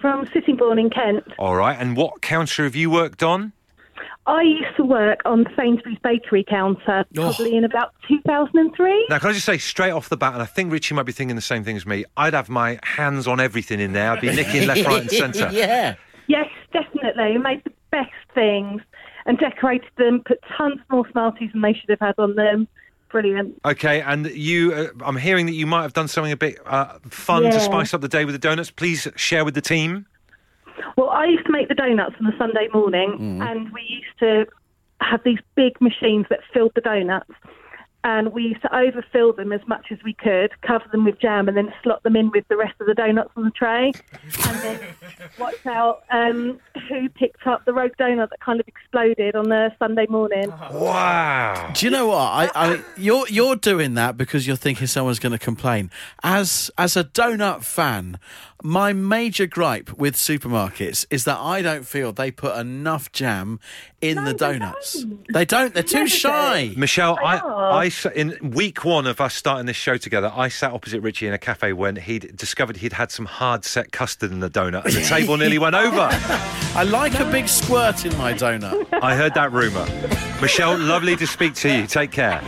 from 0.00 0.26
Sittingbourne 0.32 0.78
in 0.78 0.90
Kent. 0.90 1.24
All 1.40 1.56
right. 1.56 1.76
And 1.78 1.96
what 1.96 2.22
counter 2.22 2.62
have 2.62 2.76
you 2.76 2.88
worked 2.88 3.22
on? 3.24 3.52
I 4.28 4.42
used 4.42 4.76
to 4.76 4.84
work 4.84 5.20
on 5.24 5.44
the 5.44 5.50
Sainsbury's 5.56 5.98
bakery 6.04 6.44
counter, 6.48 7.04
Oh. 7.16 7.32
probably 7.32 7.56
in 7.56 7.64
about 7.64 7.94
2003. 8.06 9.06
Now, 9.08 9.18
can 9.18 9.30
I 9.30 9.32
just 9.32 9.46
say 9.46 9.56
straight 9.58 9.90
off 9.90 10.08
the 10.10 10.16
bat, 10.18 10.34
and 10.34 10.42
I 10.42 10.46
think 10.46 10.70
Richie 10.70 10.94
might 10.94 11.04
be 11.06 11.12
thinking 11.12 11.34
the 11.34 11.42
same 11.42 11.64
thing 11.64 11.76
as 11.76 11.86
me, 11.86 12.04
I'd 12.16 12.34
have 12.34 12.48
my 12.50 12.78
hands 12.82 13.26
on 13.26 13.40
everything 13.40 13.80
in 13.80 13.92
there. 13.94 14.12
I'd 14.12 14.20
be 14.20 14.28
nicking 14.34 14.66
left, 14.66 14.84
right, 14.86 15.00
and 15.00 15.10
centre. 15.10 15.48
yeah. 15.52 15.94
Yes, 16.26 16.46
definitely. 16.74 17.32
We 17.32 17.38
made 17.38 17.64
the 17.64 17.72
best 17.90 18.10
things 18.34 18.82
and 19.24 19.38
decorated 19.38 19.88
them, 19.96 20.22
put 20.26 20.38
tons 20.56 20.78
more 20.90 21.08
Smarties 21.10 21.50
than 21.52 21.62
they 21.62 21.72
should 21.72 21.88
have 21.88 22.00
had 22.00 22.14
on 22.18 22.34
them. 22.34 22.68
Brilliant. 23.10 23.58
Okay, 23.64 24.02
and 24.02 24.26
you, 24.26 24.74
uh, 24.74 24.88
I'm 25.02 25.16
hearing 25.16 25.46
that 25.46 25.52
you 25.54 25.66
might 25.66 25.80
have 25.82 25.94
done 25.94 26.08
something 26.08 26.32
a 26.32 26.36
bit 26.36 26.58
uh, 26.66 26.98
fun 27.08 27.44
to 27.44 27.58
spice 27.60 27.94
up 27.94 28.02
the 28.02 28.08
day 28.08 28.26
with 28.26 28.34
the 28.34 28.38
donuts. 28.38 28.70
Please 28.70 29.08
share 29.16 29.46
with 29.46 29.54
the 29.54 29.62
team. 29.62 30.04
Well, 30.96 31.10
I 31.10 31.26
used 31.26 31.46
to 31.46 31.52
make 31.52 31.68
the 31.68 31.74
donuts 31.74 32.16
on 32.20 32.26
a 32.32 32.36
Sunday 32.38 32.68
morning, 32.72 33.40
and 33.42 33.72
we 33.72 33.82
used 33.82 34.18
to 34.20 34.46
have 35.00 35.22
these 35.24 35.38
big 35.54 35.80
machines 35.80 36.26
that 36.30 36.40
filled 36.52 36.72
the 36.74 36.80
donuts. 36.80 37.30
and 38.04 38.32
we 38.32 38.42
used 38.44 38.62
to 38.62 38.74
overfill 38.74 39.32
them 39.32 39.52
as 39.52 39.60
much 39.66 39.86
as 39.90 39.98
we 40.04 40.14
could, 40.14 40.50
cover 40.62 40.84
them 40.92 41.04
with 41.04 41.18
jam, 41.20 41.48
and 41.48 41.56
then 41.56 41.72
slot 41.82 42.00
them 42.04 42.14
in 42.14 42.30
with 42.30 42.46
the 42.48 42.56
rest 42.56 42.74
of 42.80 42.86
the 42.86 42.94
donuts 42.94 43.30
on 43.36 43.42
the 43.44 43.50
tray. 43.50 43.92
and 44.46 44.58
then 44.62 44.80
watch 45.38 45.66
out 45.66 46.04
um, 46.10 46.60
who 46.88 47.08
picked 47.08 47.44
up 47.46 47.64
the 47.64 47.72
rogue 47.72 47.90
donut 47.98 48.30
that 48.30 48.40
kind 48.40 48.60
of 48.60 48.68
exploded 48.68 49.34
on 49.34 49.48
the 49.48 49.72
Sunday 49.80 50.06
morning. 50.08 50.48
Wow. 50.72 51.72
Do 51.74 51.86
you 51.86 51.90
know 51.90 52.06
what? 52.06 52.16
I, 52.18 52.50
I 52.54 52.82
you're 52.96 53.26
you're 53.28 53.56
doing 53.56 53.94
that 53.94 54.16
because 54.16 54.46
you're 54.46 54.56
thinking 54.56 54.86
someone's 54.86 55.18
going 55.18 55.32
to 55.32 55.38
complain. 55.38 55.90
As 56.22 56.70
as 56.78 56.96
a 56.96 57.02
donut 57.04 57.64
fan, 57.64 58.18
my 58.62 58.92
major 58.92 59.46
gripe 59.46 59.96
with 59.96 60.16
supermarkets 60.16 61.06
is 61.10 61.24
that 61.24 61.38
I 61.38 61.62
don't 61.62 61.86
feel 61.86 62.12
they 62.12 62.30
put 62.32 62.56
enough 62.58 63.12
jam 63.12 63.60
in 64.00 64.16
No, 64.16 64.24
the 64.24 64.32
they 64.32 64.36
donuts. 64.58 65.02
don't. 65.04 65.32
They 65.32 65.44
don't. 65.44 65.74
They're 65.74 65.82
too 65.84 66.08
shy. 66.08 66.72
Michelle, 66.76 67.16
I, 67.24 67.38
are. 67.38 67.70
I, 67.72 67.90
in 68.16 68.36
week 68.52 68.84
one 68.84 69.06
of 69.06 69.20
us 69.20 69.34
starting 69.34 69.66
this 69.66 69.76
show 69.76 69.96
together, 69.96 70.32
I 70.34 70.48
sat 70.48 70.72
opposite 70.72 71.00
Richie 71.02 71.26
in 71.28 71.32
a 71.32 71.38
cafe 71.38 71.72
when 71.72 71.96
he'd 71.96 72.36
discovered 72.36 72.78
he'd 72.78 72.94
had 72.94 73.10
some 73.12 73.26
hard 73.26 73.64
set 73.64 73.92
custard 73.92 74.32
in 74.32 74.40
the 74.40 74.50
donut, 74.50 74.84
and 74.86 74.94
the 74.94 75.02
table 75.08 75.36
nearly 75.36 75.58
went 75.58 75.76
over. 75.76 76.08
I 76.10 76.82
like 76.84 77.18
a 77.20 77.24
big 77.30 77.48
squirt 77.48 78.04
in 78.06 78.16
my 78.18 78.32
donut. 78.34 78.88
I 79.02 79.14
heard 79.14 79.34
that 79.34 79.52
rumour. 79.52 79.86
Michelle, 80.42 80.76
lovely 80.78 81.14
to 81.16 81.26
speak 81.26 81.54
to 81.56 81.68
you. 81.72 81.86
Take 81.86 82.10
care. 82.10 82.40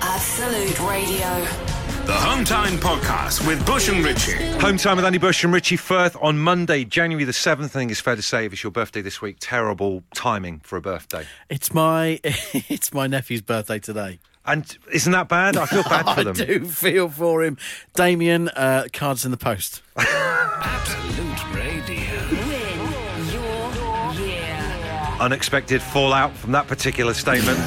Absolute 0.00 0.78
Radio. 0.80 1.71
The 2.04 2.12
Home 2.12 2.44
Time 2.44 2.78
Podcast 2.78 3.46
with 3.46 3.64
Bush 3.64 3.88
and 3.88 4.04
Richie. 4.04 4.32
Home 4.58 4.76
time 4.76 4.96
with 4.96 5.04
Andy 5.04 5.18
Bush 5.18 5.44
and 5.44 5.52
Richie 5.52 5.76
Firth 5.76 6.16
on 6.20 6.36
Monday, 6.38 6.84
January 6.84 7.22
the 7.24 7.30
7th. 7.32 7.64
I 7.64 7.68
think 7.68 7.92
it's 7.92 8.00
fair 8.00 8.16
to 8.16 8.22
say 8.22 8.44
if 8.46 8.52
it's 8.52 8.62
your 8.64 8.72
birthday 8.72 9.00
this 9.02 9.22
week, 9.22 9.36
terrible 9.38 10.02
timing 10.12 10.58
for 10.64 10.76
a 10.76 10.80
birthday. 10.80 11.24
It's 11.48 11.72
my 11.72 12.18
it's 12.24 12.92
my 12.92 13.06
nephew's 13.06 13.40
birthday 13.42 13.78
today. 13.78 14.18
And 14.44 14.76
isn't 14.92 15.12
that 15.12 15.28
bad? 15.28 15.56
I 15.56 15.66
feel 15.66 15.84
bad 15.84 16.12
for 16.16 16.24
them. 16.24 16.34
I 16.36 16.44
do 16.44 16.64
feel 16.64 17.08
for 17.08 17.44
him. 17.44 17.56
Damien, 17.94 18.48
uh, 18.48 18.86
cards 18.92 19.24
in 19.24 19.30
the 19.30 19.36
post. 19.36 19.82
Absolute 19.96 21.54
Radio. 21.54 22.28
Win 22.48 23.28
your 23.32 24.26
year. 24.26 25.16
Unexpected 25.20 25.80
fallout 25.80 26.36
from 26.36 26.50
that 26.50 26.66
particular 26.66 27.14
statement. 27.14 27.60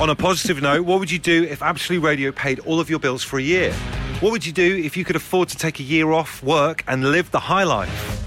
On 0.00 0.08
a 0.08 0.16
positive 0.16 0.62
note, 0.62 0.86
what 0.86 0.98
would 0.98 1.10
you 1.10 1.18
do 1.18 1.44
if 1.44 1.60
Absolute 1.60 2.00
Radio 2.00 2.32
paid 2.32 2.58
all 2.60 2.80
of 2.80 2.88
your 2.88 2.98
bills 2.98 3.22
for 3.22 3.38
a 3.38 3.42
year? 3.42 3.70
What 4.20 4.32
would 4.32 4.46
you 4.46 4.52
do 4.52 4.76
if 4.82 4.96
you 4.96 5.04
could 5.04 5.16
afford 5.16 5.50
to 5.50 5.58
take 5.58 5.78
a 5.78 5.82
year 5.82 6.10
off 6.10 6.42
work 6.42 6.82
and 6.88 7.12
live 7.12 7.30
the 7.30 7.40
high 7.40 7.64
life? 7.64 8.22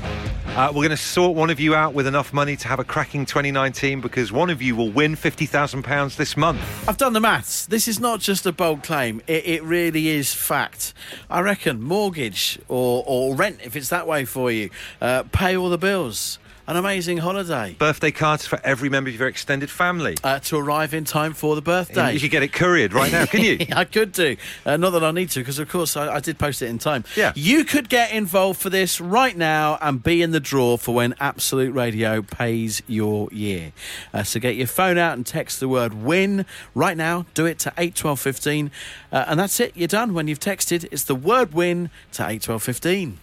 Uh, 0.50 0.68
we're 0.68 0.82
going 0.82 0.90
to 0.90 0.98
sort 0.98 1.36
one 1.36 1.50
of 1.50 1.60
you 1.60 1.74
out 1.74 1.96
with 1.96 2.06
enough 2.06 2.32
money 2.32 2.56
to 2.56 2.68
have 2.68 2.80
a 2.80 2.84
cracking 2.84 3.26
2019 3.26 4.02
because 4.02 4.32
one 4.32 4.52
of 4.52 4.62
you 4.62 4.76
will 4.76 4.92
win 4.92 5.16
£50,000 5.16 6.16
this 6.16 6.38
month. 6.38 6.60
I've 6.88 6.98
done 6.98 7.14
the 7.14 7.20
maths. 7.20 7.66
This 7.66 7.88
is 7.88 8.00
not 8.00 8.20
just 8.20 8.46
a 8.46 8.52
bold 8.52 8.84
claim. 8.84 9.22
It, 9.26 9.48
it 9.48 9.64
really 9.64 10.10
is 10.10 10.34
fact. 10.36 10.94
I 11.28 11.42
reckon 11.42 11.82
mortgage 11.82 12.60
or, 12.68 13.04
or 13.08 13.36
rent, 13.36 13.62
if 13.64 13.76
it's 13.76 13.90
that 13.90 14.08
way 14.08 14.26
for 14.26 14.52
you, 14.52 14.70
uh, 15.02 15.24
pay 15.32 15.58
all 15.58 15.70
the 15.70 15.78
bills. 15.80 16.38
An 16.70 16.76
amazing 16.76 17.20
holiday 17.20 17.76
Birthday 17.80 18.12
cards 18.12 18.46
for 18.46 18.60
every 18.62 18.90
member 18.90 19.10
of 19.10 19.16
your 19.18 19.30
extended 19.30 19.70
family. 19.70 20.18
uh, 20.22 20.40
to 20.40 20.58
arrive 20.58 20.94
in 20.94 21.06
time 21.06 21.34
for 21.34 21.56
the 21.56 21.62
birthday. 21.62 22.12
You 22.14 22.20
could 22.20 22.30
get 22.32 22.44
it 22.44 22.52
couriered 22.52 22.92
right 22.92 23.10
now, 23.10 23.26
can 23.26 23.42
you? 23.42 23.58
I 23.72 23.86
could 23.86 24.12
do. 24.12 24.36
Uh, 24.66 24.76
not 24.76 24.90
that 24.90 25.02
I 25.04 25.12
need 25.12 25.30
to, 25.30 25.40
because 25.40 25.60
of 25.60 25.70
course 25.70 25.96
I, 25.96 26.16
I 26.16 26.20
did 26.20 26.38
post 26.38 26.62
it 26.62 26.66
in 26.68 26.78
time. 26.78 27.06
Yeah. 27.16 27.32
You 27.36 27.64
could 27.64 27.88
get 27.88 28.12
involved 28.12 28.60
for 28.60 28.70
this 28.70 29.00
right 29.00 29.36
now 29.38 29.78
and 29.80 30.04
be 30.04 30.22
in 30.22 30.32
the 30.32 30.42
draw 30.42 30.76
for 30.76 30.94
when 30.94 31.16
Absolute 31.22 31.74
Radio 31.74 32.22
pays 32.22 32.82
your 32.86 33.30
year. 33.32 33.72
Uh, 34.14 34.24
so 34.24 34.38
get 34.42 34.56
your 34.58 34.68
phone 34.68 34.98
out 34.98 35.14
and 35.16 35.26
text 35.26 35.62
the 35.62 35.70
word 35.70 35.94
win 35.94 36.46
right 36.76 36.98
now. 36.98 37.26
Do 37.34 37.46
it 37.46 37.60
to 37.60 37.70
81215. 37.78 38.72
Uh, 39.12 39.24
and 39.28 39.40
that's 39.40 39.62
it. 39.62 39.72
You're 39.78 39.88
done. 39.88 40.14
When 40.14 40.28
you've 40.28 40.40
texted, 40.42 40.86
it's 40.92 41.04
the 41.06 41.16
word 41.16 41.54
win 41.54 41.90
to 42.12 42.24
81215. 42.24 43.20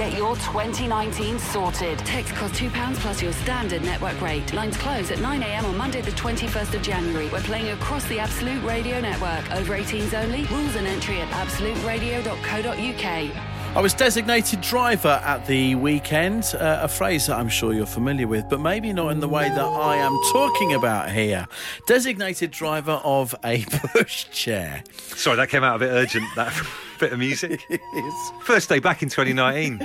Get 0.00 0.16
your 0.16 0.34
2019 0.36 1.38
sorted. 1.38 1.98
Text 2.00 2.34
costs 2.34 2.58
£2 2.58 2.94
plus 2.96 3.22
your 3.22 3.32
standard 3.32 3.82
network 3.82 4.20
rate. 4.20 4.52
Lines 4.54 4.76
close 4.76 5.10
at 5.10 5.18
9am 5.18 5.64
on 5.64 5.76
Monday, 5.76 6.00
the 6.00 6.12
21st 6.12 6.74
of 6.74 6.82
January. 6.82 7.28
We're 7.28 7.40
playing 7.40 7.68
across 7.68 8.04
the 8.06 8.18
Absolute 8.18 8.62
Radio 8.64 9.00
network. 9.00 9.50
Over 9.52 9.76
18s 9.76 10.14
only. 10.14 10.44
Rules 10.46 10.76
and 10.76 10.86
entry 10.86 11.20
at 11.20 11.28
absoluteradio.co.uk. 11.30 13.59
I 13.76 13.80
was 13.80 13.94
designated 13.94 14.60
driver 14.62 15.22
at 15.24 15.46
the 15.46 15.76
weekend, 15.76 16.56
uh, 16.58 16.80
a 16.82 16.88
phrase 16.88 17.26
that 17.28 17.38
I'm 17.38 17.48
sure 17.48 17.72
you're 17.72 17.86
familiar 17.86 18.26
with, 18.26 18.48
but 18.48 18.58
maybe 18.58 18.92
not 18.92 19.12
in 19.12 19.20
the 19.20 19.28
way 19.28 19.48
that 19.48 19.58
I 19.58 19.96
am 19.96 20.12
talking 20.32 20.74
about 20.74 21.08
here. 21.08 21.46
Designated 21.86 22.50
driver 22.50 23.00
of 23.04 23.32
a 23.44 23.58
pushchair. 23.62 24.82
Sorry, 25.16 25.36
that 25.36 25.50
came 25.50 25.62
out 25.62 25.76
a 25.76 25.78
bit 25.78 25.90
urgent, 25.92 26.24
that 26.34 26.52
bit 26.98 27.12
of 27.12 27.20
music. 27.20 27.64
First 28.42 28.68
day 28.68 28.80
back 28.80 29.04
in 29.04 29.08
2019. 29.08 29.78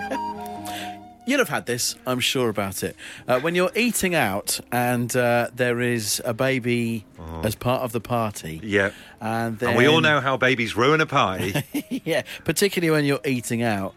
You'd 1.28 1.40
have 1.40 1.50
had 1.50 1.66
this, 1.66 1.96
I'm 2.06 2.20
sure 2.20 2.50
about 2.50 2.84
it. 2.84 2.96
Uh, 3.28 3.40
when 3.40 3.56
you're 3.56 3.72
eating 3.76 4.14
out 4.14 4.60
and 4.72 5.16
uh, 5.16 5.50
there 5.56 5.82
is 5.82 6.22
a 6.24 6.34
baby 6.34 7.06
as 7.44 7.56
part 7.56 7.82
of 7.82 7.92
the 7.92 8.00
party. 8.00 8.60
Yeah. 8.64 8.92
And, 9.20 9.58
then, 9.58 9.70
And 9.70 9.78
we 9.78 9.88
all 9.88 10.02
know 10.02 10.22
how 10.22 10.38
babies 10.38 10.76
ruin 10.76 11.02
a 11.02 11.08
party. 11.08 11.56
yeah, 12.06 12.22
particularly 12.44 12.92
when 12.92 13.06
you're 13.06 13.20
eating 13.26 13.64
out. 13.64 13.96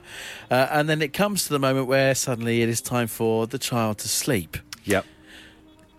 Uh, 0.51 0.69
and 0.71 0.89
then 0.89 1.03
it 1.03 1.13
comes 1.13 1.45
to 1.45 1.51
the 1.51 1.59
moment 1.59 1.87
where 1.87 2.15
suddenly 2.15 2.63
it 2.63 2.69
is 2.71 2.81
time 2.81 3.09
for 3.09 3.47
the 3.47 3.59
child 3.59 3.99
to 3.99 4.09
sleep. 4.09 4.57
yep. 4.85 5.05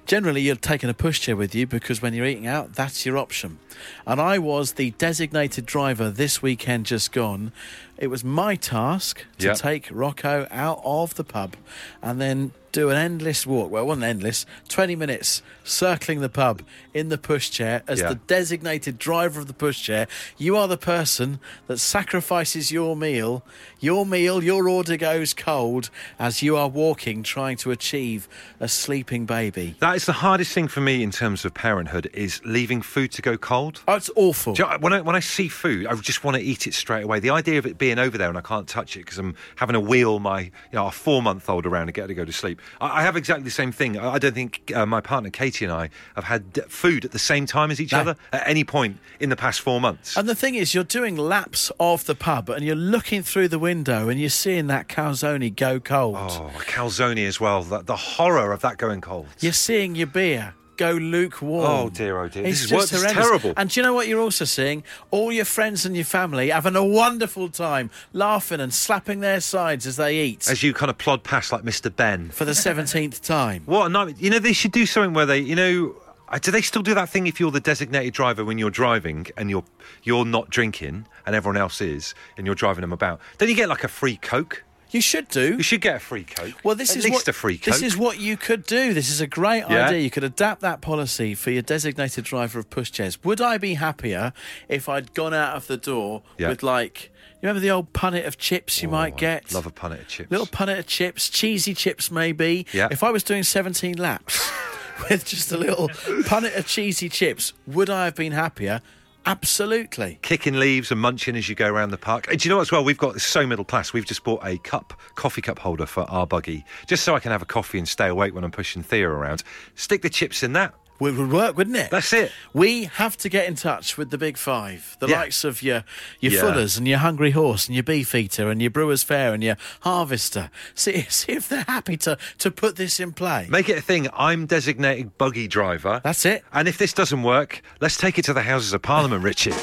Generally, 0.08 0.42
you're 0.42 0.56
taking 0.56 0.89
a 0.89 0.94
pushchair 0.96 1.38
with 1.38 1.54
you 1.54 1.68
because 1.68 2.02
when 2.02 2.15
you're 2.15 2.26
eating 2.26 2.48
out, 2.48 2.74
that's 2.74 3.06
your 3.06 3.15
option. 3.15 3.60
And 4.08 4.20
I 4.20 4.39
was 4.39 4.74
the 4.74 4.89
designated 4.98 5.68
driver 5.68 6.10
this 6.10 6.42
weekend 6.42 6.88
just 6.88 7.12
gone. 7.12 7.52
It 8.00 8.08
was 8.08 8.24
my 8.24 8.56
task 8.56 9.26
to 9.40 9.48
Yeah. 9.48 9.54
take 9.54 9.90
Rocco 9.92 10.48
out 10.50 10.82
of 10.84 11.16
the 11.16 11.24
pub 11.24 11.56
and 12.02 12.20
then 12.20 12.54
do 12.72 12.92
an 12.92 12.98
endless 12.98 13.48
walk. 13.48 13.72
Well, 13.72 13.82
it 13.82 13.88
wasn't 13.88 14.06
endless, 14.06 14.46
20 14.68 14.96
minutes 14.96 15.42
circling 15.64 16.22
the 16.22 16.30
pub 16.30 16.62
in 16.94 17.10
the 17.10 17.18
pushchair 17.18 17.82
as 17.88 18.00
Yeah. 18.00 18.10
the 18.10 18.16
designated 18.16 19.00
driver 19.00 19.40
of 19.40 19.48
the 19.48 19.54
pushchair. 19.54 20.08
You 20.38 20.56
are 20.56 20.68
the 20.68 20.78
person 20.78 21.40
that 21.66 21.80
sacrifices 21.80 22.72
your 22.72 22.96
meal. 22.96 23.44
Your 23.80 24.06
meal, 24.06 24.44
your 24.44 24.70
order 24.70 24.98
goes 24.98 25.34
cold 25.34 25.90
as 26.20 26.44
you 26.44 26.56
are 26.58 26.68
walking 26.68 27.24
trying 27.24 27.58
to 27.58 27.72
achieve 27.72 28.28
a 28.60 28.68
sleeping 28.68 29.26
baby. 29.26 29.76
That 29.80 29.96
is 29.96 30.06
the 30.06 30.14
hardest 30.14 30.52
thing 30.54 30.68
for 30.68 30.82
me 30.82 31.02
in 31.02 31.10
terms 31.10 31.46
of 31.46 31.56
parenthood 31.56 32.08
is 32.14 32.40
leaving 32.46 32.84
food 32.84 33.12
to 33.14 33.24
go 33.24 33.36
cold. 33.36 33.82
Oh, 33.88 33.96
it's 33.96 34.12
awful. 34.16 34.54
You 34.56 34.66
know, 34.66 34.78
when 34.80 34.94
I 34.94 35.02
when 35.02 35.16
I 35.16 35.22
see 35.22 35.48
food, 35.48 35.88
I 35.88 35.96
just 35.96 36.24
want 36.24 36.38
to 36.38 36.44
eat 36.44 36.68
it 36.68 36.76
straight 36.76 37.04
away. 37.04 37.20
The 37.20 37.32
idea 37.32 37.58
of 37.58 37.66
it 37.66 37.80
being 37.80 37.88
over 37.97 38.17
there 38.17 38.30
and 38.30 38.38
I 38.38 38.41
can't 38.41 38.67
touch 38.67 38.95
it 38.97 38.99
because 39.06 39.17
I'm 39.17 39.34
having 39.56 39.73
to 39.73 39.80
wheel 39.80 40.19
my 40.19 40.41
you 40.41 40.52
know 40.73 40.86
a 40.88 40.91
four 40.91 41.23
month 41.23 41.49
old 41.49 41.65
around 41.65 41.88
to 41.88 41.91
get 41.93 42.02
her 42.04 42.08
to 42.10 42.13
go 42.13 42.25
to 42.25 42.32
sleep. 42.34 42.62
I, 42.82 42.99
I 42.99 43.02
have 43.04 43.15
exactly 43.15 43.45
the 43.45 43.49
same 43.52 43.71
thing. 43.71 43.97
I, 43.97 44.15
I 44.15 44.19
don't 44.19 44.36
think 44.36 44.71
uh, 44.75 44.86
my 44.86 45.02
partner 45.02 45.30
Katie 45.30 45.65
and 45.65 45.73
I 45.73 45.89
have 46.15 46.25
had 46.25 46.54
d- 46.54 46.62
food 46.67 47.06
at 47.06 47.12
the 47.12 47.19
same 47.19 47.45
time 47.45 47.71
as 47.71 47.80
each 47.82 47.93
No. 47.93 47.99
other 48.02 48.15
at 48.34 48.47
any 48.47 48.63
point 48.65 48.97
in 49.19 49.30
the 49.30 49.36
past 49.38 49.62
four 49.62 49.80
months. 49.82 50.17
And 50.17 50.28
the 50.28 50.36
thing 50.36 50.56
is, 50.56 50.73
you're 50.75 50.84
doing 50.84 51.15
laps 51.15 51.71
of 51.80 52.06
the 52.06 52.15
pub 52.15 52.49
and 52.49 52.65
you're 52.65 52.75
looking 52.75 53.23
through 53.23 53.47
the 53.47 53.60
window 53.60 54.10
and 54.10 54.19
you're 54.19 54.30
seeing 54.30 54.67
that 54.67 54.88
calzone 54.89 55.56
go 55.56 55.80
cold. 55.80 56.17
oh, 56.17 56.52
calzone 56.60 57.25
as 57.25 57.39
well. 57.39 57.63
The, 57.63 57.80
the 57.82 57.95
horror 57.95 58.52
of 58.52 58.60
that 58.62 58.78
going 58.78 58.99
cold. 59.02 59.28
You're 59.39 59.54
seeing 59.54 59.95
your 59.95 60.08
beer 60.08 60.54
go 60.80 60.94
lukewarm. 60.94 61.65
Oh, 61.70 61.89
dear, 61.89 62.20
oh, 62.22 62.28
dear. 62.30 62.46
It's 62.46 62.62
This 62.62 62.63
is 62.63 62.70
just 62.70 62.74
what- 62.74 62.82
this 62.89 62.92
is 62.94 63.02
horrendous. 63.04 63.24
terrible. 63.26 63.54
And 63.58 63.70
do 63.70 63.80
you 63.80 63.84
know 63.84 63.94
what 63.94 64.08
you're 64.08 64.22
also 64.22 64.46
seeing? 64.46 64.84
All 65.12 65.32
your 65.32 65.46
friends 65.46 65.86
and 65.86 65.96
your 65.96 66.06
family 66.06 66.50
having 66.50 66.76
a 66.76 66.84
wonderful 66.84 67.50
time, 67.50 67.89
laughing 68.13 68.60
and 68.60 68.74
slapping 68.74 69.20
their 69.20 69.42
sides 69.42 69.86
as 69.86 69.98
they 69.98 70.18
eat 70.20 70.48
As 70.50 70.63
you 70.63 70.74
kind 70.74 70.89
of 70.89 70.98
plod 70.98 71.24
past 71.24 71.52
like 71.52 71.63
Mr. 71.63 71.94
Benn. 71.96 72.30
for 72.32 72.46
the 72.46 72.54
17th 72.56 73.22
time. 73.22 73.63
What 73.65 73.86
a 73.86 73.89
nightmare. 73.89 74.15
You 74.18 74.30
know, 74.30 74.39
they 74.39 74.54
should 74.54 74.72
do 74.72 74.86
something 74.86 75.13
where 75.13 75.26
they, 75.26 75.39
you 75.39 75.56
know, 75.56 75.96
uh, 76.30 76.39
do 76.39 76.52
they 76.52 76.62
still 76.62 76.82
do 76.84 76.94
that 76.94 77.10
thing 77.10 77.28
if 77.28 77.39
you're 77.39 77.52
the 77.52 77.60
designated 77.60 78.13
driver 78.13 78.46
when 78.46 78.58
you're 78.58 78.70
driving 78.70 79.26
and 79.36 79.50
you're 79.50 79.63
you're 80.04 80.26
not 80.26 80.50
drinking 80.50 81.06
and 81.26 81.36
everyone 81.36 81.58
else 81.58 81.82
is 81.82 82.13
and 82.38 82.46
you're 82.46 82.56
driving 82.56 82.82
them 82.82 82.94
about? 82.94 83.20
Don't 83.38 83.50
you 83.50 83.56
get 83.56 83.68
like 83.68 83.84
a 83.84 83.88
free 83.88 84.15
Coke? 84.18 84.63
You 84.91 85.02
should 85.02 85.28
do. 85.28 85.56
You 85.58 85.63
should 85.63 85.82
get 85.82 85.97
a 85.97 85.99
free 85.99 86.23
Coke. 86.23 86.56
Well, 86.63 86.75
this 86.75 86.91
At 86.91 86.97
is 86.97 87.04
least 87.06 87.13
what 87.13 87.28
a 87.28 87.34
free 87.34 87.58
Coke. 87.58 87.65
this 87.65 87.82
is 87.84 87.95
what 87.95 88.19
you 88.19 88.38
could 88.38 88.65
do. 88.65 88.93
This 88.93 89.10
is 89.12 89.21
a 89.21 89.28
great 89.28 89.63
Yeah. 89.69 89.88
idea. 89.88 89.99
You 89.99 90.10
could 90.10 90.23
adapt 90.23 90.62
that 90.62 90.82
policy 90.82 91.36
for 91.36 91.52
your 91.52 91.62
designated 91.62 92.23
driver 92.25 92.58
of 92.60 92.69
pushchairs. 92.69 93.17
Would 93.23 93.39
I 93.41 93.58
be 93.58 93.75
happier 93.75 94.34
if 94.67 94.89
I'd 94.89 95.13
gone 95.13 95.34
out 95.34 95.56
of 95.56 95.67
the 95.67 95.78
door 95.78 96.23
Yeah. 96.38 96.49
with 96.49 96.63
like 96.63 97.12
you 97.41 97.47
remember 97.47 97.60
the 97.62 97.71
old 97.71 97.93
punnet 97.93 98.25
of 98.28 98.38
chips 98.38 98.82
you 98.82 98.89
oh, 98.89 98.91
might 98.91 99.15
get? 99.15 99.54
Love 99.54 99.65
a 99.65 99.71
punnet 99.71 100.02
of 100.02 100.08
chips. 100.08 100.30
little 100.32 100.47
punnet 100.47 100.80
of 100.80 100.88
chips, 100.88 101.30
cheesy 101.30 101.73
chips 101.73 102.12
maybe. 102.12 102.65
Yeah. 102.73 102.88
If 102.91 103.02
I 103.04 103.12
was 103.12 103.23
doing 103.23 103.43
17 103.43 103.95
laps 103.97 104.52
with 105.10 105.23
just 105.23 105.52
a 105.52 105.58
little 105.58 105.88
punnet 106.28 106.58
of 106.58 106.65
cheesy 106.67 107.08
chips, 107.10 107.54
would 107.67 107.89
I 107.89 108.06
have 108.06 108.15
been 108.15 108.32
happier? 108.34 108.82
Absolutely. 109.30 110.18
Kicking 110.24 110.56
leaves 110.56 110.92
and 110.92 111.00
munching 111.00 111.36
as 111.36 111.48
you 111.48 111.54
go 111.54 111.68
around 111.68 111.92
the 111.92 112.00
park. 112.00 112.28
And 112.32 112.39
do 112.39 112.48
you 112.48 112.50
know 112.50 112.56
what, 112.56 112.63
as 112.63 112.72
well? 112.72 112.84
We've 112.84 112.98
got 112.98 113.22
so 113.22 113.46
middle 113.46 113.63
class. 113.63 113.94
We've 113.94 114.04
just 114.04 114.24
bought 114.24 114.44
a 114.44 114.58
cup, 114.58 114.92
coffee 115.13 115.44
cup 115.44 115.60
holder 115.60 115.86
for 115.86 116.02
our 116.10 116.26
buggy, 116.26 116.65
just 116.88 117.04
so 117.04 117.13
I 117.15 117.20
can 117.20 117.32
have 117.32 117.44
a 117.44 117.46
coffee 117.46 117.78
and 117.78 117.88
stay 117.88 118.08
awake 118.08 118.34
when 118.34 118.44
I'm 118.44 118.50
pushing 118.50 118.82
Thea 118.82 119.08
around. 119.08 119.44
Stick 119.76 120.02
the 120.02 120.10
chips 120.10 120.42
in 120.42 120.54
that. 120.54 120.74
It 121.02 121.16
would 121.16 121.32
work, 121.32 121.56
wouldn't 121.56 121.78
it? 121.78 121.92
That's 121.92 122.12
it. 122.12 122.32
We 122.54 122.84
have 122.84 123.16
to 123.18 123.30
get 123.30 123.48
in 123.48 123.56
touch 123.56 123.98
with 123.98 124.10
the 124.10 124.18
big 124.18 124.36
five, 124.38 124.98
the 125.00 125.08
Yeah. 125.08 125.20
likes 125.22 125.44
of 125.46 125.64
your 125.64 125.86
your 126.20 126.34
Yeah. 126.34 126.42
Fullers 126.42 126.78
and 126.78 126.86
your 126.88 126.98
Hungry 127.00 127.32
Horse 127.32 127.68
and 127.68 127.76
your 127.76 127.84
Beefeater 127.84 128.50
and 128.50 128.62
your 128.62 128.70
Brewers 128.70 129.04
Fayre 129.04 129.34
and 129.34 129.42
your 129.42 129.56
Harvester. 129.82 130.50
See, 130.76 131.02
see 131.10 131.32
if 131.32 131.48
they're 131.48 131.64
happy 131.68 131.96
to, 131.98 132.18
to 132.40 132.52
put 132.52 132.76
this 132.76 133.00
in 133.00 133.14
play. 133.14 133.48
Make 133.50 133.70
it 133.70 133.78
a 133.78 133.82
thing. 133.82 134.08
I'm 134.14 134.46
designated 134.46 135.18
buggy 135.18 135.48
driver. 135.48 136.02
That's 136.04 136.26
it. 136.26 136.44
And 136.52 136.68
if 136.68 136.78
this 136.78 136.92
doesn't 136.94 137.24
work, 137.24 137.62
let's 137.80 137.96
take 137.96 138.20
it 138.20 138.26
to 138.26 138.34
the 138.34 138.42
Houses 138.42 138.74
of 138.74 138.82
Parliament, 138.82 139.24
Richie. 139.24 139.54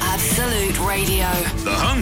Absolute 0.00 0.78
Radio. 0.86 1.26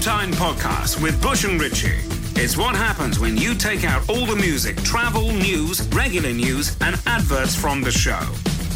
The 0.01 0.09
Home 0.09 0.31
Time 0.31 0.33
Podcast 0.33 1.03
with 1.03 1.21
Bush 1.21 1.45
and 1.45 1.61
Richie. 1.61 1.99
It's 2.41 2.57
what 2.57 2.75
happens 2.75 3.19
when 3.19 3.37
you 3.37 3.55
take 3.55 3.85
out 3.85 4.09
all 4.09 4.25
the 4.25 4.37
music, 4.37 4.77
travel, 4.83 5.31
news, 5.31 5.87
regular 5.89 6.33
news, 6.33 6.75
and 6.81 6.99
adverts 7.07 7.55
from 7.55 7.83
the 7.83 7.91
show. 7.91 8.21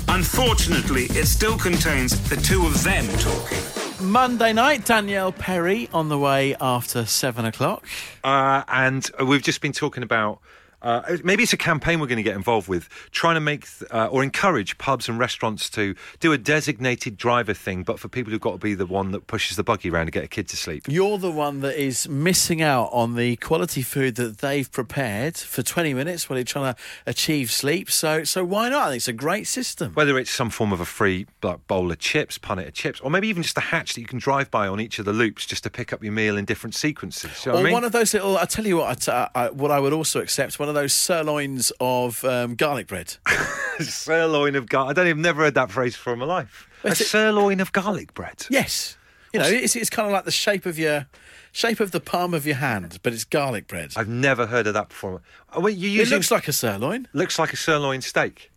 Unfortunately, 0.08 1.04
it 1.04 1.26
still 1.26 1.56
contains 1.56 2.28
the 2.28 2.36
two 2.36 2.66
of 2.66 2.82
them 2.84 3.06
talking. 3.18 4.06
Monday 4.06 4.52
night, 4.52 4.84
Danielle 4.84 5.32
Perry 5.32 5.88
on 5.94 6.10
the 6.10 6.18
way 6.18 6.56
after 6.60 7.06
seven 7.06 7.46
o'clock. 7.46 7.86
Uh, 8.22 8.62
and 8.68 9.10
we've 9.24 9.42
just 9.42 9.62
been 9.62 9.72
talking 9.72 10.02
about. 10.02 10.40
Uh, 10.84 11.16
maybe 11.24 11.42
it's 11.42 11.52
a 11.52 11.56
campaign 11.56 11.98
we're 11.98 12.06
going 12.06 12.18
to 12.18 12.22
get 12.22 12.36
involved 12.36 12.68
with, 12.68 12.88
trying 13.10 13.34
to 13.34 13.40
make 13.40 13.66
uh, 13.90 14.06
or 14.06 14.22
encourage 14.22 14.76
pubs 14.76 15.08
and 15.08 15.18
restaurants 15.18 15.70
to 15.70 15.94
do 16.20 16.32
a 16.32 16.38
designated 16.38 17.16
driver 17.16 17.54
thing, 17.54 17.82
but 17.82 17.98
for 17.98 18.08
people 18.08 18.30
who've 18.30 18.40
got 18.40 18.52
to 18.52 18.58
be 18.58 18.74
the 18.74 18.86
one 18.86 19.10
that 19.12 19.26
pushes 19.26 19.56
the 19.56 19.64
buggy 19.64 19.88
around 19.88 20.06
to 20.06 20.12
get 20.12 20.22
a 20.22 20.28
kid 20.28 20.46
to 20.48 20.56
sleep. 20.56 20.84
You're 20.86 21.16
the 21.18 21.30
one 21.30 21.60
that 21.60 21.82
is 21.82 22.06
missing 22.08 22.60
out 22.60 22.90
on 22.92 23.16
the 23.16 23.36
quality 23.36 23.80
food 23.80 24.16
that 24.16 24.38
they've 24.38 24.70
prepared 24.70 25.38
for 25.38 25.62
20 25.62 25.94
minutes 25.94 26.28
while 26.28 26.38
you're 26.38 26.44
trying 26.44 26.74
to 26.74 26.80
achieve 27.06 27.50
sleep. 27.50 27.90
So, 27.90 28.22
so 28.24 28.44
why 28.44 28.68
not? 28.68 28.82
I 28.82 28.86
think 28.88 28.96
it's 28.98 29.08
a 29.08 29.14
great 29.14 29.46
system. 29.46 29.94
Whether 29.94 30.18
it's 30.18 30.30
some 30.30 30.50
form 30.50 30.72
of 30.72 30.80
a 30.80 30.84
free 30.84 31.26
like, 31.42 31.66
bowl 31.66 31.90
of 31.90 31.98
chips, 31.98 32.36
punnet 32.36 32.68
of 32.68 32.74
chips, 32.74 33.00
or 33.00 33.10
maybe 33.10 33.28
even 33.28 33.42
just 33.42 33.56
a 33.56 33.62
hatch 33.62 33.94
that 33.94 34.00
you 34.02 34.06
can 34.06 34.18
drive 34.18 34.50
by 34.50 34.68
on 34.68 34.80
each 34.80 34.98
of 34.98 35.06
the 35.06 35.14
loops 35.14 35.46
just 35.46 35.62
to 35.62 35.70
pick 35.70 35.94
up 35.94 36.04
your 36.04 36.12
meal 36.12 36.36
in 36.36 36.44
different 36.44 36.74
sequences. 36.74 37.46
You 37.46 37.52
know 37.52 37.58
or 37.58 37.60
I 37.60 37.64
mean? 37.64 37.72
one 37.72 37.84
of 37.84 37.92
those 37.92 38.12
little. 38.12 38.36
I 38.36 38.44
tell 38.44 38.66
you 38.66 38.76
what. 38.78 38.90
I 38.90 38.94
t- 38.94 39.12
I, 39.12 39.28
I, 39.34 39.50
what 39.50 39.70
I 39.70 39.80
would 39.80 39.94
also 39.94 40.20
accept 40.20 40.58
one 40.58 40.68
of 40.68 40.73
those 40.74 40.92
sirloins 40.92 41.72
of 41.80 42.24
um, 42.24 42.54
garlic 42.54 42.86
bread. 42.86 43.16
sirloin 43.80 44.54
of 44.56 44.68
garlic. 44.68 44.90
I 44.90 44.92
don't 44.94 45.08
even 45.08 45.22
never 45.22 45.42
heard 45.42 45.54
that 45.54 45.70
phrase 45.70 45.94
before 45.94 46.12
in 46.14 46.18
my 46.18 46.26
life. 46.26 46.68
A 46.84 46.88
it- 46.88 46.96
sirloin 46.96 47.60
of 47.60 47.72
garlic 47.72 48.14
bread. 48.14 48.46
yes, 48.50 48.96
you 49.32 49.40
know, 49.40 49.46
it's, 49.46 49.74
it's 49.74 49.90
kind 49.90 50.06
of 50.06 50.12
like 50.12 50.24
the 50.24 50.30
shape 50.30 50.64
of 50.66 50.78
your 50.78 51.06
shape 51.50 51.80
of 51.80 51.90
the 51.90 52.00
palm 52.00 52.34
of 52.34 52.46
your 52.46 52.56
hand, 52.56 52.98
but 53.02 53.12
it's 53.12 53.24
garlic 53.24 53.66
bread. 53.66 53.92
I've 53.96 54.08
never 54.08 54.46
heard 54.46 54.66
of 54.66 54.74
that 54.74 54.90
before. 54.90 55.22
You 55.56 56.02
it 56.02 56.08
looks 56.10 56.30
like 56.30 56.46
a 56.48 56.52
sirloin. 56.52 57.08
looks 57.12 57.38
like 57.38 57.52
a 57.52 57.56
sirloin 57.56 58.00
steak. 58.00 58.50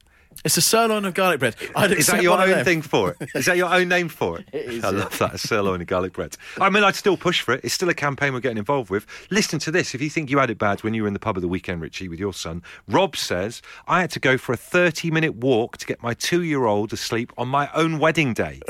It's 0.46 0.56
a 0.58 0.62
sirloin 0.62 1.04
of 1.06 1.14
garlic 1.14 1.40
bread. 1.40 1.56
I'd 1.76 1.92
Is 1.92 2.08
that 2.08 2.22
your 2.22 2.40
own 2.40 2.64
thing 2.64 2.82
for 2.82 3.12
it? 3.20 3.30
Is 3.36 3.46
that 3.46 3.58
your 3.58 3.74
own 3.74 3.90
name 3.90 4.08
for 4.10 4.40
it? 4.40 4.48
It 4.54 4.66
is, 4.66 4.84
I 4.84 4.90
love 4.90 5.18
that, 5.20 5.34
a 5.34 5.38
sirloin 5.38 5.82
of 5.82 5.88
garlic 5.88 6.14
bread. 6.14 6.36
I 6.60 6.70
mean, 6.70 6.84
I'd 6.84 6.96
still 6.96 7.18
push 7.18 7.42
for 7.42 7.54
it. 7.54 7.62
It's 7.64 7.74
still 7.74 7.90
a 7.90 7.94
campaign 7.94 8.34
we're 8.34 8.40
getting 8.40 8.58
involved 8.58 8.90
with. 8.90 9.06
Listen 9.30 9.60
to 9.60 9.72
this. 9.72 9.94
If 9.94 10.02
you 10.02 10.10
think 10.10 10.30
you 10.30 10.38
had 10.40 10.50
it 10.50 10.58
bad 10.58 10.84
when 10.84 10.94
you 10.94 11.02
were 11.04 11.08
in 11.08 11.14
the 11.14 11.20
pub 11.20 11.36
of 11.38 11.42
the 11.42 11.48
weekend, 11.48 11.82
Richie, 11.82 12.08
with 12.08 12.20
your 12.20 12.34
son, 12.34 12.64
Rob 12.88 13.16
says, 13.16 13.62
I 13.88 14.02
had 14.02 14.12
to 14.12 14.20
go 14.20 14.38
for 14.38 14.54
a 14.54 14.58
30 14.58 15.12
minute 15.12 15.36
walk 15.36 15.78
to 15.78 15.86
get 15.86 16.02
my 16.02 16.14
two 16.14 16.44
year 16.44 16.66
old 16.66 16.94
asleep 16.94 17.34
on 17.38 17.48
my 17.48 17.70
own 17.74 18.00
wedding 18.00 18.34
day. 18.34 18.62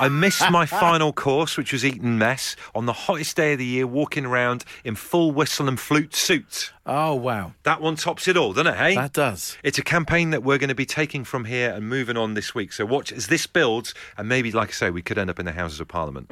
I 0.00 0.08
missed 0.10 0.50
my 0.50 0.66
final 0.66 1.12
course, 1.12 1.56
which 1.56 1.72
was 1.72 1.84
Eton 1.84 2.18
mess, 2.18 2.56
on 2.74 2.86
the 2.86 2.92
hottest 2.92 3.36
day 3.36 3.52
of 3.54 3.58
the 3.58 3.64
year, 3.64 3.86
walking 3.86 4.26
around 4.26 4.64
in 4.84 4.94
full 4.94 5.30
whistle 5.32 5.68
and 5.68 5.78
flute 5.80 6.14
suit. 6.14 6.72
Oh 6.88 7.14
wow, 7.16 7.52
That 7.64 7.80
one 7.80 7.96
tops 7.96 8.28
it 8.28 8.36
all, 8.36 8.52
doesn't 8.52 8.72
it, 8.72 8.76
hey? 8.76 8.94
that 8.94 9.12
does. 9.12 9.58
It's 9.64 9.76
a 9.76 9.82
campaign 9.82 10.30
that 10.30 10.44
we're 10.44 10.58
going 10.58 10.68
to 10.68 10.74
taking 10.86 11.24
from 11.24 11.44
here 11.44 11.70
and 11.70 11.88
moving 11.88 12.16
on 12.16 12.34
this 12.34 12.54
week. 12.54 12.72
So 12.72 12.86
watch 12.86 13.12
as 13.12 13.26
this 13.26 13.46
builds, 13.46 13.94
and 14.16 14.28
maybe, 14.28 14.50
like 14.52 14.70
I 14.70 14.72
say, 14.72 14.90
we 14.90 15.02
could 15.02 15.18
end 15.18 15.28
up 15.28 15.38
in 15.38 15.44
the 15.44 15.52
Houses 15.52 15.80
of 15.80 15.88
Parliament. 15.88 16.30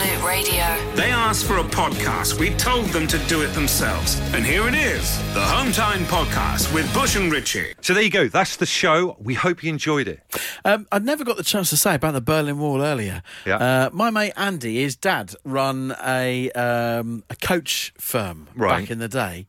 Absolute 0.00 0.26
Radio. 0.26 0.94
They 0.94 1.10
asked 1.10 1.44
for 1.44 1.58
a 1.58 1.62
podcast. 1.62 2.40
We 2.40 2.50
told 2.54 2.86
them 2.86 3.06
to 3.06 3.18
do 3.26 3.42
it 3.42 3.48
themselves. 3.48 4.18
And 4.32 4.46
here 4.46 4.66
it 4.66 4.74
is 4.74 5.18
the 5.34 5.42
Home 5.42 5.72
Time 5.72 6.04
Podcast 6.04 6.72
with 6.72 6.92
Bush 6.94 7.16
and 7.16 7.30
Richie. 7.30 7.74
So 7.82 7.92
there 7.92 8.02
you 8.02 8.08
go. 8.10 8.26
That's 8.26 8.56
the 8.56 8.64
show. 8.64 9.16
We 9.20 9.34
hope 9.34 9.62
you 9.62 9.68
enjoyed 9.68 10.08
it. 10.08 10.22
Um, 10.64 10.86
I'd 10.90 11.04
never 11.04 11.22
got 11.22 11.36
the 11.36 11.42
chance 11.42 11.68
to 11.70 11.76
say 11.76 11.96
about 11.96 12.12
the 12.12 12.22
Berlin 12.22 12.58
Wall 12.58 12.80
earlier. 12.80 13.22
Yeah. 13.44 13.56
Uh, 13.56 13.90
my 13.92 14.08
mate 14.08 14.32
Andy, 14.38 14.80
his 14.80 14.96
dad, 14.96 15.34
run 15.44 15.94
a 16.02 16.50
um, 16.52 17.22
a 17.28 17.36
coach 17.36 17.92
firm 17.98 18.48
Right. 18.54 18.80
back 18.80 18.90
in 18.90 19.00
the 19.00 19.08
day, 19.08 19.48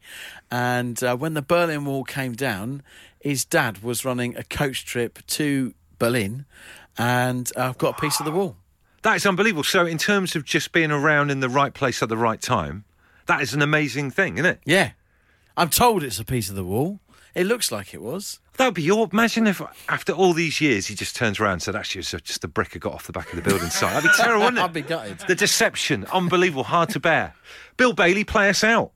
and 0.51 1.01
uh, 1.01 1.15
when 1.15 1.33
the 1.33 1.41
Berlin 1.41 1.85
Wall 1.85 2.03
came 2.03 2.33
down, 2.33 2.83
his 3.21 3.45
dad 3.45 3.83
was 3.83 4.03
running 4.03 4.35
a 4.35 4.43
coach 4.43 4.85
trip 4.85 5.25
to 5.27 5.73
Berlin, 5.97 6.43
and 6.97 7.49
I've 7.55 7.77
got 7.77 7.97
a 7.97 8.01
piece 8.01 8.19
of 8.19 8.25
the 8.25 8.33
wall. 8.33 8.57
That 9.03 9.15
is 9.15 9.25
unbelievable. 9.25 9.63
So, 9.63 9.85
in 9.85 9.97
terms 9.97 10.35
of 10.35 10.45
just 10.45 10.71
being 10.71 10.91
around 10.91 11.31
in 11.31 11.39
the 11.39 11.49
right 11.49 11.73
place 11.73 12.03
at 12.03 12.09
the 12.09 12.17
right 12.17 12.41
time, 12.41 12.85
that 13.25 13.41
is 13.41 13.53
an 13.53 13.61
amazing 13.61 14.11
thing, 14.11 14.35
isn't 14.35 14.45
it? 14.45 14.59
Yeah, 14.65 14.91
I'm 15.57 15.69
told 15.69 16.03
it's 16.03 16.19
a 16.19 16.25
piece 16.25 16.49
of 16.49 16.55
the 16.55 16.63
wall. 16.63 16.99
It 17.33 17.45
looks 17.45 17.71
like 17.71 17.93
it 17.93 18.01
was. 18.01 18.39
That 18.57 18.65
would 18.65 18.73
be 18.73 18.83
your. 18.83 19.07
Imagine 19.11 19.47
if 19.47 19.61
after 19.89 20.11
all 20.11 20.33
these 20.33 20.59
years 20.59 20.87
he 20.87 20.95
just 20.95 21.15
turns 21.15 21.39
around 21.39 21.53
and 21.53 21.61
said, 21.63 21.75
"Actually, 21.75 22.01
it's 22.01 22.11
just 22.11 22.43
a 22.43 22.47
brick 22.47 22.71
I 22.75 22.79
got 22.79 22.93
off 22.93 23.07
the 23.07 23.13
back 23.13 23.29
of 23.31 23.37
the 23.37 23.41
building 23.49 23.69
site." 23.69 23.93
That'd 23.93 24.11
be 24.11 24.15
terrible, 24.21 24.41
wouldn't 24.45 24.59
it? 24.59 24.63
I'd 24.63 24.73
be 24.73 24.81
gutted. 24.81 25.19
The 25.27 25.35
deception, 25.35 26.05
unbelievable, 26.11 26.65
hard 26.65 26.89
to 26.89 26.99
bear. 26.99 27.33
Bill 27.77 27.93
Bailey, 27.93 28.23
play 28.23 28.49
us 28.49 28.63
out. 28.63 28.91